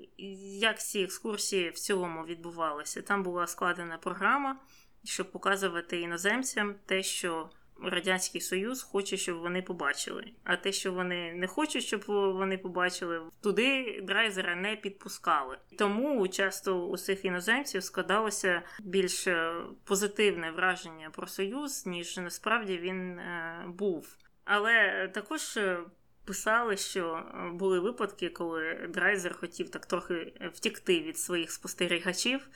як 0.59 0.81
ці 0.81 1.01
екскурсії 1.01 1.71
в 1.71 1.75
цілому 1.75 2.25
відбувалися? 2.25 3.03
Там 3.03 3.23
була 3.23 3.47
складена 3.47 3.99
програма 3.99 4.57
щоб 5.05 5.33
показувати 5.33 6.01
іноземцям 6.01 6.75
те, 6.87 7.03
що 7.03 7.51
Радянський 7.83 8.41
Союз 8.41 8.83
хоче, 8.83 9.17
щоб 9.17 9.39
вони 9.39 9.63
побачили. 9.63 10.25
А 10.45 10.57
те, 10.57 10.73
що 10.73 10.93
вони 10.93 11.33
не 11.33 11.47
хочуть, 11.47 11.85
щоб 11.85 12.05
вони 12.07 12.59
побачили, 12.59 13.21
туди 13.41 14.01
драйзера 14.03 14.57
не 14.57 14.77
підпускали. 14.77 15.59
Тому 15.79 16.29
часто 16.29 16.87
у 16.87 16.97
цих 16.97 17.25
іноземців 17.25 17.85
складалося 17.85 18.63
більш 18.81 19.27
е, 19.27 19.55
позитивне 19.85 20.51
враження 20.51 21.11
про 21.11 21.27
союз, 21.27 21.87
ніж 21.87 22.17
насправді 22.17 22.79
він 22.79 23.19
е, 23.19 23.65
був. 23.69 24.17
Але 24.45 25.09
також 25.15 25.57
е, 25.57 25.79
Писали, 26.25 26.77
що 26.77 27.15
е, 27.15 27.51
були 27.51 27.81
випадки, 27.81 28.29
коли 28.29 28.89
драйзер 28.89 29.37
хотів 29.37 29.69
так 29.69 29.87
трохи 29.87 30.33
втікти 30.55 31.01
від 31.01 31.19
своїх 31.19 31.51
спостерігачів 31.51 32.49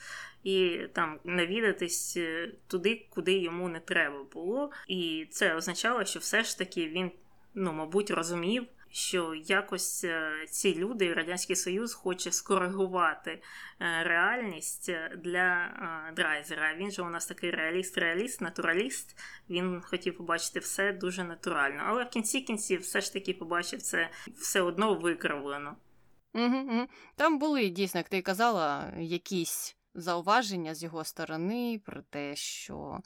і 0.43 0.79
там 0.93 1.19
навідатись 1.23 2.17
е, 2.17 2.51
туди, 2.67 3.07
куди 3.09 3.37
йому 3.37 3.69
не 3.69 3.79
треба 3.79 4.23
було. 4.33 4.71
І 4.87 5.27
це 5.31 5.55
означало, 5.55 6.05
що 6.05 6.19
все 6.19 6.43
ж 6.43 6.57
таки 6.57 6.87
він, 6.87 7.11
ну, 7.53 7.73
мабуть, 7.73 8.11
розумів, 8.11 8.65
що 8.91 9.35
якось 9.35 10.03
е, 10.03 10.45
ці 10.49 10.75
люди, 10.75 11.13
Радянський 11.13 11.55
Союз, 11.55 11.93
хоче 11.93 12.31
скоригувати 12.31 13.31
е, 13.31 13.41
реальність 14.03 14.91
для 15.17 15.65
е, 15.65 16.13
драйзера. 16.15 16.75
Він 16.75 16.91
же 16.91 17.01
у 17.01 17.09
нас 17.09 17.25
такий 17.25 17.51
реаліст-реаліст, 17.51 18.41
натураліст. 18.41 19.17
Він 19.49 19.81
хотів 19.81 20.17
побачити 20.17 20.59
все 20.59 20.93
дуже 20.93 21.23
натурально. 21.23 21.83
Але 21.85 22.03
в 22.03 22.09
кінці 22.09 22.41
кінців 22.41 22.81
все 22.81 23.01
ж 23.01 23.13
таки 23.13 23.33
побачив 23.33 23.81
це 23.81 24.09
все 24.39 24.61
одно 24.61 24.93
викривлено. 24.93 25.75
Угу, 26.33 26.57
угу. 26.57 26.87
Там 27.15 27.39
були 27.39 27.69
дійсно, 27.69 27.99
як 27.99 28.09
ти 28.09 28.21
казала, 28.21 28.93
якісь 28.97 29.77
зауваження 29.93 30.75
з 30.75 30.83
його 30.83 31.03
сторони 31.03 31.81
про 31.85 32.01
те, 32.01 32.35
що 32.35 32.99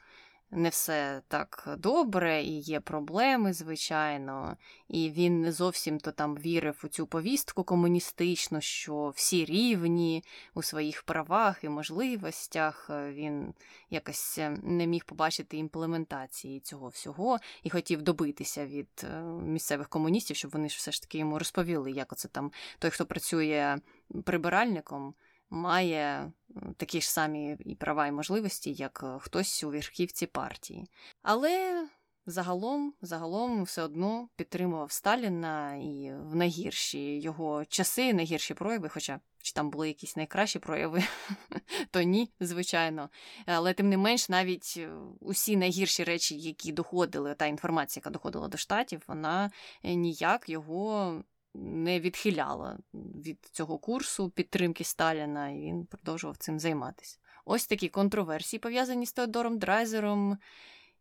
не 0.51 0.69
все 0.69 1.21
так 1.27 1.75
добре, 1.77 2.43
і 2.43 2.59
є 2.59 2.79
проблеми, 2.79 3.53
звичайно, 3.53 4.57
і 4.87 5.09
він 5.09 5.41
не 5.41 5.51
зовсім 5.51 5.99
то 5.99 6.11
там 6.11 6.35
вірив 6.35 6.81
у 6.83 6.87
цю 6.87 7.07
повістку 7.07 7.63
комуністичну, 7.63 8.61
що 8.61 9.13
всі 9.15 9.45
рівні 9.45 10.23
у 10.53 10.63
своїх 10.63 11.03
правах 11.03 11.63
і 11.63 11.69
можливостях. 11.69 12.89
Він 12.89 13.53
якось 13.89 14.37
е, 14.37 14.49
не 14.63 14.87
міг 14.87 15.05
побачити 15.05 15.57
імплементації 15.57 16.59
цього 16.59 16.87
всього 16.87 17.37
і 17.63 17.69
хотів 17.69 18.01
добитися 18.01 18.65
від 18.65 18.89
е, 19.03 19.21
місцевих 19.21 19.89
комуністів, 19.89 20.35
щоб 20.35 20.51
вони 20.51 20.69
ж 20.69 20.75
все 20.77 20.91
ж 20.91 21.01
таки 21.01 21.17
йому 21.17 21.39
розповіли, 21.39 21.91
як 21.91 22.13
оце 22.13 22.27
там 22.27 22.51
той, 22.79 22.91
хто 22.91 23.05
працює 23.05 23.77
прибиральником 24.23 25.13
має 25.51 26.31
такі 26.77 27.01
ж 27.01 27.11
самі 27.11 27.57
і 27.65 27.75
права 27.75 28.07
і 28.07 28.11
можливості, 28.11 28.73
як 28.73 29.01
е, 29.03 29.19
хтось 29.19 29.63
у 29.63 29.69
верхівці 29.69 30.27
партії. 30.27 30.87
Але 31.21 31.87
загалом, 32.25 32.93
загалом 33.01 33.63
все 33.63 33.83
одно 33.83 34.29
підтримував 34.35 34.91
Сталіна 34.91 35.75
і 35.75 36.13
в 36.23 36.35
найгірші 36.35 37.19
його 37.19 37.65
часи, 37.65 38.13
найгірші 38.13 38.53
прояви, 38.53 38.89
хоча 38.89 39.19
чи 39.43 39.53
там 39.53 39.69
були 39.69 39.87
якісь 39.87 40.15
найкращі 40.15 40.59
прояви, 40.59 41.03
то 41.91 42.01
ні, 42.01 42.29
звичайно. 42.39 43.09
Але 43.45 43.73
тим 43.73 43.89
не 43.89 43.97
менш, 43.97 44.29
навіть 44.29 44.73
е, 44.77 44.89
усі 45.19 45.57
найгірші 45.57 46.03
речі, 46.03 46.37
які 46.39 46.71
доходили, 46.71 47.35
та 47.35 47.45
інформація, 47.45 48.01
яка 48.01 48.09
доходила 48.09 48.47
до 48.47 48.57
штатів, 48.57 49.01
вона 49.07 49.51
е, 49.83 49.93
ніяк 49.93 50.49
його 50.49 51.23
не 51.53 51.99
відхиляла 51.99 52.77
від 52.93 53.49
цього 53.51 53.77
курсу 53.77 54.29
підтримки 54.29 54.83
Сталіна, 54.83 55.49
і 55.49 55.61
він 55.61 55.85
продовжував 55.85 56.37
цим 56.37 56.59
займатися. 56.59 57.17
Ось 57.45 57.67
такі 57.67 57.89
контроверсії 57.89 58.59
пов'язані 58.59 59.05
з 59.05 59.13
Теодором 59.13 59.59
Драйзером. 59.59 60.37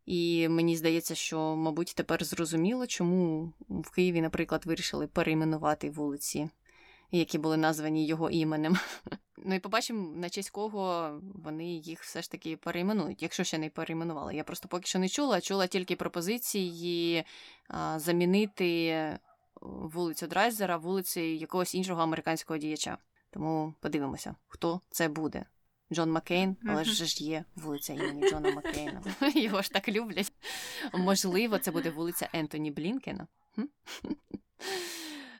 І 0.06 0.48
мені 0.48 0.76
здається, 0.76 1.14
що, 1.14 1.56
мабуть, 1.56 1.92
тепер 1.96 2.24
зрозуміло, 2.24 2.86
чому 2.86 3.52
в 3.68 3.90
Києві, 3.90 4.20
наприклад, 4.20 4.66
вирішили 4.66 5.06
перейменувати 5.06 5.90
вулиці, 5.90 6.50
які 7.10 7.38
були 7.38 7.56
названі 7.56 8.06
його 8.06 8.30
іменем. 8.30 8.76
Ну 9.44 9.54
і 9.54 9.58
побачимо, 9.58 10.16
на 10.16 10.30
честь 10.30 10.50
кого 10.50 11.10
вони 11.44 11.64
їх 11.64 12.02
все 12.02 12.22
ж 12.22 12.30
таки 12.30 12.56
перейменують, 12.56 13.22
якщо 13.22 13.44
ще 13.44 13.58
не 13.58 13.70
перейменували. 13.70 14.34
Я 14.34 14.44
просто 14.44 14.68
поки 14.68 14.86
що 14.86 14.98
не 14.98 15.08
чула, 15.08 15.40
чула 15.40 15.66
тільки 15.66 15.96
пропозиції 15.96 17.24
замінити 17.96 19.18
вулицю 19.60 20.26
Драйзера 20.26 20.76
вулицею 20.76 21.36
якогось 21.36 21.74
іншого 21.74 22.02
американського 22.02 22.58
діяча. 22.58 22.98
Тому 23.30 23.74
подивимося, 23.80 24.34
хто 24.48 24.80
це 24.90 25.08
буде. 25.08 25.44
Джон 25.92 26.10
Маккейн, 26.10 26.56
але 26.66 26.84
ж 26.84 27.04
ж 27.04 27.24
є 27.24 27.44
вулиця 27.56 27.92
імені 27.92 28.30
Джона 28.30 28.50
Маккейна. 28.50 29.02
Його 29.34 29.62
ж 29.62 29.70
так 29.70 29.88
люблять. 29.88 30.32
Можливо, 30.92 31.58
це 31.58 31.70
буде 31.70 31.90
вулиця 31.90 32.28
Ентоні 32.32 32.70
Блінкена. 32.70 33.26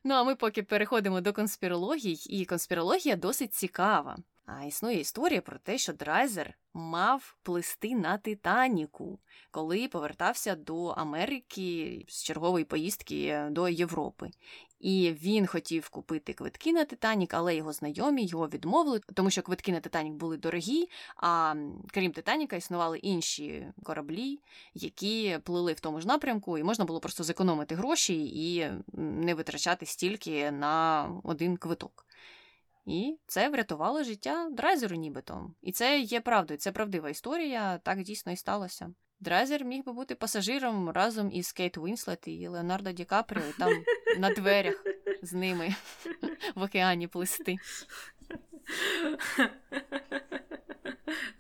Ну, 0.05 0.15
а 0.15 0.25
ми 0.25 0.35
поки 0.35 0.63
переходимо 0.63 1.21
до 1.21 1.33
конспірологій, 1.33 2.13
і 2.13 2.45
конспірологія 2.45 3.17
досить 3.17 3.55
цікава. 3.55 4.19
А 4.59 4.65
існує 4.65 5.01
історія 5.01 5.41
про 5.41 5.59
те, 5.59 5.79
що 5.79 5.93
Драйзер 5.93 6.55
мав 6.75 7.37
плисти 7.43 7.95
на 7.95 8.19
Титаніку, 8.19 9.19
коли 9.51 9.89
повертався 9.89 10.55
до 10.55 10.87
Америки 10.87 12.05
з 12.09 12.23
чергової 12.23 12.65
поїздки 12.65 13.47
до 13.51 13.69
Європи. 13.69 14.31
І 14.81 15.13
він 15.23 15.47
хотів 15.47 15.89
купити 15.89 16.33
квитки 16.33 16.73
на 16.73 16.85
Титанік, 16.85 17.35
але 17.35 17.57
його 17.57 17.73
знайомі 17.73 18.27
його 18.27 18.49
відмовили, 18.49 19.01
тому 19.15 19.31
що 19.31 19.43
квитки 19.43 19.73
на 19.73 19.81
Титанік 19.81 20.15
були 20.15 20.37
дорогі. 20.37 20.89
А 21.17 21.55
крім 21.91 22.13
Титаніка, 22.13 22.57
існували 22.57 22.99
інші 22.99 23.67
кораблі, 23.83 24.41
які 24.75 25.39
плили 25.45 25.73
в 25.73 25.81
тому 25.81 26.01
ж 26.01 26.09
напрямку, 26.09 26.59
і 26.59 26.63
можна 26.63 26.85
було 26.85 27.01
просто 27.01 27.25
зекономити 27.25 27.75
гроші 27.75 28.27
і 28.27 28.71
не 28.93 29.35
витрачати 29.35 29.87
стільки 29.87 30.51
на 30.51 31.09
один 31.25 31.57
квиток. 31.57 32.07
І 32.87 33.19
це 33.27 33.49
врятувало 33.49 34.03
життя 34.03 34.49
Драйзеру 34.53 34.97
нібито. 34.97 35.51
І 35.63 35.73
це 35.73 36.01
є 36.01 36.21
правдою, 36.21 36.59
це 36.59 36.73
правдива 36.73 37.11
історія, 37.11 37.79
так 37.79 38.03
дійсно 38.03 38.33
і 38.33 38.37
сталося. 38.37 38.95
Драйзер 39.21 39.65
міг 39.65 39.85
би 39.85 39.93
бути 39.93 40.15
пасажиром 40.15 40.91
разом 40.91 41.33
із 41.33 41.53
Кейт 41.53 41.79
Уінслет 41.79 42.29
і 42.29 42.49
Леонардо 42.49 42.93
Ді 42.93 43.05
Капріо, 43.05 43.43
там 43.59 43.73
на 44.19 44.31
дверях 44.31 44.85
з 45.23 45.33
ними 45.33 45.75
в 46.55 46.63
океані 46.63 47.07
плисти. 47.09 47.57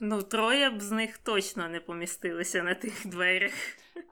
Ну, 0.00 0.22
троє 0.22 0.70
б 0.70 0.80
з 0.80 0.90
них 0.90 1.18
точно 1.18 1.68
не 1.68 1.80
помістилися 1.80 2.62
на 2.62 2.74
тих 2.74 3.06
дверях. 3.06 3.52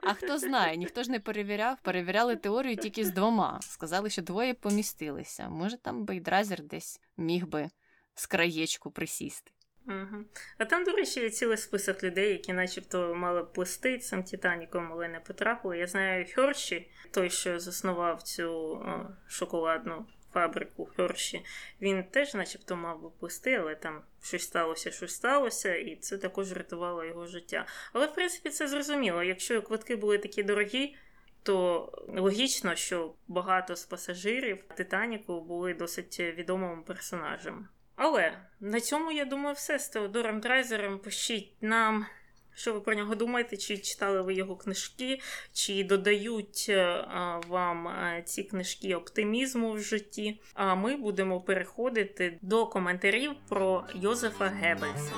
А 0.01 0.13
хто 0.13 0.37
знає, 0.37 0.77
ніхто 0.77 1.03
ж 1.03 1.11
не 1.11 1.19
перевіряв, 1.19 1.77
перевіряли 1.81 2.35
теорію 2.35 2.75
тільки 2.75 3.05
з 3.05 3.11
двома. 3.11 3.59
Сказали, 3.61 4.09
що 4.09 4.21
двоє 4.21 4.53
помістилися. 4.53 5.49
Може, 5.49 5.77
там 5.77 6.05
Драйзер 6.05 6.63
десь 6.63 7.01
міг 7.17 7.47
би 7.47 7.69
з 8.15 8.25
краєчку 8.25 8.91
присісти. 8.91 9.51
Угу. 9.87 10.25
А 10.57 10.65
там, 10.65 10.83
до 10.83 10.91
речі, 10.91 11.19
є 11.19 11.29
цілий 11.29 11.57
список 11.57 12.03
людей, 12.03 12.31
які 12.31 12.53
начебто 12.53 13.15
мали 13.15 13.43
плисти 13.43 13.97
цим 13.97 14.23
Титаніком, 14.23 14.89
але 14.91 15.07
не 15.07 15.19
потрапили. 15.19 15.77
Я 15.77 15.87
знаю 15.87 16.25
Херші, 16.35 16.91
той, 17.11 17.29
що 17.29 17.59
заснував 17.59 18.23
цю 18.23 18.51
о, 18.51 19.07
шоколадну 19.27 20.05
фабрику 20.33 20.85
Херші, 20.85 21.45
він 21.81 22.03
теж, 22.03 22.33
начебто, 22.33 22.75
мав 22.75 23.01
би 23.01 23.09
плисти, 23.19 23.53
але 23.53 23.75
там 23.75 24.01
щось 24.21 24.43
сталося, 24.43 24.91
щось 24.91 25.15
сталося, 25.15 25.75
і 25.75 25.95
це 25.95 26.17
також 26.17 26.53
рятувало 26.53 27.05
його 27.05 27.27
життя. 27.27 27.65
Але, 27.93 28.05
в 28.05 28.13
принципі, 28.13 28.49
це 28.49 28.67
зрозуміло. 28.67 29.23
Якщо 29.23 29.61
квитки 29.61 29.95
були 29.95 30.17
такі 30.17 30.43
дорогі, 30.43 30.95
то 31.43 31.91
логічно, 32.07 32.75
що 32.75 33.13
багато 33.27 33.75
з 33.75 33.85
пасажирів 33.85 34.63
Титаніку 34.75 35.41
були 35.41 35.73
досить 35.73 36.19
відомими 36.19 36.81
персонажами. 36.81 37.67
Але 37.95 38.37
на 38.59 38.79
цьому 38.79 39.11
я 39.11 39.25
думаю, 39.25 39.55
все 39.55 39.79
з 39.79 39.89
Теодором 39.89 40.39
Драйзером. 40.39 40.99
Пишіть 40.99 41.53
нам. 41.61 42.05
Що 42.59 42.73
ви 42.73 42.79
про 42.81 42.93
нього 42.93 43.15
думаєте? 43.15 43.57
Чи 43.57 43.77
читали 43.77 44.21
ви 44.21 44.33
його 44.33 44.55
книжки, 44.55 45.19
чи 45.53 45.83
додають 45.83 46.65
е, 46.69 47.05
вам 47.47 47.87
е, 47.87 48.23
ці 48.25 48.43
книжки 48.43 48.95
оптимізму 48.95 49.71
в 49.71 49.79
житті? 49.79 50.41
А 50.53 50.75
ми 50.75 50.95
будемо 50.95 51.41
переходити 51.41 52.39
до 52.41 52.65
коментарів 52.65 53.31
про 53.49 53.83
Йозефа 53.95 54.45
Геббельса. 54.45 55.13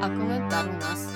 А 0.00 0.08
коментар 0.08 0.68
у 0.68 0.72
нас 0.72 1.09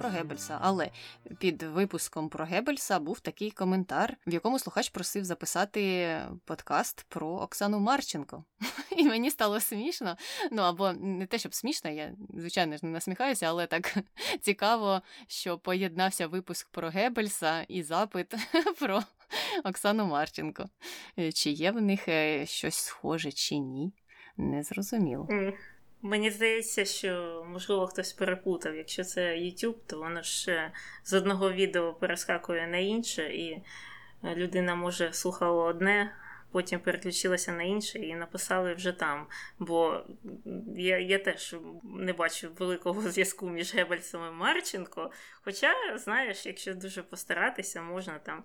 про 0.00 0.08
Геббельса, 0.08 0.58
але 0.60 0.90
під 1.38 1.62
випуском 1.62 2.28
про 2.28 2.44
Геббельса 2.44 2.98
був 2.98 3.20
такий 3.20 3.50
коментар, 3.50 4.16
в 4.26 4.32
якому 4.32 4.58
слухач 4.58 4.88
просив 4.88 5.24
записати 5.24 6.18
подкаст 6.44 7.06
про 7.08 7.28
Оксану 7.28 7.78
Марченко. 7.78 8.44
І 8.96 9.04
мені 9.04 9.30
стало 9.30 9.60
смішно. 9.60 10.16
Ну 10.50 10.62
або 10.62 10.92
не 10.92 11.26
те, 11.26 11.38
щоб 11.38 11.54
смішно, 11.54 11.90
я 11.90 12.12
звичайно 12.34 12.76
ж 12.76 12.86
не 12.86 12.92
насміхаюся, 12.92 13.46
але 13.46 13.66
так 13.66 13.96
цікаво, 14.40 15.02
що 15.26 15.58
поєднався 15.58 16.26
випуск 16.26 16.68
про 16.68 16.88
Геббельса 16.88 17.62
і 17.62 17.82
запит 17.82 18.34
про 18.78 19.02
Оксану 19.64 20.06
Марченко. 20.06 20.68
Чи 21.34 21.50
є 21.50 21.70
в 21.70 21.80
них 21.80 22.08
е, 22.08 22.46
щось 22.46 22.74
схоже, 22.74 23.32
чи 23.32 23.56
ні? 23.58 23.92
Незрозуміло. 24.36 25.28
Мені 26.02 26.30
здається, 26.30 26.84
що 26.84 27.44
можливо 27.48 27.86
хтось 27.86 28.12
перепутав. 28.12 28.76
Якщо 28.76 29.04
це 29.04 29.36
YouTube, 29.36 29.74
то 29.86 29.98
воно 29.98 30.22
ж 30.22 30.70
з 31.04 31.12
одного 31.12 31.52
відео 31.52 31.94
перескакує 31.94 32.66
на 32.66 32.76
інше, 32.76 33.22
і 33.22 33.62
людина 34.24 34.74
може 34.74 35.12
слухала 35.12 35.64
одне, 35.64 36.14
потім 36.52 36.80
переключилася 36.80 37.52
на 37.52 37.62
інше 37.62 37.98
і 37.98 38.14
написали 38.14 38.74
вже 38.74 38.92
там. 38.92 39.26
Бо 39.58 40.04
я 40.76 40.98
я 40.98 41.18
теж 41.18 41.56
не 41.84 42.12
бачу 42.12 42.50
великого 42.58 43.02
зв'язку 43.10 43.48
між 43.48 43.74
Гебельсом 43.74 44.28
і 44.28 44.30
Марченко. 44.30 45.10
Хоча, 45.44 45.72
знаєш, 45.98 46.46
якщо 46.46 46.74
дуже 46.74 47.02
постаратися, 47.02 47.82
можна 47.82 48.18
там 48.18 48.44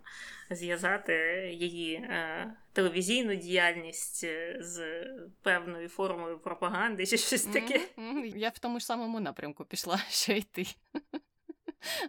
зв'язати 0.50 1.14
її 1.54 1.94
е, 1.96 2.54
телевізійну 2.74 3.36
діяльність 3.36 4.24
е, 4.24 4.58
з 4.60 5.06
певною 5.42 5.90
формою 5.90 6.40
пропаганди 6.40 7.06
чи 7.06 7.18
щось 7.18 7.44
таке. 7.44 7.82
Я 8.36 8.50
в 8.50 8.60
тому 8.60 8.80
ж 8.80 8.86
самому 8.86 9.20
напрямку 9.20 9.66
пішла 9.66 9.98
що 10.10 10.34
йти. 10.34 10.66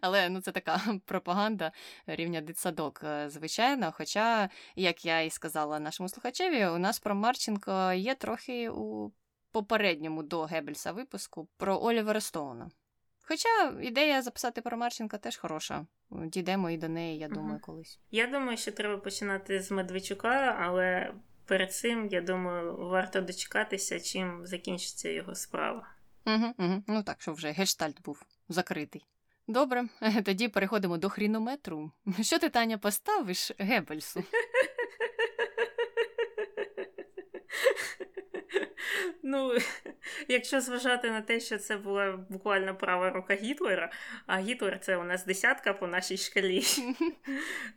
Але 0.01 0.29
ну 0.29 0.41
це 0.41 0.53
така 0.53 0.81
пропаганда 1.05 1.73
рівня 2.07 2.41
дитсадок, 2.41 3.01
е, 3.05 3.31
звичайно. 3.31 3.93
Хоча, 3.97 4.49
як 4.77 5.05
я 5.05 5.21
і 5.21 5.31
сказала 5.31 5.79
нашому 5.79 6.09
слухачеві, 6.09 6.67
у 6.67 6.79
нас 6.79 6.99
про 6.99 7.15
Марченко 7.15 7.93
є 7.93 8.15
трохи 8.15 8.71
у 8.71 9.13
попередньому 9.53 10.23
до 10.23 10.43
Геббельса 10.43 10.93
випуску 10.93 11.49
про 11.57 11.83
Олівера 11.83 12.21
Стоуна. 12.21 12.71
Хоча 13.29 13.73
ідея 13.83 14.23
записати 14.23 14.61
про 14.61 14.77
Марченка 14.77 15.19
теж 15.19 15.37
хороша. 15.37 15.87
Дійдемо 16.11 16.71
і 16.71 16.77
до 16.77 16.89
неї, 16.89 17.19
я 17.19 17.29
думаю, 17.29 17.61
колись. 17.61 18.01
Я 18.11 18.27
думаю, 18.27 18.57
що 18.57 18.73
треба 18.73 18.97
починати 18.97 19.63
з 19.63 19.71
Медведчука, 19.71 20.57
але 20.61 21.15
перед 21.47 21.75
цим, 21.75 22.09
я 22.11 22.21
думаю, 22.21 22.77
варто 22.77 23.21
дочекатися, 23.21 24.01
чим 24.01 24.47
закінчиться 24.47 25.09
його 25.09 25.35
справа. 25.35 25.89
Угу, 26.27 26.55
угу. 26.59 26.83
Ну 26.87 27.03
так, 27.03 27.23
що 27.23 27.33
вже 27.33 27.51
гештальт 27.51 28.03
був 28.03 28.23
закритий. 28.49 29.05
Добре, 29.49 29.85
тоді 30.25 30.49
переходимо 30.49 30.99
до 30.99 31.09
хрінометру. 31.09 31.91
Що 32.21 32.39
ти, 32.39 32.49
Таня, 32.49 32.79
поставиш 32.79 33.53
Геббельсу? 33.59 34.25
Ну, 39.29 39.53
якщо 40.29 40.61
зважати 40.61 41.11
на 41.11 41.21
те, 41.21 41.41
що 41.41 41.59
це 41.59 41.77
була 41.77 42.25
буквально 42.29 42.77
права 42.77 43.11
рука 43.11 43.35
Гітлера, 43.35 43.93
а 44.27 44.39
Гітлер 44.39 44.81
це 44.81 44.97
у 44.97 45.05
нас 45.05 45.25
десятка 45.25 45.73
по 45.73 45.87
нашій 45.87 46.17
шкалі, 46.17 46.63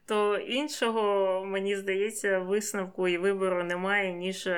то 0.06 0.38
іншого, 0.38 1.46
мені 1.46 1.76
здається, 1.76 2.40
висновку 2.40 3.08
і 3.08 3.18
вибору 3.18 3.64
немає, 3.64 4.14
ніж 4.14 4.50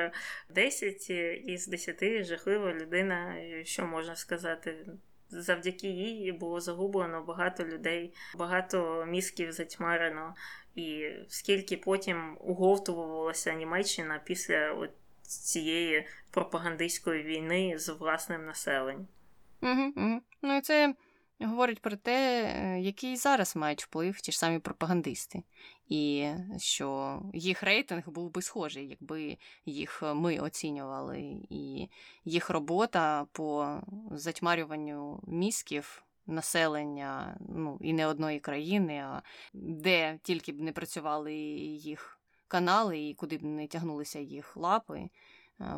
10 0.50 1.10
із 1.46 1.66
10 1.66 2.24
жахлива 2.24 2.72
людина, 2.72 3.36
що 3.64 3.86
можна 3.86 4.16
сказати. 4.16 4.86
Завдяки 5.32 5.88
їй 5.88 6.32
було 6.32 6.60
загублено 6.60 7.22
багато 7.22 7.64
людей, 7.64 8.14
багато 8.34 9.04
мізків 9.08 9.52
затьмарено, 9.52 10.34
і 10.74 11.10
скільки 11.28 11.76
потім 11.76 12.36
уговтувалася 12.40 13.52
Німеччина 13.52 14.20
після 14.24 14.72
от 14.72 14.90
цієї 15.22 16.06
пропагандистської 16.30 17.22
війни 17.22 17.78
з 17.78 17.88
власним 17.88 18.46
населенням. 18.46 19.08
Угу, 19.62 19.92
угу. 19.96 20.20
Ну 20.42 20.56
і 20.56 20.60
це 20.60 20.94
говорить 21.46 21.80
про 21.80 21.96
те, 21.96 22.44
е, 22.44 22.80
який 22.80 23.16
зараз 23.16 23.56
мають 23.56 23.84
вплив 23.84 24.20
ті 24.20 24.32
ж 24.32 24.38
самі 24.38 24.58
пропагандисти, 24.58 25.42
і 25.88 26.28
що 26.58 27.20
їх 27.34 27.62
рейтинг 27.62 28.08
був 28.08 28.30
би 28.30 28.42
схожий, 28.42 28.88
якби 28.88 29.36
їх 29.66 30.02
ми 30.14 30.38
оцінювали, 30.38 31.36
і 31.50 31.88
їх 32.24 32.50
робота 32.50 33.26
по 33.32 33.80
затьмарюванню 34.10 35.20
мізків. 35.26 36.02
Населення, 36.26 37.36
ну 37.48 37.78
і 37.80 37.92
не 37.92 38.06
одної 38.06 38.40
країни, 38.40 38.98
а 38.98 39.22
де 39.52 40.18
тільки 40.22 40.52
б 40.52 40.60
не 40.60 40.72
працювали 40.72 41.34
їх 41.34 42.20
канали 42.48 43.08
і 43.08 43.14
куди 43.14 43.38
б 43.38 43.42
не 43.42 43.66
тягнулися 43.66 44.18
їх 44.18 44.56
лапи, 44.56 45.08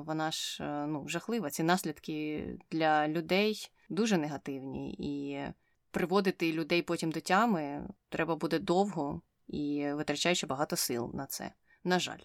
вона 0.07 0.31
ж 0.31 0.65
ну, 0.87 1.09
жахлива. 1.09 1.51
Ці 1.51 1.63
наслідки 1.63 2.47
для 2.71 3.09
людей 3.09 3.71
дуже 3.89 4.19
негативні, 4.19 4.93
і 4.99 5.41
приводити 5.91 6.53
людей 6.53 6.83
потім 6.83 7.13
до 7.13 7.21
тями 7.21 7.89
треба 8.09 8.37
буде 8.37 8.59
довго 8.59 9.23
і 9.49 9.93
витрачаючи 9.93 10.47
багато 10.47 10.77
сил 10.77 11.11
на 11.15 11.27
це. 11.27 11.53
На 11.85 11.99
жаль. 11.99 12.19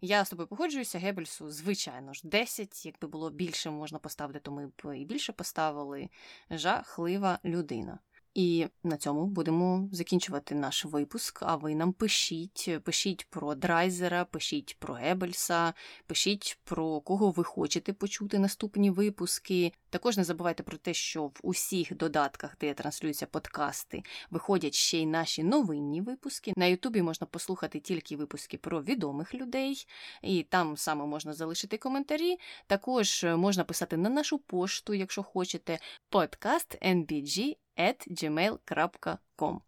Я 0.00 0.24
з 0.24 0.30
тобою 0.30 0.48
погоджуюся, 0.48 0.98
Геббельсу, 0.98 1.50
звичайно 1.50 2.12
ж, 2.12 2.20
10, 2.24 2.86
якби 2.86 3.08
було 3.08 3.30
більше 3.30 3.70
можна 3.70 3.98
поставити, 3.98 4.38
то 4.40 4.52
ми 4.52 4.66
б 4.66 4.96
і 4.96 5.04
більше 5.04 5.32
поставили. 5.32 6.08
Жахлива 6.50 7.38
людина. 7.44 7.98
І 8.34 8.66
на 8.84 8.96
цьому 8.96 9.26
будемо 9.26 9.88
закінчувати 9.92 10.54
наш 10.54 10.84
випуск. 10.84 11.42
А 11.42 11.56
ви 11.56 11.74
нам 11.74 11.92
пишіть, 11.92 12.78
пишіть 12.84 13.26
про 13.30 13.54
Драйзера, 13.54 14.24
пишіть 14.24 14.76
про 14.78 14.94
Геббельса, 14.94 15.74
пишіть 16.06 16.58
про 16.64 17.00
кого 17.00 17.30
ви 17.30 17.44
хочете 17.44 17.92
почути 17.92 18.38
наступні 18.38 18.90
випуски. 18.90 19.72
Також 19.90 20.16
не 20.16 20.24
забувайте 20.24 20.62
про 20.62 20.76
те, 20.76 20.94
що 20.94 21.26
в 21.26 21.40
усіх 21.42 21.96
додатках, 21.96 22.56
де 22.60 22.74
транслюються 22.74 23.26
подкасти, 23.26 24.02
виходять 24.30 24.74
ще 24.74 24.98
й 24.98 25.06
наші 25.06 25.44
новинні 25.44 26.00
випуски. 26.00 26.52
На 26.56 26.66
Ютубі 26.66 27.02
можна 27.02 27.26
послухати 27.26 27.80
тільки 27.80 28.16
випуски 28.16 28.58
про 28.58 28.82
відомих 28.82 29.34
людей, 29.34 29.86
і 30.22 30.42
там 30.42 30.76
саме 30.76 31.06
можна 31.06 31.32
залишити 31.32 31.78
коментарі. 31.78 32.36
Також 32.66 33.26
можна 33.36 33.64
писати 33.64 33.96
на 33.96 34.10
нашу 34.10 34.38
пошту, 34.38 34.94
якщо 34.94 35.22
хочете, 35.22 35.78
подкаст 36.08 36.78
NBG 36.82 37.56
gmail.com. 37.78 39.60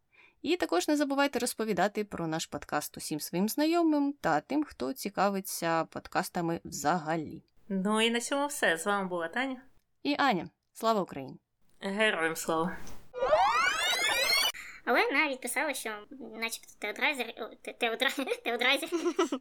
І 0.42 0.56
також 0.56 0.88
не 0.88 0.96
забувайте 0.96 1.38
розповідати 1.38 2.04
про 2.04 2.26
наш 2.26 2.46
подкаст 2.46 2.96
усім 2.96 3.20
своїм 3.20 3.48
знайомим 3.48 4.14
та 4.20 4.40
тим, 4.40 4.64
хто 4.64 4.92
цікавиться 4.92 5.84
подкастами 5.84 6.60
взагалі. 6.64 7.42
Ну 7.68 8.00
і 8.00 8.10
на 8.10 8.20
цьому 8.20 8.46
все. 8.46 8.78
З 8.78 8.86
вами 8.86 9.08
була 9.08 9.28
Таня 9.28 9.62
і 10.02 10.16
Аня. 10.18 10.48
Слава 10.72 11.00
Україні! 11.00 11.38
Героям 11.80 12.36
слава! 12.36 12.76
Але 14.84 15.10
навіть 15.12 15.40
писала, 15.40 15.74
що 15.74 15.90
начебто 16.34 16.72
теодрайзер, 16.78 17.34
теодрайзер. 18.44 18.88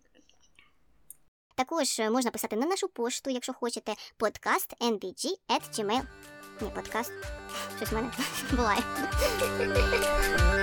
Також 1.56 2.00
можна 2.00 2.32
писати 2.32 2.56
на 2.56 2.66
нашу 2.66 2.88
пошту, 2.88 3.30
якщо 3.30 3.54
хочете, 3.54 3.94
подкаст. 4.18 4.76
Ні, 6.62 6.70
подкаст. 6.76 7.12
Щось 7.78 7.92
в 7.92 7.96
мене 7.96 8.12
буває. 8.52 8.80